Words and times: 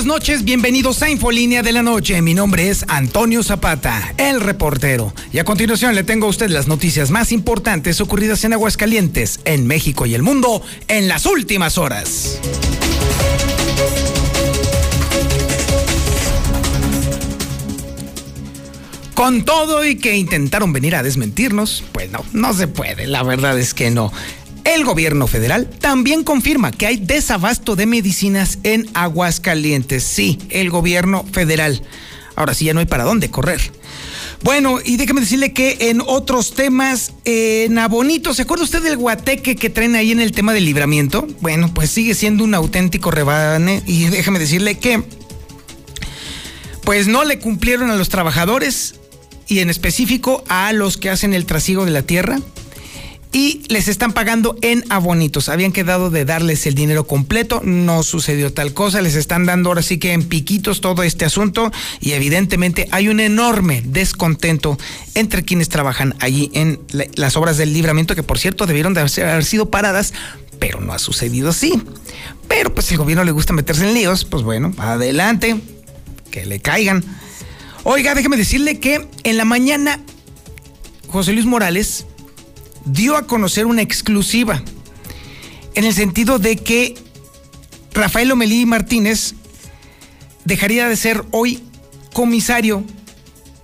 Buenas 0.00 0.20
noches, 0.20 0.44
bienvenidos 0.44 1.02
a 1.02 1.10
Infolínea 1.10 1.62
de 1.62 1.72
la 1.72 1.82
Noche. 1.82 2.22
Mi 2.22 2.32
nombre 2.32 2.70
es 2.70 2.86
Antonio 2.88 3.42
Zapata, 3.42 4.14
el 4.16 4.40
reportero. 4.40 5.12
Y 5.30 5.38
a 5.40 5.44
continuación 5.44 5.94
le 5.94 6.04
tengo 6.04 6.26
a 6.26 6.30
usted 6.30 6.48
las 6.48 6.68
noticias 6.68 7.10
más 7.10 7.32
importantes 7.32 8.00
ocurridas 8.00 8.42
en 8.44 8.54
Aguascalientes, 8.54 9.40
en 9.44 9.66
México 9.66 10.06
y 10.06 10.14
el 10.14 10.22
mundo 10.22 10.62
en 10.88 11.06
las 11.06 11.26
últimas 11.26 11.76
horas. 11.76 12.40
Con 19.12 19.44
todo 19.44 19.84
y 19.84 19.96
que 19.96 20.16
intentaron 20.16 20.72
venir 20.72 20.96
a 20.96 21.02
desmentirnos, 21.02 21.84
pues 21.92 22.10
no, 22.10 22.24
no 22.32 22.54
se 22.54 22.68
puede, 22.68 23.06
la 23.06 23.22
verdad 23.22 23.58
es 23.58 23.74
que 23.74 23.90
no. 23.90 24.10
El 24.64 24.84
gobierno 24.84 25.26
federal 25.26 25.68
también 25.68 26.24
confirma 26.24 26.70
que 26.70 26.86
hay 26.86 26.96
desabasto 26.96 27.76
de 27.76 27.86
medicinas 27.86 28.58
en 28.62 28.88
Aguascalientes. 28.94 30.04
Sí, 30.04 30.38
el 30.50 30.70
gobierno 30.70 31.24
federal. 31.32 31.82
Ahora 32.36 32.54
sí 32.54 32.66
ya 32.66 32.74
no 32.74 32.80
hay 32.80 32.86
para 32.86 33.04
dónde 33.04 33.30
correr. 33.30 33.60
Bueno, 34.42 34.78
y 34.82 34.96
déjeme 34.96 35.20
decirle 35.20 35.52
que 35.52 35.76
en 35.90 36.00
otros 36.00 36.54
temas, 36.54 37.12
en 37.24 37.78
Abonito, 37.78 38.32
¿se 38.32 38.42
acuerda 38.42 38.64
usted 38.64 38.82
del 38.82 38.96
guateque 38.96 39.54
que 39.54 39.68
traen 39.68 39.96
ahí 39.96 40.12
en 40.12 40.20
el 40.20 40.32
tema 40.32 40.54
del 40.54 40.64
libramiento? 40.64 41.26
Bueno, 41.40 41.72
pues 41.74 41.90
sigue 41.90 42.14
siendo 42.14 42.44
un 42.44 42.54
auténtico 42.54 43.10
rebane 43.10 43.82
y 43.86 44.04
déjeme 44.04 44.38
decirle 44.38 44.78
que 44.78 45.02
pues 46.84 47.06
no 47.06 47.24
le 47.24 47.38
cumplieron 47.38 47.90
a 47.90 47.96
los 47.96 48.08
trabajadores 48.08 48.94
y 49.46 49.58
en 49.58 49.68
específico 49.68 50.42
a 50.48 50.72
los 50.72 50.96
que 50.96 51.10
hacen 51.10 51.34
el 51.34 51.44
trasiego 51.44 51.84
de 51.84 51.90
la 51.90 52.02
tierra 52.02 52.40
y 53.32 53.62
les 53.68 53.88
están 53.88 54.12
pagando 54.12 54.56
en 54.60 54.84
abonitos. 54.88 55.48
Habían 55.48 55.72
quedado 55.72 56.10
de 56.10 56.24
darles 56.24 56.66
el 56.66 56.74
dinero 56.74 57.06
completo, 57.06 57.60
no 57.64 58.02
sucedió 58.02 58.52
tal 58.52 58.74
cosa, 58.74 59.02
les 59.02 59.14
están 59.14 59.46
dando 59.46 59.70
ahora 59.70 59.82
sí 59.82 59.98
que 59.98 60.12
en 60.12 60.24
piquitos 60.24 60.80
todo 60.80 61.02
este 61.02 61.24
asunto 61.24 61.70
y 62.00 62.12
evidentemente 62.12 62.88
hay 62.90 63.08
un 63.08 63.20
enorme 63.20 63.82
descontento 63.84 64.78
entre 65.14 65.44
quienes 65.44 65.68
trabajan 65.68 66.14
allí 66.18 66.50
en 66.54 66.80
las 67.14 67.36
obras 67.36 67.56
del 67.56 67.72
libramiento 67.72 68.14
que 68.14 68.22
por 68.22 68.38
cierto 68.38 68.66
debieron 68.66 68.94
de 68.94 69.00
haber 69.00 69.44
sido 69.44 69.70
paradas, 69.70 70.12
pero 70.58 70.80
no 70.80 70.92
ha 70.92 70.98
sucedido 70.98 71.50
así. 71.50 71.80
Pero 72.48 72.74
pues 72.74 72.90
el 72.90 72.98
gobierno 72.98 73.24
le 73.24 73.30
gusta 73.30 73.52
meterse 73.52 73.86
en 73.86 73.94
líos, 73.94 74.24
pues 74.24 74.42
bueno, 74.42 74.74
adelante, 74.78 75.60
que 76.30 76.46
le 76.46 76.60
caigan. 76.60 77.04
Oiga, 77.84 78.14
déjeme 78.14 78.36
decirle 78.36 78.78
que 78.78 79.08
en 79.22 79.36
la 79.36 79.44
mañana 79.44 80.00
José 81.08 81.32
Luis 81.32 81.46
Morales 81.46 82.06
dio 82.84 83.16
a 83.16 83.26
conocer 83.26 83.66
una 83.66 83.82
exclusiva 83.82 84.62
en 85.74 85.84
el 85.84 85.94
sentido 85.94 86.38
de 86.38 86.56
que 86.56 86.94
Rafael 87.92 88.30
Omelí 88.32 88.66
Martínez 88.66 89.34
dejaría 90.44 90.88
de 90.88 90.96
ser 90.96 91.24
hoy 91.30 91.62
comisario 92.12 92.84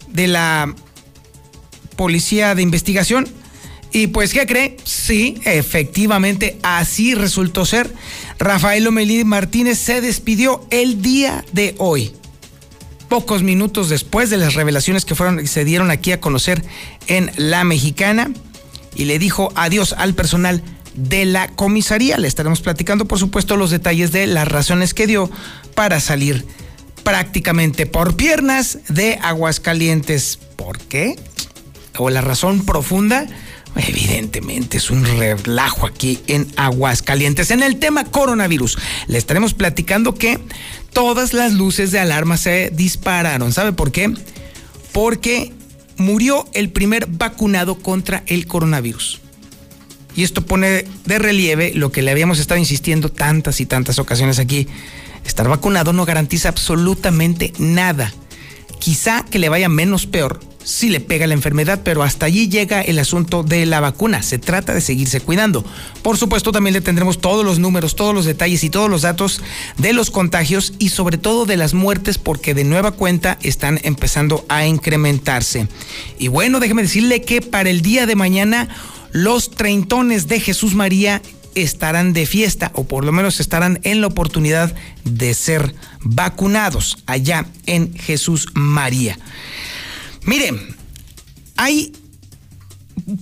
de 0.09 0.29
la 0.29 0.75
Policía 1.97 2.55
de 2.55 2.63
Investigación. 2.63 3.29
Y 3.93 4.09
pues, 4.09 4.33
¿qué 4.33 4.47
cree? 4.47 4.77
Sí, 4.85 5.41
efectivamente, 5.45 6.59
así 6.63 7.15
resultó 7.15 7.65
ser. 7.65 7.93
Rafael 8.39 8.87
Omelí 8.87 9.25
Martínez 9.25 9.79
se 9.79 10.01
despidió 10.01 10.67
el 10.71 11.01
día 11.01 11.45
de 11.53 11.75
hoy. 11.79 12.13
Pocos 13.09 13.43
minutos 13.43 13.89
después 13.89 14.31
de 14.31 14.37
las 14.37 14.55
revelaciones 14.55 15.05
que 15.05 15.15
fueron, 15.15 15.47
se 15.47 15.65
dieron 15.65 15.91
aquí 15.91 16.13
a 16.13 16.21
conocer 16.21 16.63
en 17.07 17.31
La 17.37 17.65
Mexicana 17.65 18.31
y 18.97 19.05
le 19.05 19.19
dijo 19.19 19.53
adiós 19.55 19.95
al 19.97 20.15
personal 20.15 20.63
de 20.95 21.27
la 21.27 21.49
comisaría. 21.49 22.19
Le 22.19 22.29
estaremos 22.29 22.61
platicando, 22.61 23.05
por 23.05 23.19
supuesto, 23.19 23.57
los 23.57 23.71
detalles 23.71 24.13
de 24.13 24.27
las 24.27 24.49
razones 24.49 24.95
que 24.95 25.07
dio 25.07 25.31
para 25.75 26.01
salir 26.01 26.45
prácticamente 27.05 27.87
por 27.87 28.17
piernas 28.17 28.79
de 28.89 29.19
Aguascalientes. 29.23 30.39
¿Por 30.57 30.79
qué? 30.79 31.17
¿O 31.99 32.11
la 32.11 32.21
razón 32.21 32.65
profunda? 32.65 33.27
Evidentemente 33.77 34.79
es 34.79 34.91
un 34.91 35.05
relajo 35.05 35.87
aquí 35.87 36.21
en 36.27 36.49
Aguascalientes. 36.57 37.51
En 37.51 37.63
el 37.63 37.79
tema 37.79 38.05
coronavirus, 38.05 38.79
le 39.07 39.19
estaremos 39.19 39.53
platicando 39.53 40.15
que 40.15 40.41
todas 40.95 41.35
las 41.35 41.53
luces 41.53 41.93
de 41.93 41.99
alarma 41.99 42.39
se 42.39 42.71
dispararon. 42.75 43.53
¿Sabe 43.53 43.73
por 43.73 43.93
qué? 43.93 44.15
Porque 44.93 45.53
murió 45.97 46.47
el 46.53 46.71
primer 46.71 47.07
vacunado 47.07 47.77
contra 47.77 48.23
el 48.27 48.47
coronavirus. 48.47 49.21
Y 50.15 50.23
esto 50.23 50.43
pone 50.43 50.87
de 51.05 51.19
relieve 51.19 51.73
lo 51.75 51.93
que 51.93 52.03
le 52.03 52.11
habíamos 52.11 52.39
estado 52.39 52.59
insistiendo 52.59 53.11
tantas 53.11 53.61
y 53.61 53.67
tantas 53.67 53.99
ocasiones 53.99 54.39
aquí. 54.39 54.67
Estar 55.27 55.49
vacunado 55.49 55.93
no 55.93 56.07
garantiza 56.07 56.49
absolutamente 56.49 57.53
nada. 57.59 58.13
Quizá 58.79 59.25
que 59.25 59.39
le 59.39 59.49
vaya 59.49 59.69
menos 59.69 60.07
peor 60.07 60.41
si 60.67 60.89
le 60.89 60.99
pega 60.99 61.29
la 61.29 61.35
enfermedad, 61.35 61.83
pero 61.85 62.03
hasta 62.03 62.27
allí 62.27 62.49
llega 62.49 62.81
el 62.81 62.99
asunto 62.99 63.45
de 63.45 63.65
la 63.67 63.79
vacuna. 63.79 64.25
Se 64.25 64.39
trata 64.39 64.75
de 64.75 64.81
seguirse 64.81 65.21
cuidando. 65.21 65.65
Por 66.03 66.17
supuesto, 66.19 66.51
también 66.51 66.75
le 66.75 66.81
tendremos 66.81 67.21
todos 67.21 67.45
los 67.45 67.61
números, 67.61 67.95
todos 67.95 68.13
los 68.13 68.25
detalles 68.25 68.65
y 68.65 68.71
todos 68.71 68.91
los 68.91 69.03
datos 69.03 69.41
de 69.79 69.93
los 69.93 70.11
contagios 70.11 70.73
y 70.81 70.89
sobre 70.89 71.19
todo 71.19 71.47
de 71.47 71.57
las 71.57 71.73
muertes, 71.73 72.19
porque 72.19 72.53
de 72.53 72.65
nueva 72.65 72.91
cuenta 72.91 73.39
están 73.43 73.79
empezando 73.85 74.45
a 74.49 74.67
incrementarse. 74.67 75.69
Y 76.19 76.27
bueno, 76.27 76.59
déjeme 76.59 76.83
decirle 76.83 77.23
que 77.23 77.43
para 77.43 77.71
el 77.71 77.81
día 77.81 78.07
de 78.07 78.17
mañana, 78.17 78.69
los 79.13 79.53
treintones 79.53 80.27
de 80.27 80.41
Jesús 80.41 80.75
María 80.75 81.23
estarán 81.55 82.13
de 82.13 82.27
fiesta 82.27 82.73
o 82.75 82.85
por 82.85 83.05
lo 83.05 83.13
menos 83.13 83.39
estarán 83.39 83.79
en 83.85 84.01
la 84.01 84.09
oportunidad 84.09 84.75
de 85.05 85.33
ser 85.33 85.77
vacunados 86.01 86.99
allá 87.07 87.47
en 87.67 87.95
Jesús 87.95 88.49
María. 88.55 89.17
Miren, 90.27 90.75
hay, 91.57 91.93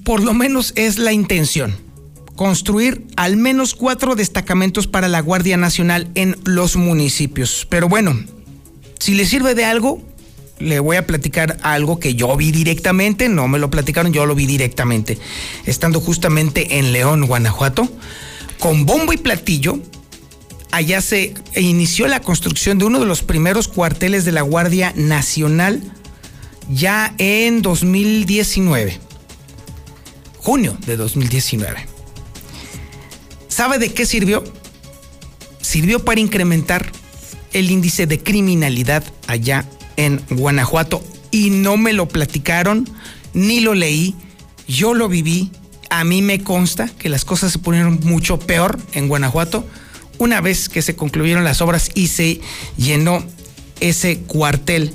por 0.04 0.22
lo 0.22 0.32
menos 0.32 0.72
es 0.74 0.98
la 0.98 1.12
intención, 1.12 1.76
construir 2.34 3.06
al 3.16 3.36
menos 3.36 3.74
cuatro 3.74 4.14
destacamentos 4.14 4.86
para 4.86 5.08
la 5.08 5.20
Guardia 5.20 5.58
Nacional 5.58 6.10
en 6.14 6.36
los 6.44 6.76
municipios. 6.76 7.66
Pero 7.68 7.90
bueno, 7.90 8.18
si 8.98 9.14
le 9.14 9.26
sirve 9.26 9.54
de 9.54 9.66
algo, 9.66 10.02
le 10.58 10.80
voy 10.80 10.96
a 10.96 11.06
platicar 11.06 11.58
algo 11.62 12.00
que 12.00 12.14
yo 12.14 12.34
vi 12.38 12.52
directamente, 12.52 13.28
no 13.28 13.48
me 13.48 13.58
lo 13.58 13.70
platicaron, 13.70 14.14
yo 14.14 14.24
lo 14.24 14.34
vi 14.34 14.46
directamente, 14.46 15.18
estando 15.66 16.00
justamente 16.00 16.78
en 16.78 16.92
León, 16.92 17.26
Guanajuato, 17.26 17.86
con 18.58 18.86
bombo 18.86 19.12
y 19.12 19.18
platillo. 19.18 19.78
Allá 20.70 21.02
se 21.02 21.34
inició 21.54 22.08
la 22.08 22.20
construcción 22.20 22.78
de 22.78 22.86
uno 22.86 22.98
de 22.98 23.06
los 23.06 23.22
primeros 23.22 23.68
cuarteles 23.68 24.24
de 24.24 24.32
la 24.32 24.40
Guardia 24.40 24.94
Nacional 24.96 25.82
ya 26.70 27.14
en 27.18 27.62
2019. 27.62 28.98
Junio 30.38 30.76
de 30.86 30.96
2019. 30.96 31.86
¿Sabe 33.48 33.78
de 33.78 33.92
qué 33.92 34.04
sirvió? 34.06 34.44
Sirvió 35.60 36.04
para 36.04 36.20
incrementar 36.20 36.90
el 37.52 37.70
índice 37.70 38.06
de 38.06 38.18
criminalidad 38.18 39.04
allá 39.26 39.64
en 39.96 40.20
Guanajuato 40.30 41.02
y 41.30 41.50
no 41.50 41.76
me 41.76 41.92
lo 41.92 42.08
platicaron 42.08 42.88
ni 43.32 43.60
lo 43.60 43.74
leí, 43.74 44.14
yo 44.68 44.94
lo 44.94 45.08
viví, 45.08 45.50
a 45.90 46.04
mí 46.04 46.22
me 46.22 46.42
consta 46.42 46.88
que 46.98 47.08
las 47.08 47.24
cosas 47.24 47.52
se 47.52 47.58
pusieron 47.58 48.00
mucho 48.04 48.38
peor 48.38 48.78
en 48.92 49.08
Guanajuato 49.08 49.66
una 50.18 50.40
vez 50.40 50.68
que 50.68 50.82
se 50.82 50.96
concluyeron 50.96 51.44
las 51.44 51.60
obras 51.60 51.90
y 51.94 52.08
se 52.08 52.40
llenó 52.76 53.24
ese 53.80 54.18
cuartel 54.18 54.94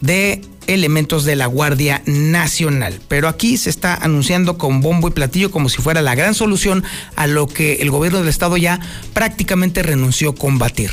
de 0.00 0.42
elementos 0.74 1.24
de 1.24 1.36
la 1.36 1.46
Guardia 1.46 2.02
Nacional. 2.06 3.00
Pero 3.08 3.28
aquí 3.28 3.56
se 3.56 3.70
está 3.70 3.94
anunciando 3.94 4.58
con 4.58 4.80
bombo 4.80 5.08
y 5.08 5.12
platillo 5.12 5.50
como 5.50 5.68
si 5.68 5.82
fuera 5.82 6.02
la 6.02 6.14
gran 6.14 6.34
solución 6.34 6.84
a 7.16 7.26
lo 7.26 7.46
que 7.46 7.76
el 7.76 7.90
gobierno 7.90 8.20
del 8.20 8.28
estado 8.28 8.56
ya 8.56 8.80
prácticamente 9.12 9.82
renunció 9.82 10.30
a 10.30 10.34
combatir, 10.34 10.90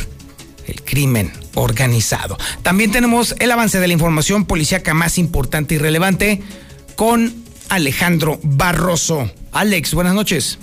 el 0.67 0.81
crimen 0.83 1.31
organizado. 1.53 2.37
También 2.63 2.91
tenemos 2.91 3.35
el 3.39 3.51
avance 3.51 3.79
de 3.79 3.87
la 3.87 3.93
información 3.93 4.45
policíaca 4.45 4.93
más 4.93 5.17
importante 5.17 5.75
y 5.75 5.77
relevante 5.77 6.41
con 6.95 7.33
Alejandro 7.69 8.39
Barroso. 8.43 9.31
Alex, 9.51 9.93
buenas 9.93 10.13
noches. 10.13 10.59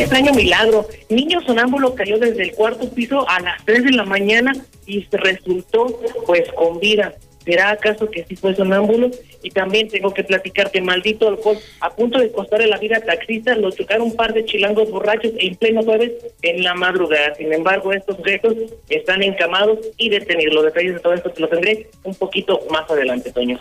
Extraño 0.00 0.32
milagro. 0.32 0.86
Niño 1.08 1.40
sonámbulo 1.42 1.94
cayó 1.94 2.18
desde 2.18 2.42
el 2.42 2.52
cuarto 2.52 2.90
piso 2.90 3.28
a 3.28 3.40
las 3.40 3.64
3 3.64 3.84
de 3.84 3.92
la 3.92 4.04
mañana 4.04 4.52
y 4.86 5.06
resultó 5.10 6.00
pues 6.26 6.50
con 6.52 6.80
vida. 6.80 7.14
¿Será 7.44 7.70
acaso 7.70 8.10
que 8.10 8.24
sí 8.24 8.36
fue 8.36 8.54
sonámbulo? 8.54 9.10
Y 9.42 9.50
también 9.50 9.88
tengo 9.88 10.12
que 10.12 10.22
platicarte, 10.22 10.82
maldito 10.82 11.26
alcohol, 11.26 11.56
a 11.80 11.90
punto 11.90 12.18
de 12.18 12.30
costarle 12.30 12.66
la 12.66 12.76
vida 12.76 12.98
a 12.98 13.00
taxistas, 13.00 13.56
lo 13.56 13.70
chocaron 13.70 14.08
un 14.08 14.16
par 14.16 14.34
de 14.34 14.44
chilangos 14.44 14.90
borrachos 14.90 15.32
en 15.38 15.56
pleno 15.56 15.82
jueves 15.82 16.12
en 16.42 16.62
la 16.62 16.74
madrugada. 16.74 17.34
Sin 17.36 17.52
embargo, 17.52 17.92
estos 17.92 18.16
sujetos 18.16 18.54
están 18.90 19.22
encamados 19.22 19.78
y 19.96 20.10
detenidos. 20.10 20.54
Los 20.54 20.64
detalles 20.64 20.94
de 20.94 21.00
todo 21.00 21.14
esto 21.14 21.30
te 21.30 21.40
los 21.40 21.50
tendré 21.50 21.88
un 22.04 22.14
poquito 22.14 22.60
más 22.70 22.88
adelante, 22.90 23.32
Toño. 23.32 23.58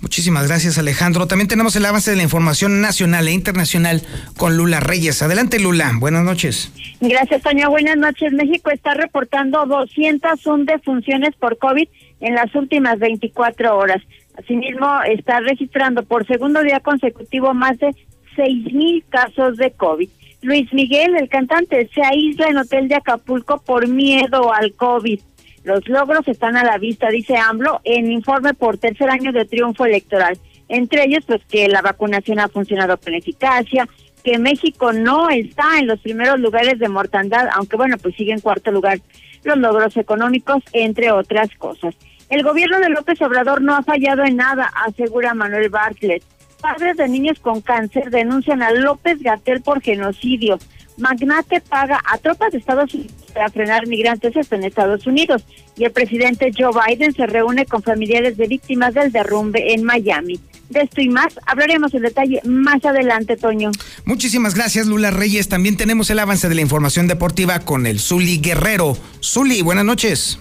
Muchísimas 0.00 0.46
gracias 0.46 0.78
Alejandro. 0.78 1.26
También 1.26 1.48
tenemos 1.48 1.74
el 1.76 1.84
avance 1.84 2.10
de 2.10 2.16
la 2.16 2.22
información 2.22 2.80
nacional 2.80 3.26
e 3.26 3.32
internacional 3.32 4.02
con 4.36 4.56
Lula 4.56 4.80
Reyes. 4.80 5.22
Adelante 5.22 5.58
Lula, 5.58 5.92
buenas 5.98 6.24
noches. 6.24 6.72
Gracias 7.00 7.42
Toño, 7.42 7.68
buenas 7.70 7.96
noches. 7.96 8.32
México 8.32 8.70
está 8.70 8.94
reportando 8.94 9.66
201 9.66 10.64
defunciones 10.64 11.34
por 11.36 11.58
COVID 11.58 11.88
en 12.20 12.34
las 12.34 12.54
últimas 12.54 12.98
24 12.98 13.76
horas. 13.76 14.02
Asimismo, 14.36 15.02
está 15.02 15.40
registrando 15.40 16.04
por 16.04 16.26
segundo 16.26 16.62
día 16.62 16.80
consecutivo 16.80 17.54
más 17.54 17.76
de 17.78 17.94
6 18.36 18.72
mil 18.72 19.04
casos 19.08 19.56
de 19.56 19.72
COVID. 19.72 20.08
Luis 20.42 20.72
Miguel, 20.72 21.16
el 21.16 21.28
cantante, 21.28 21.90
se 21.92 22.02
aísla 22.02 22.48
en 22.48 22.58
hotel 22.58 22.86
de 22.86 22.94
Acapulco 22.94 23.60
por 23.60 23.88
miedo 23.88 24.52
al 24.54 24.72
COVID. 24.74 25.20
Los 25.68 25.86
logros 25.86 26.26
están 26.26 26.56
a 26.56 26.64
la 26.64 26.78
vista, 26.78 27.10
dice 27.10 27.36
AMLO, 27.36 27.82
en 27.84 28.10
informe 28.10 28.54
por 28.54 28.78
tercer 28.78 29.10
año 29.10 29.32
de 29.32 29.44
triunfo 29.44 29.84
electoral. 29.84 30.38
Entre 30.66 31.04
ellos, 31.04 31.24
pues 31.26 31.42
que 31.44 31.68
la 31.68 31.82
vacunación 31.82 32.38
ha 32.38 32.48
funcionado 32.48 32.96
con 32.96 33.12
eficacia, 33.12 33.86
que 34.24 34.38
México 34.38 34.94
no 34.94 35.28
está 35.28 35.78
en 35.78 35.86
los 35.86 36.00
primeros 36.00 36.40
lugares 36.40 36.78
de 36.78 36.88
mortandad, 36.88 37.50
aunque 37.52 37.76
bueno, 37.76 37.98
pues 37.98 38.14
sigue 38.14 38.32
en 38.32 38.40
cuarto 38.40 38.70
lugar 38.70 38.98
los 39.44 39.58
logros 39.58 39.94
económicos, 39.98 40.62
entre 40.72 41.12
otras 41.12 41.50
cosas. 41.58 41.94
El 42.30 42.42
gobierno 42.44 42.80
de 42.80 42.88
López 42.88 43.20
Obrador 43.20 43.60
no 43.60 43.76
ha 43.76 43.82
fallado 43.82 44.24
en 44.24 44.36
nada, 44.36 44.72
asegura 44.86 45.34
Manuel 45.34 45.68
Bartlett. 45.68 46.22
Padres 46.62 46.96
de 46.96 47.08
niños 47.08 47.38
con 47.40 47.60
cáncer 47.60 48.08
denuncian 48.08 48.62
a 48.62 48.70
López 48.70 49.22
Gatel 49.22 49.60
por 49.60 49.82
genocidio. 49.82 50.58
Magnate 50.98 51.60
paga 51.60 52.00
a 52.04 52.18
tropas 52.18 52.52
de 52.52 52.58
Estados 52.58 52.92
Unidos 52.92 53.12
para 53.32 53.50
frenar 53.50 53.86
migrantes 53.86 54.34
en 54.50 54.64
Estados 54.64 55.06
Unidos. 55.06 55.44
Y 55.76 55.84
el 55.84 55.92
presidente 55.92 56.50
Joe 56.56 56.72
Biden 56.86 57.14
se 57.14 57.26
reúne 57.26 57.66
con 57.66 57.82
familiares 57.82 58.36
de 58.36 58.46
víctimas 58.46 58.94
del 58.94 59.12
derrumbe 59.12 59.72
en 59.72 59.84
Miami. 59.84 60.40
De 60.68 60.80
esto 60.80 61.00
y 61.00 61.08
más 61.08 61.38
hablaremos 61.46 61.94
en 61.94 62.02
detalle 62.02 62.40
más 62.44 62.84
adelante, 62.84 63.36
Toño. 63.36 63.70
Muchísimas 64.04 64.54
gracias, 64.54 64.86
Lula 64.86 65.10
Reyes. 65.10 65.48
También 65.48 65.76
tenemos 65.76 66.10
el 66.10 66.18
avance 66.18 66.48
de 66.48 66.54
la 66.54 66.60
información 66.60 67.06
deportiva 67.06 67.60
con 67.60 67.86
el 67.86 68.00
Zuli 68.00 68.38
Guerrero. 68.38 68.96
Zuli, 69.22 69.62
buenas 69.62 69.84
noches. 69.84 70.40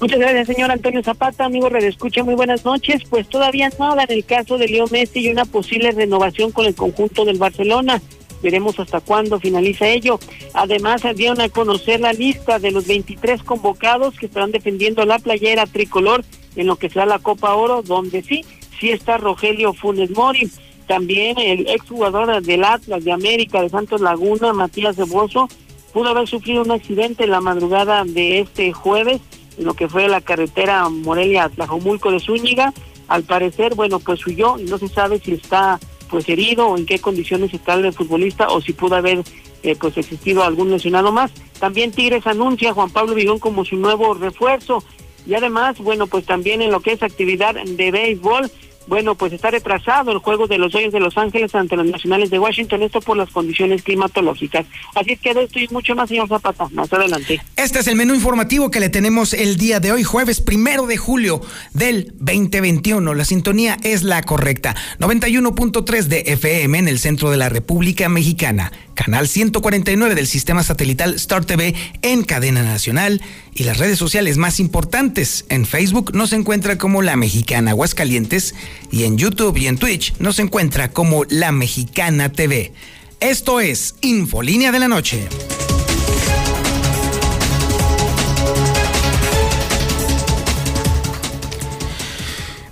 Muchas 0.00 0.18
gracias, 0.18 0.48
señor 0.48 0.72
Antonio 0.72 1.00
Zapata. 1.02 1.44
Amigo 1.44 1.68
Redescucha, 1.68 2.24
muy 2.24 2.34
buenas 2.34 2.64
noches. 2.64 3.02
Pues 3.08 3.28
todavía 3.28 3.70
nada 3.78 4.02
en 4.02 4.10
el 4.10 4.24
caso 4.24 4.58
de 4.58 4.66
Leo 4.66 4.86
Messi 4.88 5.20
y 5.20 5.30
una 5.30 5.44
posible 5.44 5.92
renovación 5.92 6.50
con 6.50 6.66
el 6.66 6.74
conjunto 6.74 7.24
del 7.24 7.38
Barcelona. 7.38 8.02
Veremos 8.42 8.78
hasta 8.80 9.00
cuándo 9.00 9.38
finaliza 9.38 9.88
ello. 9.88 10.18
Además, 10.54 11.02
dieron 11.14 11.40
a 11.40 11.48
conocer 11.48 12.00
la 12.00 12.12
lista 12.12 12.58
de 12.58 12.70
los 12.70 12.86
23 12.86 13.42
convocados 13.42 14.18
que 14.18 14.26
estarán 14.26 14.52
defendiendo 14.52 15.04
la 15.04 15.18
playera 15.18 15.66
tricolor 15.66 16.24
en 16.56 16.66
lo 16.66 16.76
que 16.76 16.90
será 16.90 17.06
la 17.06 17.18
Copa 17.18 17.54
Oro, 17.54 17.82
donde 17.82 18.22
sí, 18.22 18.44
sí 18.78 18.90
está 18.90 19.16
Rogelio 19.16 19.72
Funes 19.72 20.10
Mori. 20.10 20.50
También 20.86 21.38
el 21.38 21.68
exjugador 21.68 22.42
del 22.42 22.64
Atlas 22.64 23.04
de 23.04 23.12
América 23.12 23.62
de 23.62 23.68
Santos 23.68 24.00
Laguna, 24.00 24.52
Matías 24.52 24.96
de 24.96 25.04
Bozo, 25.04 25.48
pudo 25.92 26.08
haber 26.08 26.26
sufrido 26.26 26.62
un 26.62 26.72
accidente 26.72 27.24
en 27.24 27.30
la 27.30 27.40
madrugada 27.40 28.04
de 28.04 28.40
este 28.40 28.72
jueves 28.72 29.20
en 29.58 29.64
lo 29.64 29.74
que 29.74 29.88
fue 29.88 30.08
la 30.08 30.20
carretera 30.20 30.88
Morelia-Tlajomulco 30.88 32.10
de 32.10 32.20
Zúñiga. 32.20 32.72
Al 33.08 33.24
parecer, 33.24 33.74
bueno, 33.74 34.00
pues 34.00 34.26
huyó 34.26 34.58
y 34.58 34.64
no 34.64 34.78
se 34.78 34.88
sabe 34.88 35.18
si 35.18 35.32
está 35.32 35.78
pues 36.12 36.28
herido 36.28 36.68
o 36.68 36.76
en 36.76 36.84
qué 36.84 36.98
condiciones 36.98 37.54
está 37.54 37.72
el 37.72 37.90
futbolista 37.94 38.48
o 38.48 38.60
si 38.60 38.74
pudo 38.74 38.96
haber 38.96 39.22
eh, 39.62 39.74
pues 39.80 39.96
existido 39.96 40.44
algún 40.44 40.70
lesionado 40.70 41.10
más. 41.10 41.32
También 41.58 41.90
Tigres 41.90 42.26
anuncia 42.26 42.70
a 42.70 42.74
Juan 42.74 42.90
Pablo 42.90 43.14
Vigón 43.14 43.38
como 43.38 43.64
su 43.64 43.76
nuevo 43.76 44.12
refuerzo 44.12 44.84
y 45.26 45.34
además, 45.34 45.78
bueno, 45.78 46.06
pues 46.06 46.26
también 46.26 46.60
en 46.60 46.70
lo 46.70 46.80
que 46.80 46.92
es 46.92 47.02
actividad 47.02 47.54
de 47.54 47.90
béisbol, 47.90 48.50
bueno, 48.86 49.14
pues 49.14 49.32
está 49.32 49.50
retrasado 49.50 50.12
el 50.12 50.18
juego 50.18 50.46
de 50.46 50.58
los 50.58 50.72
Dodgers 50.72 50.92
de 50.92 51.00
Los 51.00 51.16
Ángeles 51.16 51.54
ante 51.54 51.76
los 51.76 51.86
Nacionales 51.86 52.30
de 52.30 52.38
Washington, 52.38 52.82
esto 52.82 53.00
por 53.00 53.16
las 53.16 53.30
condiciones 53.30 53.82
climatológicas. 53.82 54.66
Así 54.94 55.12
es 55.12 55.20
que 55.20 55.34
de 55.34 55.44
esto 55.44 55.58
y 55.58 55.68
mucho 55.68 55.94
más, 55.94 56.08
señor 56.08 56.28
Zapata, 56.28 56.68
más 56.72 56.92
adelante. 56.92 57.40
Este 57.56 57.80
es 57.80 57.86
el 57.86 57.96
menú 57.96 58.14
informativo 58.14 58.70
que 58.70 58.80
le 58.80 58.88
tenemos 58.88 59.32
el 59.34 59.56
día 59.56 59.80
de 59.80 59.92
hoy, 59.92 60.02
jueves 60.02 60.40
primero 60.40 60.86
de 60.86 60.96
julio 60.96 61.40
del 61.72 62.12
2021. 62.18 63.14
La 63.14 63.24
sintonía 63.24 63.76
es 63.82 64.02
la 64.02 64.22
correcta. 64.22 64.74
91.3 64.98 66.04
de 66.04 66.20
FM 66.26 66.78
en 66.78 66.88
el 66.88 66.98
centro 66.98 67.30
de 67.30 67.36
la 67.36 67.48
República 67.48 68.08
Mexicana 68.08 68.72
canal 68.94 69.26
149 69.26 70.14
del 70.14 70.26
sistema 70.26 70.62
satelital 70.62 71.14
Star 71.14 71.44
TV 71.44 71.74
en 72.02 72.22
cadena 72.24 72.62
nacional 72.62 73.20
y 73.54 73.64
las 73.64 73.78
redes 73.78 73.98
sociales 73.98 74.36
más 74.36 74.60
importantes. 74.60 75.44
En 75.48 75.66
Facebook 75.66 76.14
nos 76.14 76.32
encuentra 76.32 76.78
como 76.78 77.02
La 77.02 77.16
Mexicana 77.16 77.72
Aguascalientes 77.72 78.54
y 78.90 79.04
en 79.04 79.18
YouTube 79.18 79.56
y 79.56 79.66
en 79.66 79.78
Twitch 79.78 80.14
nos 80.18 80.38
encuentra 80.38 80.90
como 80.90 81.24
La 81.28 81.52
Mexicana 81.52 82.30
TV. 82.30 82.72
Esto 83.20 83.60
es 83.60 83.94
Infolínea 84.00 84.72
de 84.72 84.78
la 84.78 84.88
Noche. 84.88 85.28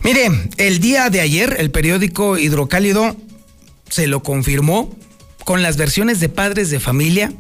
Mire, 0.03 0.31
el 0.57 0.81
día 0.81 1.11
de 1.11 1.21
ayer 1.21 1.57
el 1.59 1.71
periódico 1.71 2.39
Hidrocálido 2.39 3.17
se 3.89 4.07
lo 4.07 4.23
confirmó 4.23 4.95
con 5.45 5.63
las 5.63 5.77
versiones 5.77 6.21
de 6.21 6.29
padres 6.29 6.71
de 6.71 6.81
familia 6.81 7.33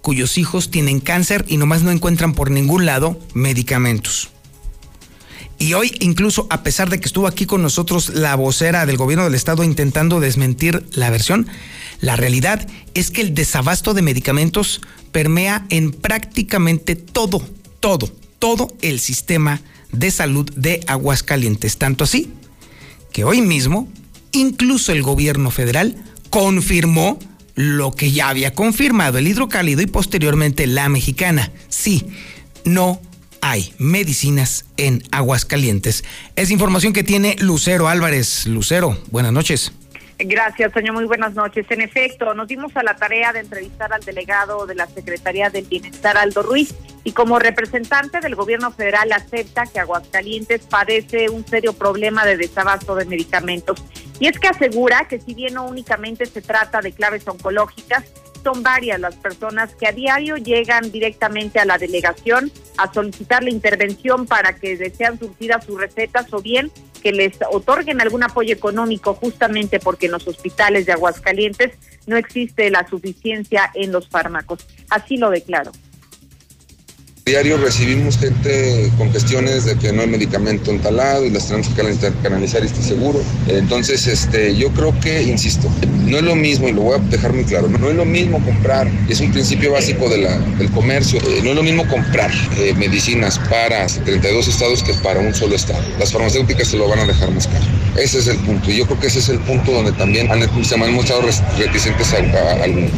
cuyos 0.00 0.38
hijos 0.38 0.70
tienen 0.70 1.00
cáncer 1.00 1.44
y 1.48 1.58
nomás 1.58 1.82
no 1.82 1.90
encuentran 1.90 2.32
por 2.32 2.50
ningún 2.50 2.86
lado 2.86 3.18
medicamentos. 3.34 4.30
Y 5.58 5.74
hoy, 5.74 5.92
incluso 6.00 6.46
a 6.50 6.62
pesar 6.62 6.88
de 6.88 7.00
que 7.00 7.06
estuvo 7.06 7.26
aquí 7.26 7.44
con 7.44 7.62
nosotros 7.62 8.10
la 8.10 8.36
vocera 8.36 8.86
del 8.86 8.96
gobierno 8.96 9.24
del 9.24 9.34
estado 9.34 9.64
intentando 9.64 10.20
desmentir 10.20 10.84
la 10.92 11.10
versión, 11.10 11.48
la 12.00 12.14
realidad 12.14 12.66
es 12.94 13.10
que 13.10 13.22
el 13.22 13.34
desabasto 13.34 13.92
de 13.92 14.02
medicamentos 14.02 14.80
permea 15.10 15.66
en 15.68 15.90
prácticamente 15.90 16.94
todo, 16.94 17.42
todo, 17.80 18.08
todo 18.38 18.68
el 18.82 19.00
sistema 19.00 19.60
de 19.90 20.12
salud 20.12 20.48
de 20.54 20.80
Aguascalientes. 20.86 21.76
Tanto 21.76 22.04
así 22.04 22.30
que 23.12 23.24
hoy 23.24 23.40
mismo, 23.40 23.88
incluso 24.30 24.92
el 24.92 25.02
gobierno 25.02 25.50
federal 25.50 25.96
confirmó 26.30 27.18
lo 27.56 27.90
que 27.90 28.12
ya 28.12 28.28
había 28.28 28.54
confirmado 28.54 29.18
el 29.18 29.26
hidrocálido 29.26 29.82
y 29.82 29.86
posteriormente 29.86 30.68
la 30.68 30.88
mexicana. 30.88 31.50
Sí, 31.68 32.06
no 32.64 33.00
hay 33.40 33.72
medicinas 33.78 34.66
en 34.76 35.02
Aguascalientes. 35.12 36.04
Es 36.36 36.50
información 36.50 36.92
que 36.92 37.04
tiene 37.04 37.36
Lucero 37.38 37.88
Álvarez. 37.88 38.46
Lucero, 38.46 38.96
buenas 39.10 39.32
noches. 39.32 39.72
Gracias, 40.18 40.72
señor. 40.72 40.94
Muy 40.94 41.04
buenas 41.04 41.34
noches. 41.34 41.66
En 41.70 41.80
efecto, 41.80 42.34
nos 42.34 42.48
dimos 42.48 42.76
a 42.76 42.82
la 42.82 42.96
tarea 42.96 43.32
de 43.32 43.38
entrevistar 43.38 43.92
al 43.92 44.00
delegado 44.00 44.66
de 44.66 44.74
la 44.74 44.86
Secretaría 44.88 45.48
del 45.48 45.66
Bienestar, 45.66 46.16
Aldo 46.16 46.42
Ruiz, 46.42 46.74
y 47.04 47.12
como 47.12 47.38
representante 47.38 48.20
del 48.20 48.34
gobierno 48.34 48.72
federal 48.72 49.12
acepta 49.12 49.66
que 49.66 49.78
Aguascalientes 49.78 50.62
padece 50.62 51.30
un 51.30 51.46
serio 51.46 51.72
problema 51.72 52.26
de 52.26 52.36
desabasto 52.36 52.96
de 52.96 53.04
medicamentos. 53.04 53.84
Y 54.18 54.26
es 54.26 54.40
que 54.40 54.48
asegura 54.48 55.06
que 55.06 55.20
si 55.20 55.34
bien 55.34 55.54
no 55.54 55.66
únicamente 55.66 56.26
se 56.26 56.42
trata 56.42 56.80
de 56.80 56.90
claves 56.90 57.26
oncológicas, 57.28 58.04
son 58.48 58.62
varias 58.62 58.98
las 58.98 59.14
personas 59.16 59.74
que 59.74 59.86
a 59.86 59.92
diario 59.92 60.36
llegan 60.38 60.90
directamente 60.90 61.58
a 61.58 61.66
la 61.66 61.76
delegación 61.76 62.50
a 62.78 62.90
solicitar 62.90 63.42
la 63.42 63.50
intervención 63.50 64.26
para 64.26 64.54
que 64.54 64.74
desean 64.74 65.18
surtidas 65.18 65.66
sus 65.66 65.78
recetas 65.78 66.32
o 66.32 66.40
bien 66.40 66.72
que 67.02 67.12
les 67.12 67.36
otorguen 67.52 68.00
algún 68.00 68.22
apoyo 68.22 68.54
económico 68.54 69.12
justamente 69.14 69.78
porque 69.80 70.06
en 70.06 70.12
los 70.12 70.26
hospitales 70.26 70.86
de 70.86 70.92
Aguascalientes 70.92 71.76
no 72.06 72.16
existe 72.16 72.70
la 72.70 72.88
suficiencia 72.88 73.70
en 73.74 73.92
los 73.92 74.08
fármacos. 74.08 74.66
Así 74.88 75.18
lo 75.18 75.28
declaro. 75.28 75.72
Diario 77.28 77.58
recibimos 77.58 78.16
gente 78.16 78.90
con 78.96 79.10
cuestiones 79.10 79.66
de 79.66 79.76
que 79.76 79.92
no 79.92 80.00
hay 80.00 80.08
medicamento 80.08 80.70
entalado 80.70 81.26
y 81.26 81.30
las 81.30 81.46
tenemos 81.46 81.68
que 81.68 81.74
canalizar 82.22 82.62
y 82.62 82.66
está 82.68 82.80
seguro. 82.80 83.20
Entonces, 83.48 84.06
este, 84.06 84.56
yo 84.56 84.70
creo 84.70 84.98
que, 84.98 85.24
insisto, 85.24 85.68
no 86.06 86.16
es 86.16 86.22
lo 86.22 86.34
mismo, 86.34 86.70
y 86.70 86.72
lo 86.72 86.80
voy 86.80 86.98
a 86.98 87.02
dejar 87.02 87.34
muy 87.34 87.44
claro, 87.44 87.68
no 87.68 87.90
es 87.90 87.96
lo 87.96 88.06
mismo 88.06 88.42
comprar, 88.42 88.90
es 89.10 89.20
un 89.20 89.30
principio 89.30 89.72
básico 89.72 90.08
de 90.08 90.22
la, 90.22 90.38
del 90.38 90.70
comercio, 90.70 91.20
eh, 91.20 91.42
no 91.44 91.50
es 91.50 91.56
lo 91.56 91.62
mismo 91.62 91.86
comprar 91.86 92.30
eh, 92.56 92.72
medicinas 92.78 93.38
para 93.50 93.86
32 93.86 94.48
estados 94.48 94.82
que 94.82 94.94
para 94.94 95.20
un 95.20 95.34
solo 95.34 95.54
estado. 95.54 95.84
Las 95.98 96.10
farmacéuticas 96.10 96.68
se 96.68 96.78
lo 96.78 96.88
van 96.88 97.00
a 97.00 97.04
dejar 97.04 97.30
más 97.30 97.46
caro. 97.46 97.66
Ese 97.98 98.20
es 98.20 98.28
el 98.28 98.38
punto, 98.38 98.70
y 98.70 98.78
yo 98.78 98.86
creo 98.86 99.00
que 99.00 99.08
ese 99.08 99.18
es 99.18 99.28
el 99.28 99.40
punto 99.40 99.70
donde 99.70 99.92
también 99.92 100.30
se 100.62 100.74
han 100.76 100.94
mostrado 100.94 101.20
reticentes 101.58 102.10
a, 102.14 102.16
a 102.16 102.64
algunos. 102.64 102.97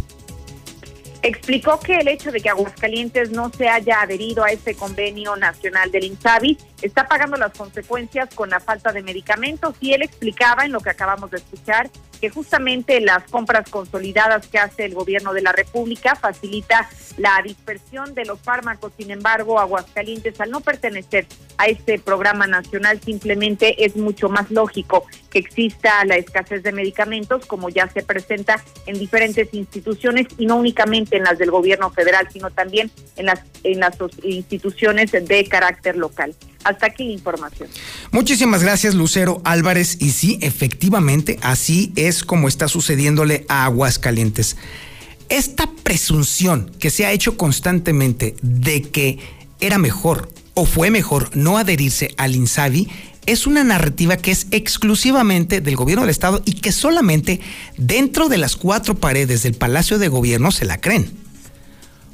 Explicó 1.21 1.79
que 1.79 1.97
el 1.97 2.07
hecho 2.07 2.31
de 2.31 2.39
que 2.39 2.49
Aguascalientes 2.49 3.31
no 3.31 3.51
se 3.51 3.67
haya 3.69 4.01
adherido 4.01 4.43
a 4.43 4.51
este 4.51 4.75
convenio 4.75 5.35
nacional 5.35 5.91
del 5.91 6.05
INSABI 6.05 6.57
está 6.81 7.07
pagando 7.07 7.37
las 7.37 7.53
consecuencias 7.53 8.33
con 8.33 8.49
la 8.49 8.59
falta 8.59 8.91
de 8.91 9.03
medicamentos 9.03 9.75
y 9.79 9.93
él 9.93 10.01
explicaba 10.01 10.65
en 10.65 10.71
lo 10.71 10.79
que 10.79 10.89
acabamos 10.89 11.31
de 11.31 11.37
escuchar 11.37 11.89
que 12.21 12.29
justamente 12.29 13.01
las 13.01 13.23
compras 13.23 13.67
consolidadas 13.69 14.45
que 14.47 14.59
hace 14.59 14.85
el 14.85 14.93
gobierno 14.93 15.33
de 15.33 15.41
la 15.41 15.51
República 15.51 16.15
facilita 16.15 16.87
la 17.17 17.41
dispersión 17.43 18.13
de 18.13 18.25
los 18.25 18.39
fármacos. 18.39 18.93
Sin 18.95 19.09
embargo, 19.09 19.59
Aguascalientes, 19.59 20.39
al 20.39 20.51
no 20.51 20.61
pertenecer 20.61 21.25
a 21.57 21.65
este 21.65 21.97
programa 21.97 22.45
nacional, 22.45 23.01
simplemente 23.01 23.83
es 23.83 23.95
mucho 23.95 24.29
más 24.29 24.51
lógico 24.51 25.03
que 25.31 25.39
exista 25.39 26.05
la 26.05 26.15
escasez 26.15 26.61
de 26.61 26.71
medicamentos, 26.71 27.45
como 27.47 27.69
ya 27.69 27.89
se 27.89 28.03
presenta 28.03 28.63
en 28.85 28.99
diferentes 28.99 29.51
instituciones 29.53 30.27
y 30.37 30.45
no 30.45 30.57
únicamente 30.57 31.17
en 31.17 31.23
las 31.23 31.39
del 31.39 31.49
gobierno 31.49 31.89
federal, 31.89 32.27
sino 32.31 32.51
también 32.51 32.91
en 33.15 33.25
las, 33.25 33.41
en 33.63 33.79
las 33.79 33.97
instituciones 34.21 35.11
de 35.11 35.47
carácter 35.49 35.97
local. 35.97 36.35
Hasta 36.63 36.87
aquí 36.87 37.05
la 37.05 37.13
información. 37.13 37.69
Muchísimas 38.11 38.63
gracias, 38.63 38.95
Lucero 38.95 39.41
Álvarez. 39.43 39.97
Y 39.99 40.11
sí, 40.11 40.37
efectivamente, 40.41 41.39
así 41.41 41.91
es 41.95 42.23
como 42.23 42.47
está 42.47 42.67
sucediéndole 42.67 43.45
a 43.49 43.65
Aguascalientes. 43.65 44.57
Esta 45.29 45.69
presunción 45.83 46.71
que 46.79 46.89
se 46.89 47.05
ha 47.05 47.11
hecho 47.11 47.37
constantemente 47.37 48.35
de 48.41 48.81
que 48.83 49.19
era 49.59 49.77
mejor 49.77 50.29
o 50.53 50.65
fue 50.65 50.91
mejor 50.91 51.35
no 51.35 51.57
adherirse 51.57 52.13
al 52.17 52.35
INSABI 52.35 52.89
es 53.25 53.47
una 53.47 53.63
narrativa 53.63 54.17
que 54.17 54.31
es 54.31 54.47
exclusivamente 54.51 55.61
del 55.61 55.75
gobierno 55.75 56.03
del 56.03 56.09
Estado 56.09 56.41
y 56.43 56.53
que 56.53 56.71
solamente 56.71 57.39
dentro 57.77 58.29
de 58.29 58.39
las 58.39 58.55
cuatro 58.55 58.95
paredes 58.95 59.43
del 59.43 59.53
Palacio 59.53 59.99
de 59.99 60.07
Gobierno 60.07 60.51
se 60.51 60.65
la 60.65 60.81
creen 60.81 61.20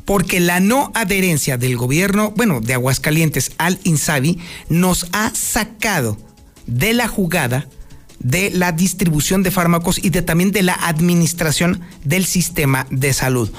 porque 0.07 0.39
la 0.39 0.61
no 0.61 0.89
adherencia 0.95 1.57
del 1.57 1.75
gobierno, 1.75 2.31
bueno, 2.33 2.61
de 2.61 2.73
Aguascalientes 2.73 3.51
al 3.57 3.77
INSABI 3.83 4.39
nos 4.69 5.05
ha 5.11 5.35
sacado 5.35 6.17
de 6.65 6.93
la 6.93 7.09
jugada 7.09 7.67
de 8.19 8.49
la 8.49 8.71
distribución 8.71 9.43
de 9.43 9.51
fármacos 9.51 10.01
y 10.01 10.09
de 10.09 10.21
también 10.21 10.53
de 10.53 10.63
la 10.63 10.75
administración 10.75 11.81
del 12.05 12.25
sistema 12.25 12.87
de 12.89 13.11
salud. 13.11 13.51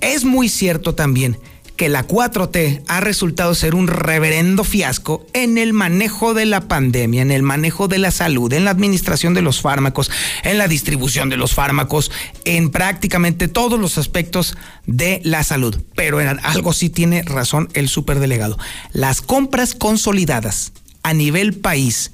Es 0.00 0.24
muy 0.24 0.48
cierto 0.48 0.94
también 0.94 1.36
que 1.78 1.88
la 1.88 2.06
4T 2.06 2.82
ha 2.88 3.00
resultado 3.00 3.54
ser 3.54 3.76
un 3.76 3.86
reverendo 3.86 4.64
fiasco 4.64 5.24
en 5.32 5.58
el 5.58 5.72
manejo 5.72 6.34
de 6.34 6.44
la 6.44 6.62
pandemia, 6.62 7.22
en 7.22 7.30
el 7.30 7.44
manejo 7.44 7.86
de 7.86 7.98
la 7.98 8.10
salud, 8.10 8.52
en 8.52 8.64
la 8.64 8.72
administración 8.72 9.32
de 9.32 9.42
los 9.42 9.60
fármacos, 9.60 10.10
en 10.42 10.58
la 10.58 10.66
distribución 10.66 11.30
de 11.30 11.36
los 11.36 11.54
fármacos, 11.54 12.10
en 12.44 12.70
prácticamente 12.70 13.46
todos 13.46 13.78
los 13.78 13.96
aspectos 13.96 14.56
de 14.86 15.20
la 15.22 15.44
salud. 15.44 15.80
Pero 15.94 16.20
en 16.20 16.40
algo 16.42 16.72
sí 16.72 16.90
tiene 16.90 17.22
razón 17.22 17.68
el 17.74 17.88
superdelegado. 17.88 18.58
Las 18.92 19.22
compras 19.22 19.76
consolidadas 19.76 20.72
a 21.04 21.14
nivel 21.14 21.54
país 21.54 22.10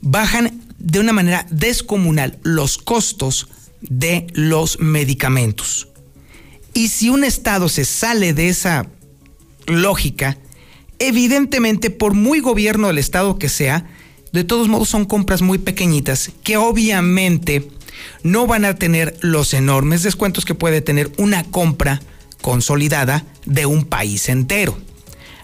bajan 0.00 0.62
de 0.78 1.00
una 1.00 1.12
manera 1.12 1.46
descomunal 1.50 2.38
los 2.42 2.78
costos 2.78 3.48
de 3.82 4.26
los 4.32 4.80
medicamentos. 4.80 5.88
Y 6.76 6.88
si 6.88 7.08
un 7.08 7.24
Estado 7.24 7.70
se 7.70 7.86
sale 7.86 8.34
de 8.34 8.50
esa 8.50 8.86
lógica, 9.66 10.36
evidentemente, 10.98 11.88
por 11.88 12.12
muy 12.12 12.40
gobierno 12.40 12.88
del 12.88 12.98
Estado 12.98 13.38
que 13.38 13.48
sea, 13.48 13.86
de 14.32 14.44
todos 14.44 14.68
modos 14.68 14.90
son 14.90 15.06
compras 15.06 15.40
muy 15.40 15.56
pequeñitas 15.56 16.32
que 16.44 16.58
obviamente 16.58 17.66
no 18.22 18.46
van 18.46 18.66
a 18.66 18.74
tener 18.74 19.16
los 19.22 19.54
enormes 19.54 20.02
descuentos 20.02 20.44
que 20.44 20.54
puede 20.54 20.82
tener 20.82 21.10
una 21.16 21.44
compra 21.44 22.02
consolidada 22.42 23.24
de 23.46 23.64
un 23.64 23.86
país 23.86 24.28
entero. 24.28 24.76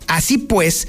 Así 0.09 0.37
pues, 0.37 0.87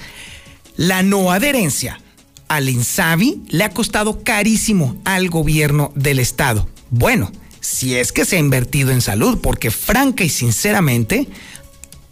la 0.76 1.04
no 1.04 1.32
adherencia 1.32 2.02
al 2.50 2.68
INSABI 2.68 3.44
le 3.48 3.64
ha 3.64 3.70
costado 3.70 4.26
carísimo 4.26 5.00
al 5.06 5.30
gobierno 5.30 5.94
del 5.96 6.20
Estado. 6.20 6.68
Bueno, 6.90 7.32
si 7.63 7.96
es 7.96 8.12
que 8.12 8.25
se 8.25 8.36
ha 8.36 8.39
invertido 8.39 8.91
en 8.91 9.00
salud, 9.00 9.39
porque 9.41 9.72
franca 9.72 10.25
y 10.25 10.29
sinceramente, 10.29 11.29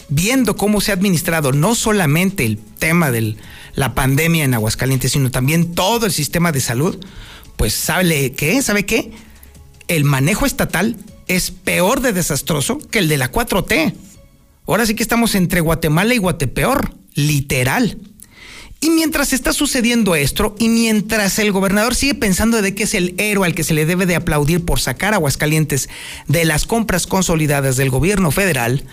viendo 0.07 0.55
cómo 0.55 0.79
se 0.79 0.91
ha 0.91 0.93
administrado 0.93 1.51
no 1.51 1.75
solamente 1.75 2.45
el 2.45 2.57
tema 2.57 3.11
de 3.11 3.35
la 3.75 3.93
pandemia 3.93 4.45
en 4.45 4.53
Aguascalientes, 4.53 5.11
sino 5.11 5.29
también 5.29 5.75
todo 5.75 6.05
el 6.05 6.13
sistema 6.13 6.53
de 6.53 6.61
salud, 6.61 6.97
pues 7.57 7.73
sabe 7.73 8.31
qué, 8.31 8.61
sabe 8.61 8.85
qué, 8.85 9.11
el 9.89 10.05
manejo 10.05 10.45
estatal 10.45 10.95
es 11.27 11.51
peor 11.51 11.99
de 11.99 12.13
desastroso 12.13 12.77
que 12.77 12.99
el 12.99 13.09
de 13.09 13.17
la 13.17 13.29
4T. 13.29 13.93
Ahora 14.67 14.85
sí 14.85 14.95
que 14.95 15.03
estamos 15.03 15.35
entre 15.35 15.59
Guatemala 15.59 16.13
y 16.13 16.17
Guatepeor, 16.17 16.95
literal. 17.13 17.97
Y 18.83 18.89
mientras 18.89 19.31
está 19.31 19.53
sucediendo 19.53 20.15
esto, 20.15 20.55
y 20.57 20.67
mientras 20.67 21.37
el 21.37 21.51
gobernador 21.51 21.93
sigue 21.93 22.15
pensando 22.15 22.63
de 22.63 22.73
que 22.73 22.83
es 22.83 22.95
el 22.95 23.13
héroe 23.19 23.45
al 23.45 23.53
que 23.53 23.63
se 23.63 23.75
le 23.75 23.85
debe 23.85 24.07
de 24.07 24.15
aplaudir 24.15 24.65
por 24.65 24.79
sacar 24.79 25.13
Aguascalientes 25.13 25.87
de 26.27 26.45
las 26.45 26.65
compras 26.65 27.05
consolidadas 27.05 27.77
del 27.77 27.91
gobierno 27.91 28.31
federal, 28.31 28.83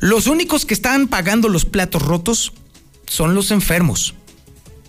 los 0.00 0.26
únicos 0.26 0.66
que 0.66 0.74
están 0.74 1.06
pagando 1.06 1.48
los 1.48 1.64
platos 1.64 2.02
rotos 2.02 2.54
son 3.06 3.36
los 3.36 3.52
enfermos. 3.52 4.14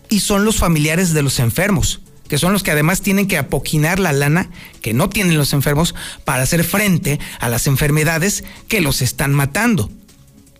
Y 0.09 0.21
son 0.21 0.43
los 0.43 0.57
familiares 0.57 1.13
de 1.13 1.21
los 1.21 1.37
enfermos, 1.37 2.01
que 2.27 2.39
son 2.39 2.51
los 2.51 2.63
que 2.63 2.71
además 2.71 3.01
tienen 3.01 3.27
que 3.27 3.37
apoquinar 3.37 3.99
la 3.99 4.11
lana 4.11 4.49
que 4.81 4.93
no 4.93 5.07
tienen 5.07 5.37
los 5.37 5.53
enfermos 5.53 5.93
para 6.25 6.41
hacer 6.41 6.63
frente 6.63 7.19
a 7.39 7.47
las 7.47 7.67
enfermedades 7.67 8.43
que 8.67 8.81
los 8.81 9.03
están 9.03 9.33
matando, 9.33 9.91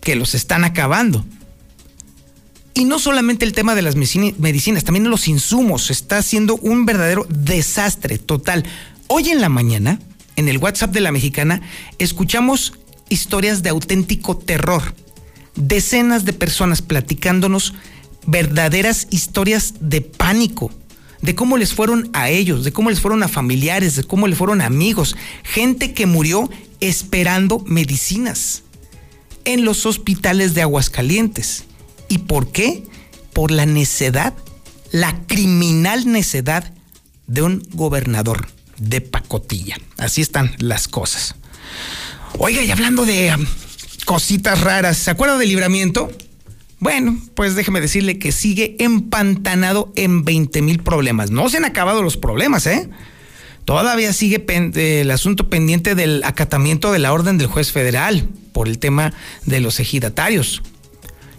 que 0.00 0.14
los 0.14 0.36
están 0.36 0.62
acabando. 0.62 1.24
Y 2.76 2.84
no 2.84 2.98
solamente 2.98 3.46
el 3.46 3.54
tema 3.54 3.74
de 3.74 3.80
las 3.80 3.96
medicinas, 3.96 4.84
también 4.84 5.08
los 5.08 5.28
insumos. 5.28 5.90
Está 5.90 6.20
siendo 6.20 6.56
un 6.56 6.84
verdadero 6.84 7.26
desastre 7.30 8.18
total. 8.18 8.64
Hoy 9.06 9.30
en 9.30 9.40
la 9.40 9.48
mañana, 9.48 9.98
en 10.36 10.46
el 10.46 10.58
WhatsApp 10.58 10.92
de 10.92 11.00
la 11.00 11.10
mexicana, 11.10 11.62
escuchamos 11.98 12.74
historias 13.08 13.62
de 13.62 13.70
auténtico 13.70 14.36
terror. 14.36 14.94
Decenas 15.54 16.26
de 16.26 16.34
personas 16.34 16.82
platicándonos 16.82 17.72
verdaderas 18.26 19.06
historias 19.08 19.76
de 19.80 20.02
pánico, 20.02 20.70
de 21.22 21.34
cómo 21.34 21.56
les 21.56 21.72
fueron 21.72 22.10
a 22.12 22.28
ellos, 22.28 22.62
de 22.62 22.72
cómo 22.72 22.90
les 22.90 23.00
fueron 23.00 23.22
a 23.22 23.28
familiares, 23.28 23.96
de 23.96 24.04
cómo 24.04 24.28
les 24.28 24.36
fueron 24.36 24.60
amigos, 24.60 25.16
gente 25.44 25.94
que 25.94 26.04
murió 26.04 26.50
esperando 26.80 27.60
medicinas 27.60 28.64
en 29.46 29.64
los 29.64 29.86
hospitales 29.86 30.52
de 30.52 30.60
Aguascalientes. 30.60 31.64
¿Y 32.08 32.18
por 32.18 32.52
qué? 32.52 32.84
Por 33.32 33.50
la 33.50 33.66
necedad, 33.66 34.34
la 34.92 35.26
criminal 35.26 36.10
necedad 36.10 36.72
de 37.26 37.42
un 37.42 37.62
gobernador 37.72 38.46
de 38.78 39.00
pacotilla. 39.00 39.76
Así 39.96 40.20
están 40.20 40.54
las 40.58 40.88
cosas. 40.88 41.34
Oiga, 42.38 42.62
y 42.62 42.70
hablando 42.70 43.04
de 43.04 43.34
um, 43.34 43.46
cositas 44.04 44.60
raras, 44.60 44.96
¿se 44.98 45.10
acuerda 45.10 45.38
del 45.38 45.48
libramiento? 45.48 46.10
Bueno, 46.78 47.18
pues 47.34 47.54
déjeme 47.54 47.80
decirle 47.80 48.18
que 48.18 48.32
sigue 48.32 48.76
empantanado 48.78 49.92
en 49.96 50.24
20 50.24 50.60
mil 50.62 50.82
problemas. 50.82 51.30
No 51.30 51.48
se 51.48 51.56
han 51.56 51.64
acabado 51.64 52.02
los 52.02 52.16
problemas, 52.16 52.66
¿eh? 52.66 52.90
Todavía 53.64 54.12
sigue 54.12 54.44
el 55.00 55.10
asunto 55.10 55.50
pendiente 55.50 55.96
del 55.96 56.22
acatamiento 56.22 56.92
de 56.92 57.00
la 57.00 57.12
orden 57.12 57.36
del 57.36 57.48
juez 57.48 57.72
federal 57.72 58.28
por 58.52 58.68
el 58.68 58.78
tema 58.78 59.12
de 59.44 59.60
los 59.60 59.80
ejidatarios. 59.80 60.62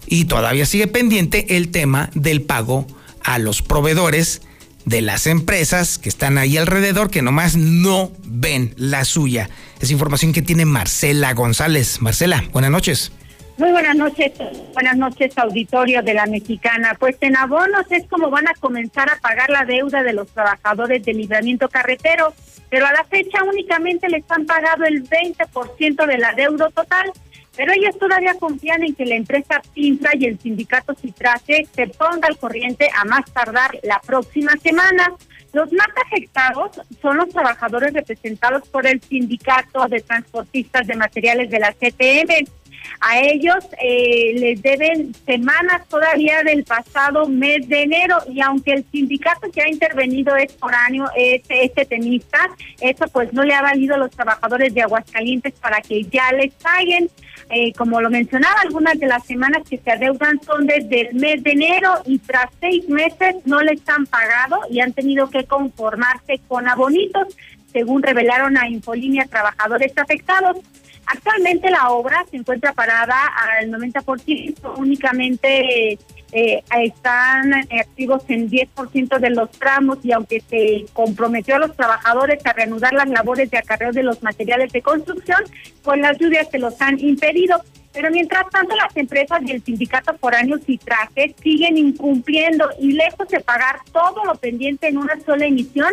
Y 0.08 0.26
todavía 0.26 0.66
sigue 0.66 0.88
pendiente 0.88 1.58
el 1.58 1.70
tema 1.70 2.10
del 2.16 2.42
pago 2.42 2.88
a 3.24 3.38
los 3.38 3.62
proveedores 3.62 4.42
de 4.86 5.02
las 5.02 5.28
empresas 5.28 5.98
que 5.98 6.08
están 6.08 6.38
ahí 6.38 6.56
alrededor 6.56 7.12
que 7.12 7.22
nomás 7.22 7.58
no 7.58 8.12
ven 8.24 8.74
la 8.78 9.04
suya. 9.04 9.50
Es 9.82 9.92
información 9.92 10.32
que 10.32 10.42
tiene 10.42 10.66
Marcela 10.66 11.34
González. 11.34 12.02
Marcela, 12.02 12.44
buenas 12.54 12.72
noches. 12.72 13.12
Muy 13.58 13.72
buenas 13.72 13.96
noches, 13.96 14.34
buenas 14.74 14.98
noches 14.98 15.36
auditorio 15.38 16.04
de 16.04 16.14
la 16.14 16.28
Mexicana. 16.28 16.96
Pues 16.98 17.18
en 17.22 17.36
abonos 17.36 17.86
es 17.90 18.06
como 18.08 18.30
van 18.30 18.48
a 18.48 18.54
comenzar 18.54 19.10
a 19.10 19.20
pagar 19.20 19.50
la 19.50 19.66
deuda 19.66 20.04
de 20.04 20.14
los 20.14 20.30
trabajadores 20.30 21.04
del 21.04 21.18
libramiento 21.18 21.68
carretero, 21.68 22.34
pero 22.70 22.86
a 22.86 22.94
la 22.94 23.04
fecha 23.06 23.44
únicamente 23.44 24.10
les 24.10 24.24
han 24.30 24.46
pagado 24.46 24.86
el 24.86 25.04
20% 25.04 26.06
de 26.06 26.18
la 26.20 26.34
deuda 26.34 26.70
total. 26.70 27.12
Pero 27.58 27.74
ellos 27.74 27.98
todavía 27.98 28.36
confían 28.36 28.84
en 28.84 28.94
que 28.94 29.06
la 29.06 29.16
empresa 29.16 29.62
Pintra 29.74 30.12
y 30.14 30.26
el 30.26 30.40
sindicato 30.40 30.94
Citrace 30.94 31.68
se 31.74 31.88
ponga 31.88 32.28
al 32.28 32.38
corriente 32.38 32.88
a 32.96 33.04
más 33.04 33.26
tardar 33.34 33.72
la 33.82 34.00
próxima 34.06 34.54
semana. 34.64 35.12
Los 35.54 35.74
más 35.74 35.88
afectados 36.06 36.80
son 37.02 37.18
los 37.18 37.30
trabajadores 37.30 37.94
representados 37.94 38.68
por 38.70 38.86
el 38.86 39.02
sindicato 39.02 39.88
de 39.88 40.02
transportistas 40.02 40.86
de 40.86 40.96
materiales 40.96 41.50
de 41.50 41.60
la 41.60 41.74
CTM. 41.74 42.48
A 43.00 43.20
ellos 43.20 43.68
eh, 43.82 44.34
les 44.38 44.62
deben 44.62 45.14
semanas 45.26 45.88
todavía 45.88 46.44
del 46.44 46.64
pasado 46.64 47.28
mes 47.28 47.68
de 47.68 47.84
enero 47.84 48.18
y 48.30 48.42
aunque 48.42 48.74
el 48.74 48.86
sindicato 48.92 49.50
que 49.52 49.62
ha 49.62 49.70
intervenido 49.70 50.36
es 50.36 50.56
foráneo, 50.56 51.10
este, 51.16 51.66
este 51.66 51.86
tenista, 51.86 52.40
eso 52.80 53.08
pues 53.08 53.34
no 53.34 53.44
le 53.44 53.54
ha 53.54 53.62
valido 53.62 53.96
a 53.96 54.00
los 54.00 54.12
trabajadores 54.12 54.74
de 54.74 54.82
Aguascalientes 54.82 55.54
para 55.60 55.82
que 55.82 56.04
ya 56.04 56.32
les 56.34 56.54
paguen. 56.54 57.10
Eh, 57.50 57.72
como 57.74 58.02
lo 58.02 58.10
mencionaba, 58.10 58.60
algunas 58.62 59.00
de 59.00 59.08
las 59.08 59.26
semanas 59.26 59.64
que 59.70 59.78
se 59.78 59.92
adeudan 59.92 60.42
son 60.44 60.68
desde 60.68 61.10
el 61.10 61.16
mes 61.16 61.42
de 61.44 61.52
enero 61.52 61.94
y 62.06 62.20
tras 62.20 62.50
seis 62.60 62.90
meses 62.90 63.36
no 63.46 63.62
les 63.62 63.88
han 63.88 64.06
pagado 64.06 64.60
y 64.70 64.82
han 64.82 64.92
tenido 64.92 65.30
que 65.30 65.46
conformarse 65.46 66.42
con 66.48 66.68
abonitos, 66.68 67.28
según 67.72 68.04
revelaron 68.04 68.58
a 68.58 68.68
Infolínea 68.68 69.26
trabajadores 69.26 69.94
afectados. 69.98 70.58
Actualmente 71.06 71.70
la 71.70 71.90
obra 71.90 72.26
se 72.30 72.36
encuentra 72.36 72.74
parada 72.74 73.16
al 73.60 73.72
90%, 73.72 74.74
únicamente 74.78 75.98
eh, 76.32 76.64
están 76.84 77.54
activos 77.54 78.24
en 78.28 78.50
10% 78.50 79.20
de 79.20 79.30
los 79.30 79.50
tramos 79.52 80.00
y 80.04 80.12
aunque 80.12 80.42
se 80.42 80.86
comprometió 80.94 81.56
a 81.56 81.60
los 81.60 81.76
trabajadores 81.76 82.46
a 82.46 82.54
reanudar 82.54 82.94
las 82.94 83.10
labores 83.10 83.50
de 83.50 83.58
acarreo 83.58 83.92
de 83.92 84.04
los 84.04 84.22
materiales 84.22 84.72
de 84.72 84.82
construcción, 84.82 85.40
con 85.84 86.02
las 86.02 86.18
lluvias 86.18 86.50
se 86.52 86.60
los 86.60 86.80
han 86.82 87.00
impedido. 87.00 87.62
Pero 87.94 88.12
mientras 88.12 88.48
tanto, 88.52 88.76
las 88.76 88.96
empresas 88.96 89.42
y 89.44 89.52
el 89.52 89.64
sindicato 89.64 90.16
foráneo 90.18 90.60
Citraje 90.60 91.34
siguen 91.42 91.78
incumpliendo 91.78 92.70
y 92.80 92.92
lejos 92.92 93.28
de 93.30 93.40
pagar 93.40 93.80
todo 93.92 94.24
lo 94.24 94.36
pendiente 94.36 94.88
en 94.88 94.98
una 94.98 95.20
sola 95.22 95.46
emisión, 95.46 95.92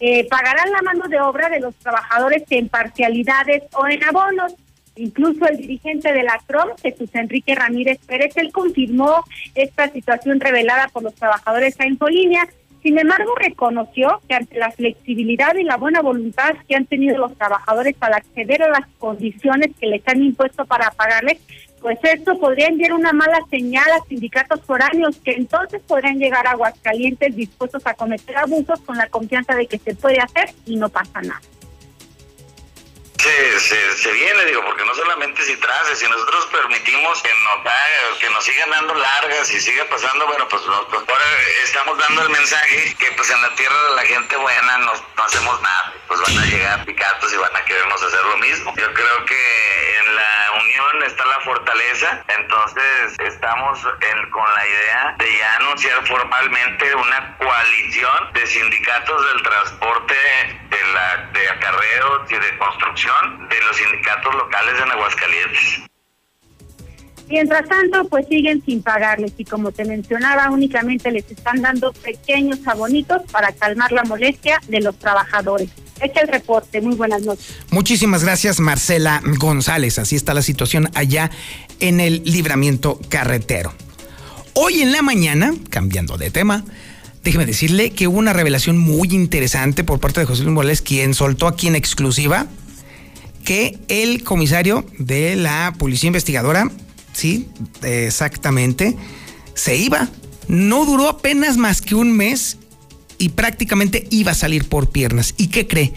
eh, 0.00 0.26
pagarán 0.28 0.70
la 0.70 0.82
mano 0.82 1.08
de 1.08 1.20
obra 1.20 1.48
de 1.48 1.60
los 1.60 1.74
trabajadores 1.76 2.44
en 2.50 2.68
parcialidades 2.68 3.64
o 3.74 3.86
en 3.86 4.02
abonos. 4.02 4.54
Incluso 4.96 5.46
el 5.46 5.56
dirigente 5.56 6.12
de 6.12 6.22
la 6.22 6.38
CROM, 6.46 6.70
Jesús 6.82 7.10
Enrique 7.14 7.54
Ramírez 7.54 7.98
Pérez, 8.06 8.36
él 8.36 8.52
confirmó 8.52 9.24
esta 9.54 9.88
situación 9.90 10.38
revelada 10.38 10.88
por 10.88 11.02
los 11.02 11.14
trabajadores 11.14 11.80
a 11.80 11.86
Infolínea. 11.86 12.46
Sin 12.82 12.98
embargo, 12.98 13.32
reconoció 13.36 14.20
que 14.28 14.34
ante 14.34 14.58
la 14.58 14.70
flexibilidad 14.70 15.54
y 15.54 15.62
la 15.62 15.76
buena 15.76 16.02
voluntad 16.02 16.56
que 16.68 16.74
han 16.74 16.84
tenido 16.84 17.16
los 17.16 17.34
trabajadores 17.38 17.94
para 17.96 18.16
acceder 18.16 18.62
a 18.64 18.68
las 18.68 18.86
condiciones 18.98 19.70
que 19.80 19.86
les 19.86 20.06
han 20.06 20.22
impuesto 20.22 20.66
para 20.66 20.90
pagarles, 20.90 21.38
pues 21.80 21.98
esto 22.02 22.38
podría 22.38 22.66
enviar 22.66 22.92
una 22.92 23.12
mala 23.12 23.40
señal 23.50 23.90
a 23.92 24.04
sindicatos 24.08 24.60
foráneos 24.62 25.16
que 25.24 25.32
entonces 25.32 25.80
podrían 25.86 26.18
llegar 26.18 26.46
a 26.46 26.52
Aguascalientes 26.52 27.34
dispuestos 27.34 27.86
a 27.86 27.94
cometer 27.94 28.36
abusos 28.36 28.80
con 28.80 28.96
la 28.96 29.08
confianza 29.08 29.54
de 29.54 29.66
que 29.66 29.78
se 29.78 29.94
puede 29.94 30.18
hacer 30.18 30.50
y 30.66 30.76
no 30.76 30.88
pasa 30.88 31.22
nada 31.22 31.40
se, 33.22 33.96
se, 33.96 34.12
viene, 34.12 34.44
digo, 34.46 34.64
porque 34.64 34.84
no 34.84 34.94
solamente 34.94 35.44
si 35.44 35.56
trace, 35.56 35.94
si 35.94 36.08
nosotros 36.08 36.46
permitimos 36.46 37.22
que 37.22 37.30
nos, 37.30 38.18
que 38.18 38.30
nos 38.30 38.44
sigan 38.44 38.70
dando 38.70 38.94
largas 38.94 39.48
y 39.52 39.60
siga 39.60 39.84
pasando, 39.84 40.26
bueno, 40.26 40.48
pues, 40.48 40.62
pues, 40.90 41.02
ahora 41.08 41.24
estamos 41.62 41.96
dando 41.98 42.22
el 42.22 42.30
mensaje 42.30 42.96
que 42.98 43.12
pues 43.12 43.30
en 43.30 43.40
la 43.40 43.54
tierra 43.54 43.76
de 43.90 43.94
la 43.94 44.02
gente 44.02 44.36
buena 44.36 44.78
no, 44.78 44.92
no 45.16 45.24
hacemos 45.24 45.60
nada, 45.60 45.94
pues 46.08 46.20
van 46.20 46.38
a 46.38 46.46
llegar 46.46 46.84
picatos 46.84 47.32
y 47.32 47.36
van 47.36 47.54
a 47.54 47.64
querernos 47.64 48.02
hacer 48.02 48.24
lo 48.24 48.36
mismo. 48.38 48.74
Yo 48.76 48.92
creo 48.92 49.24
que 49.24 49.98
en 49.98 50.16
la 50.16 50.46
unión 50.64 51.02
está 51.04 51.24
la 51.26 51.40
fortaleza, 51.40 52.24
entonces 52.26 53.18
estamos 53.20 53.78
en, 54.00 54.30
con 54.30 54.54
la 54.54 54.66
idea 54.66 55.14
de 55.18 55.38
ya 55.38 55.56
anunciar 55.56 56.06
formalmente 56.08 56.94
una 56.96 57.36
coalición 57.38 58.32
de 58.32 58.46
sindicatos 58.48 59.26
del 59.32 59.42
transporte, 59.42 60.14
de, 60.70 60.84
la, 60.92 61.16
de 61.32 61.48
acarreos 61.50 62.30
y 62.30 62.36
de 62.36 62.58
construcción 62.58 63.11
de 63.48 63.56
los 63.66 63.76
sindicatos 63.76 64.34
locales 64.34 64.74
en 64.82 64.90
Aguascalientes. 64.90 65.92
Mientras 67.28 67.66
tanto, 67.66 68.06
pues 68.08 68.26
siguen 68.28 68.62
sin 68.64 68.82
pagarles 68.82 69.32
y 69.38 69.44
como 69.44 69.72
te 69.72 69.84
mencionaba, 69.84 70.50
únicamente 70.50 71.10
les 71.10 71.30
están 71.30 71.62
dando 71.62 71.92
pequeños 71.92 72.58
abonitos 72.66 73.22
para 73.30 73.52
calmar 73.52 73.90
la 73.92 74.04
molestia 74.04 74.60
de 74.68 74.80
los 74.80 74.98
trabajadores. 74.98 75.70
Este 76.00 76.18
es 76.18 76.24
el 76.24 76.28
reporte. 76.28 76.80
Muy 76.80 76.94
buenas 76.94 77.22
noches. 77.22 77.56
Muchísimas 77.70 78.24
gracias, 78.24 78.60
Marcela 78.60 79.22
González. 79.38 79.98
Así 79.98 80.16
está 80.16 80.34
la 80.34 80.42
situación 80.42 80.90
allá 80.94 81.30
en 81.80 82.00
el 82.00 82.22
libramiento 82.24 83.00
carretero. 83.08 83.72
Hoy 84.54 84.82
en 84.82 84.92
la 84.92 85.00
mañana, 85.00 85.54
cambiando 85.70 86.18
de 86.18 86.30
tema, 86.30 86.64
déjeme 87.24 87.46
decirle 87.46 87.92
que 87.92 88.08
hubo 88.08 88.18
una 88.18 88.34
revelación 88.34 88.76
muy 88.76 89.08
interesante 89.12 89.84
por 89.84 90.00
parte 90.00 90.20
de 90.20 90.26
José 90.26 90.42
Luis 90.42 90.54
Morales, 90.54 90.82
quien 90.82 91.14
soltó 91.14 91.46
aquí 91.46 91.68
en 91.68 91.76
exclusiva 91.76 92.46
que 93.44 93.78
el 93.88 94.24
comisario 94.24 94.84
de 94.98 95.36
la 95.36 95.74
policía 95.78 96.08
investigadora, 96.08 96.70
sí, 97.12 97.48
exactamente, 97.82 98.96
se 99.54 99.76
iba. 99.76 100.08
No 100.48 100.84
duró 100.84 101.08
apenas 101.08 101.56
más 101.56 101.80
que 101.80 101.94
un 101.94 102.12
mes 102.16 102.58
y 103.18 103.30
prácticamente 103.30 104.06
iba 104.10 104.32
a 104.32 104.36
salir 104.36 104.68
por 104.68 104.90
piernas. 104.90 105.34
¿Y 105.36 105.48
qué 105.48 105.66
cree? 105.66 105.92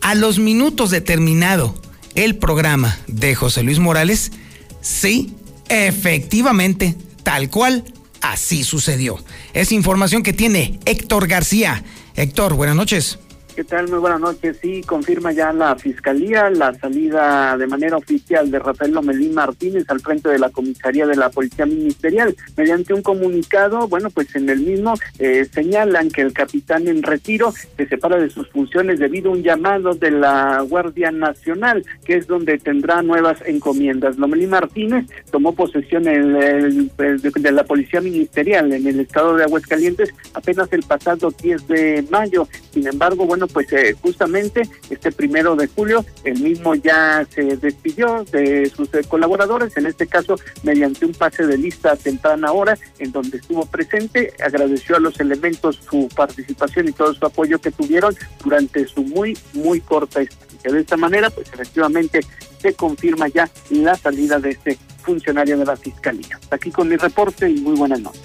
A 0.00 0.14
los 0.14 0.38
minutos 0.38 0.90
de 0.90 1.00
terminado 1.00 1.74
el 2.14 2.36
programa 2.36 2.98
de 3.06 3.34
José 3.34 3.62
Luis 3.62 3.78
Morales, 3.78 4.32
sí, 4.80 5.34
efectivamente, 5.68 6.96
tal 7.22 7.50
cual, 7.50 7.84
así 8.20 8.64
sucedió. 8.64 9.22
Es 9.52 9.72
información 9.72 10.22
que 10.22 10.32
tiene 10.32 10.80
Héctor 10.86 11.28
García. 11.28 11.84
Héctor, 12.16 12.54
buenas 12.54 12.76
noches. 12.76 13.18
¿Qué 13.60 13.64
tal? 13.64 13.88
Muy 13.88 13.98
buenas 13.98 14.20
noches. 14.20 14.56
Sí, 14.62 14.80
confirma 14.80 15.32
ya 15.32 15.52
la 15.52 15.76
Fiscalía 15.76 16.48
la 16.48 16.72
salida 16.72 17.58
de 17.58 17.66
manera 17.66 17.98
oficial 17.98 18.50
de 18.50 18.58
Rafael 18.58 18.92
Lomelín 18.92 19.34
Martínez 19.34 19.84
al 19.88 20.00
frente 20.00 20.30
de 20.30 20.38
la 20.38 20.48
Comisaría 20.48 21.06
de 21.06 21.14
la 21.14 21.28
Policía 21.28 21.66
Ministerial. 21.66 22.34
Mediante 22.56 22.94
un 22.94 23.02
comunicado, 23.02 23.86
bueno, 23.86 24.08
pues 24.08 24.34
en 24.34 24.48
el 24.48 24.60
mismo 24.60 24.94
eh, 25.18 25.46
señalan 25.52 26.08
que 26.08 26.22
el 26.22 26.32
capitán 26.32 26.88
en 26.88 27.02
retiro 27.02 27.52
se 27.76 27.86
separa 27.86 28.16
de 28.16 28.30
sus 28.30 28.48
funciones 28.48 28.98
debido 28.98 29.28
a 29.28 29.34
un 29.34 29.42
llamado 29.42 29.92
de 29.92 30.10
la 30.10 30.62
Guardia 30.62 31.10
Nacional, 31.10 31.84
que 32.06 32.14
es 32.14 32.26
donde 32.26 32.56
tendrá 32.56 33.02
nuevas 33.02 33.42
encomiendas. 33.44 34.16
Lomelín 34.16 34.48
Martínez 34.48 35.04
tomó 35.30 35.54
posesión 35.54 36.08
en 36.08 36.90
de, 36.96 37.52
la 37.52 37.64
Policía 37.64 38.00
Ministerial 38.00 38.72
en 38.72 38.86
el 38.86 39.00
estado 39.00 39.36
de 39.36 39.44
Aguascalientes 39.44 40.14
apenas 40.32 40.72
el 40.72 40.82
pasado 40.82 41.30
10 41.30 41.68
de 41.68 42.06
mayo. 42.10 42.48
Sin 42.72 42.86
embargo, 42.86 43.26
bueno, 43.26 43.48
pues 43.52 43.72
eh, 43.72 43.94
justamente 44.00 44.62
este 44.88 45.12
primero 45.12 45.56
de 45.56 45.66
julio 45.66 46.04
el 46.24 46.40
mismo 46.40 46.74
ya 46.74 47.26
se 47.32 47.56
despidió 47.56 48.24
de 48.24 48.70
sus 48.70 48.92
eh, 48.94 49.02
colaboradores, 49.08 49.76
en 49.76 49.86
este 49.86 50.06
caso 50.06 50.36
mediante 50.62 51.06
un 51.06 51.12
pase 51.12 51.46
de 51.46 51.58
lista 51.58 51.92
a 51.92 51.96
temprana 51.96 52.52
hora 52.52 52.78
en 52.98 53.12
donde 53.12 53.38
estuvo 53.38 53.66
presente, 53.66 54.32
agradeció 54.42 54.96
a 54.96 55.00
los 55.00 55.18
elementos 55.20 55.80
su 55.88 56.08
participación 56.14 56.88
y 56.88 56.92
todo 56.92 57.14
su 57.14 57.24
apoyo 57.24 57.60
que 57.60 57.70
tuvieron 57.70 58.14
durante 58.42 58.86
su 58.86 59.02
muy, 59.02 59.36
muy 59.52 59.80
corta 59.80 60.20
estancia. 60.20 60.72
De 60.72 60.80
esta 60.80 60.96
manera, 60.96 61.30
pues 61.30 61.48
efectivamente 61.52 62.20
se 62.60 62.74
confirma 62.74 63.28
ya 63.28 63.48
la 63.70 63.94
salida 63.96 64.38
de 64.38 64.50
este 64.50 64.78
funcionario 65.02 65.58
de 65.58 65.64
la 65.64 65.76
Fiscalía. 65.76 66.38
Aquí 66.50 66.70
con 66.70 66.88
mi 66.88 66.96
reporte 66.96 67.48
y 67.48 67.60
muy 67.60 67.76
buenas 67.76 68.00
noches. 68.00 68.20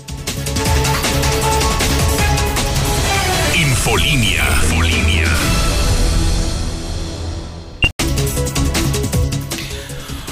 Infolinia. 3.85 4.43
Infolinia. 4.63 5.25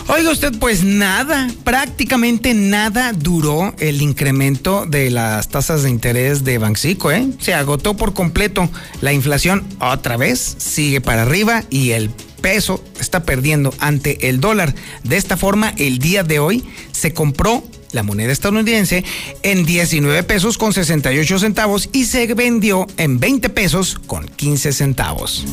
Oiga 0.08 0.32
usted, 0.32 0.58
pues 0.58 0.84
nada, 0.84 1.48
prácticamente 1.64 2.56
nada 2.56 3.14
duró 3.14 3.76
el 3.78 4.02
incremento 4.02 4.88
de 4.88 5.12
las 5.12 5.50
tasas 5.50 5.84
de 5.84 5.92
interés 5.92 6.44
de 6.44 6.58
Banxico, 6.58 7.12
¿eh? 7.12 7.28
Se 7.38 7.54
agotó 7.54 7.96
por 7.96 8.16
completo. 8.16 8.72
La 9.02 9.14
inflación 9.14 9.64
otra 9.80 10.18
vez 10.18 10.56
sigue 10.58 11.00
para 11.00 11.22
arriba 11.22 11.64
y 11.70 11.92
el 11.92 12.10
peso 12.42 12.84
está 13.00 13.24
perdiendo 13.24 13.72
ante 13.78 14.30
el 14.30 14.42
dólar. 14.42 14.74
De 15.04 15.18
esta 15.18 15.38
forma, 15.38 15.76
el 15.78 16.00
día 16.00 16.24
de 16.24 16.40
hoy 16.40 16.66
se 16.92 17.14
compró 17.14 17.64
la 17.94 18.04
moneda 18.04 18.34
estadounidense, 18.34 19.06
en 19.44 19.66
19 19.66 20.24
pesos 20.24 20.58
con 20.58 20.74
68 20.74 21.40
centavos 21.40 21.90
y 21.94 22.06
se 22.06 22.34
vendió 22.34 22.86
en 22.98 23.20
20 23.20 23.50
pesos 23.50 24.00
con 24.06 24.28
15 24.28 24.74
centavos. 24.74 25.46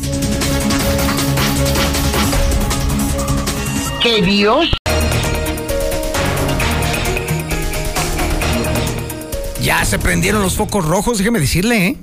¡Que 4.03 4.23
Dios! 4.23 4.71
Ya 9.63 9.85
se 9.85 9.99
prendieron 9.99 10.43
los 10.43 10.57
focos 10.57 10.87
rojos, 10.87 11.19
déjeme 11.19 11.39
decirle, 11.39 11.87
¿eh? 11.87 11.97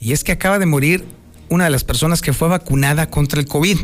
Y 0.00 0.12
es 0.12 0.24
que 0.24 0.32
acaba 0.32 0.58
de 0.58 0.66
morir 0.66 1.04
una 1.48 1.64
de 1.64 1.70
las 1.70 1.84
personas 1.84 2.20
que 2.20 2.32
fue 2.32 2.48
vacunada 2.48 3.08
contra 3.10 3.40
el 3.40 3.46
COVID. 3.46 3.78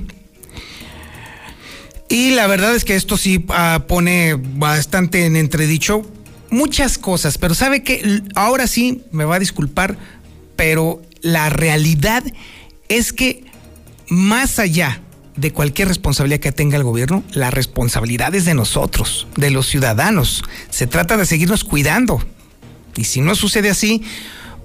Y 2.11 2.33
la 2.33 2.49
verdad 2.49 2.75
es 2.75 2.85
que 2.85 2.97
esto 2.97 3.17
sí 3.17 3.47
ah, 3.51 3.85
pone 3.87 4.35
bastante 4.35 5.25
en 5.27 5.37
entredicho 5.37 6.03
muchas 6.51 6.99
cosas, 6.99 7.39
pero 7.39 7.55
sabe 7.55 7.85
que 7.85 8.23
ahora 8.35 8.67
sí 8.67 9.03
me 9.13 9.25
va 9.25 9.37
a 9.37 9.39
disculpar, 9.39 9.97
pero 10.57 11.01
la 11.23 11.49
realidad 11.51 12.25
es 12.89 13.13
que 13.13 13.45
más 14.09 14.59
allá 14.59 15.01
de 15.37 15.53
cualquier 15.53 15.87
responsabilidad 15.87 16.41
que 16.41 16.51
tenga 16.51 16.77
el 16.77 16.83
gobierno, 16.83 17.23
la 17.33 17.53
responsabilidad 17.53 18.35
es 18.35 18.45
de 18.45 18.55
nosotros, 18.55 19.29
de 19.37 19.51
los 19.51 19.69
ciudadanos. 19.69 20.43
Se 20.69 20.89
trata 20.89 21.17
de 21.17 21.27
seguirnos 21.27 21.63
cuidando. 21.63 22.21
Y 22.97 23.05
si 23.05 23.21
no 23.21 23.37
sucede 23.37 23.71
así, 23.71 24.03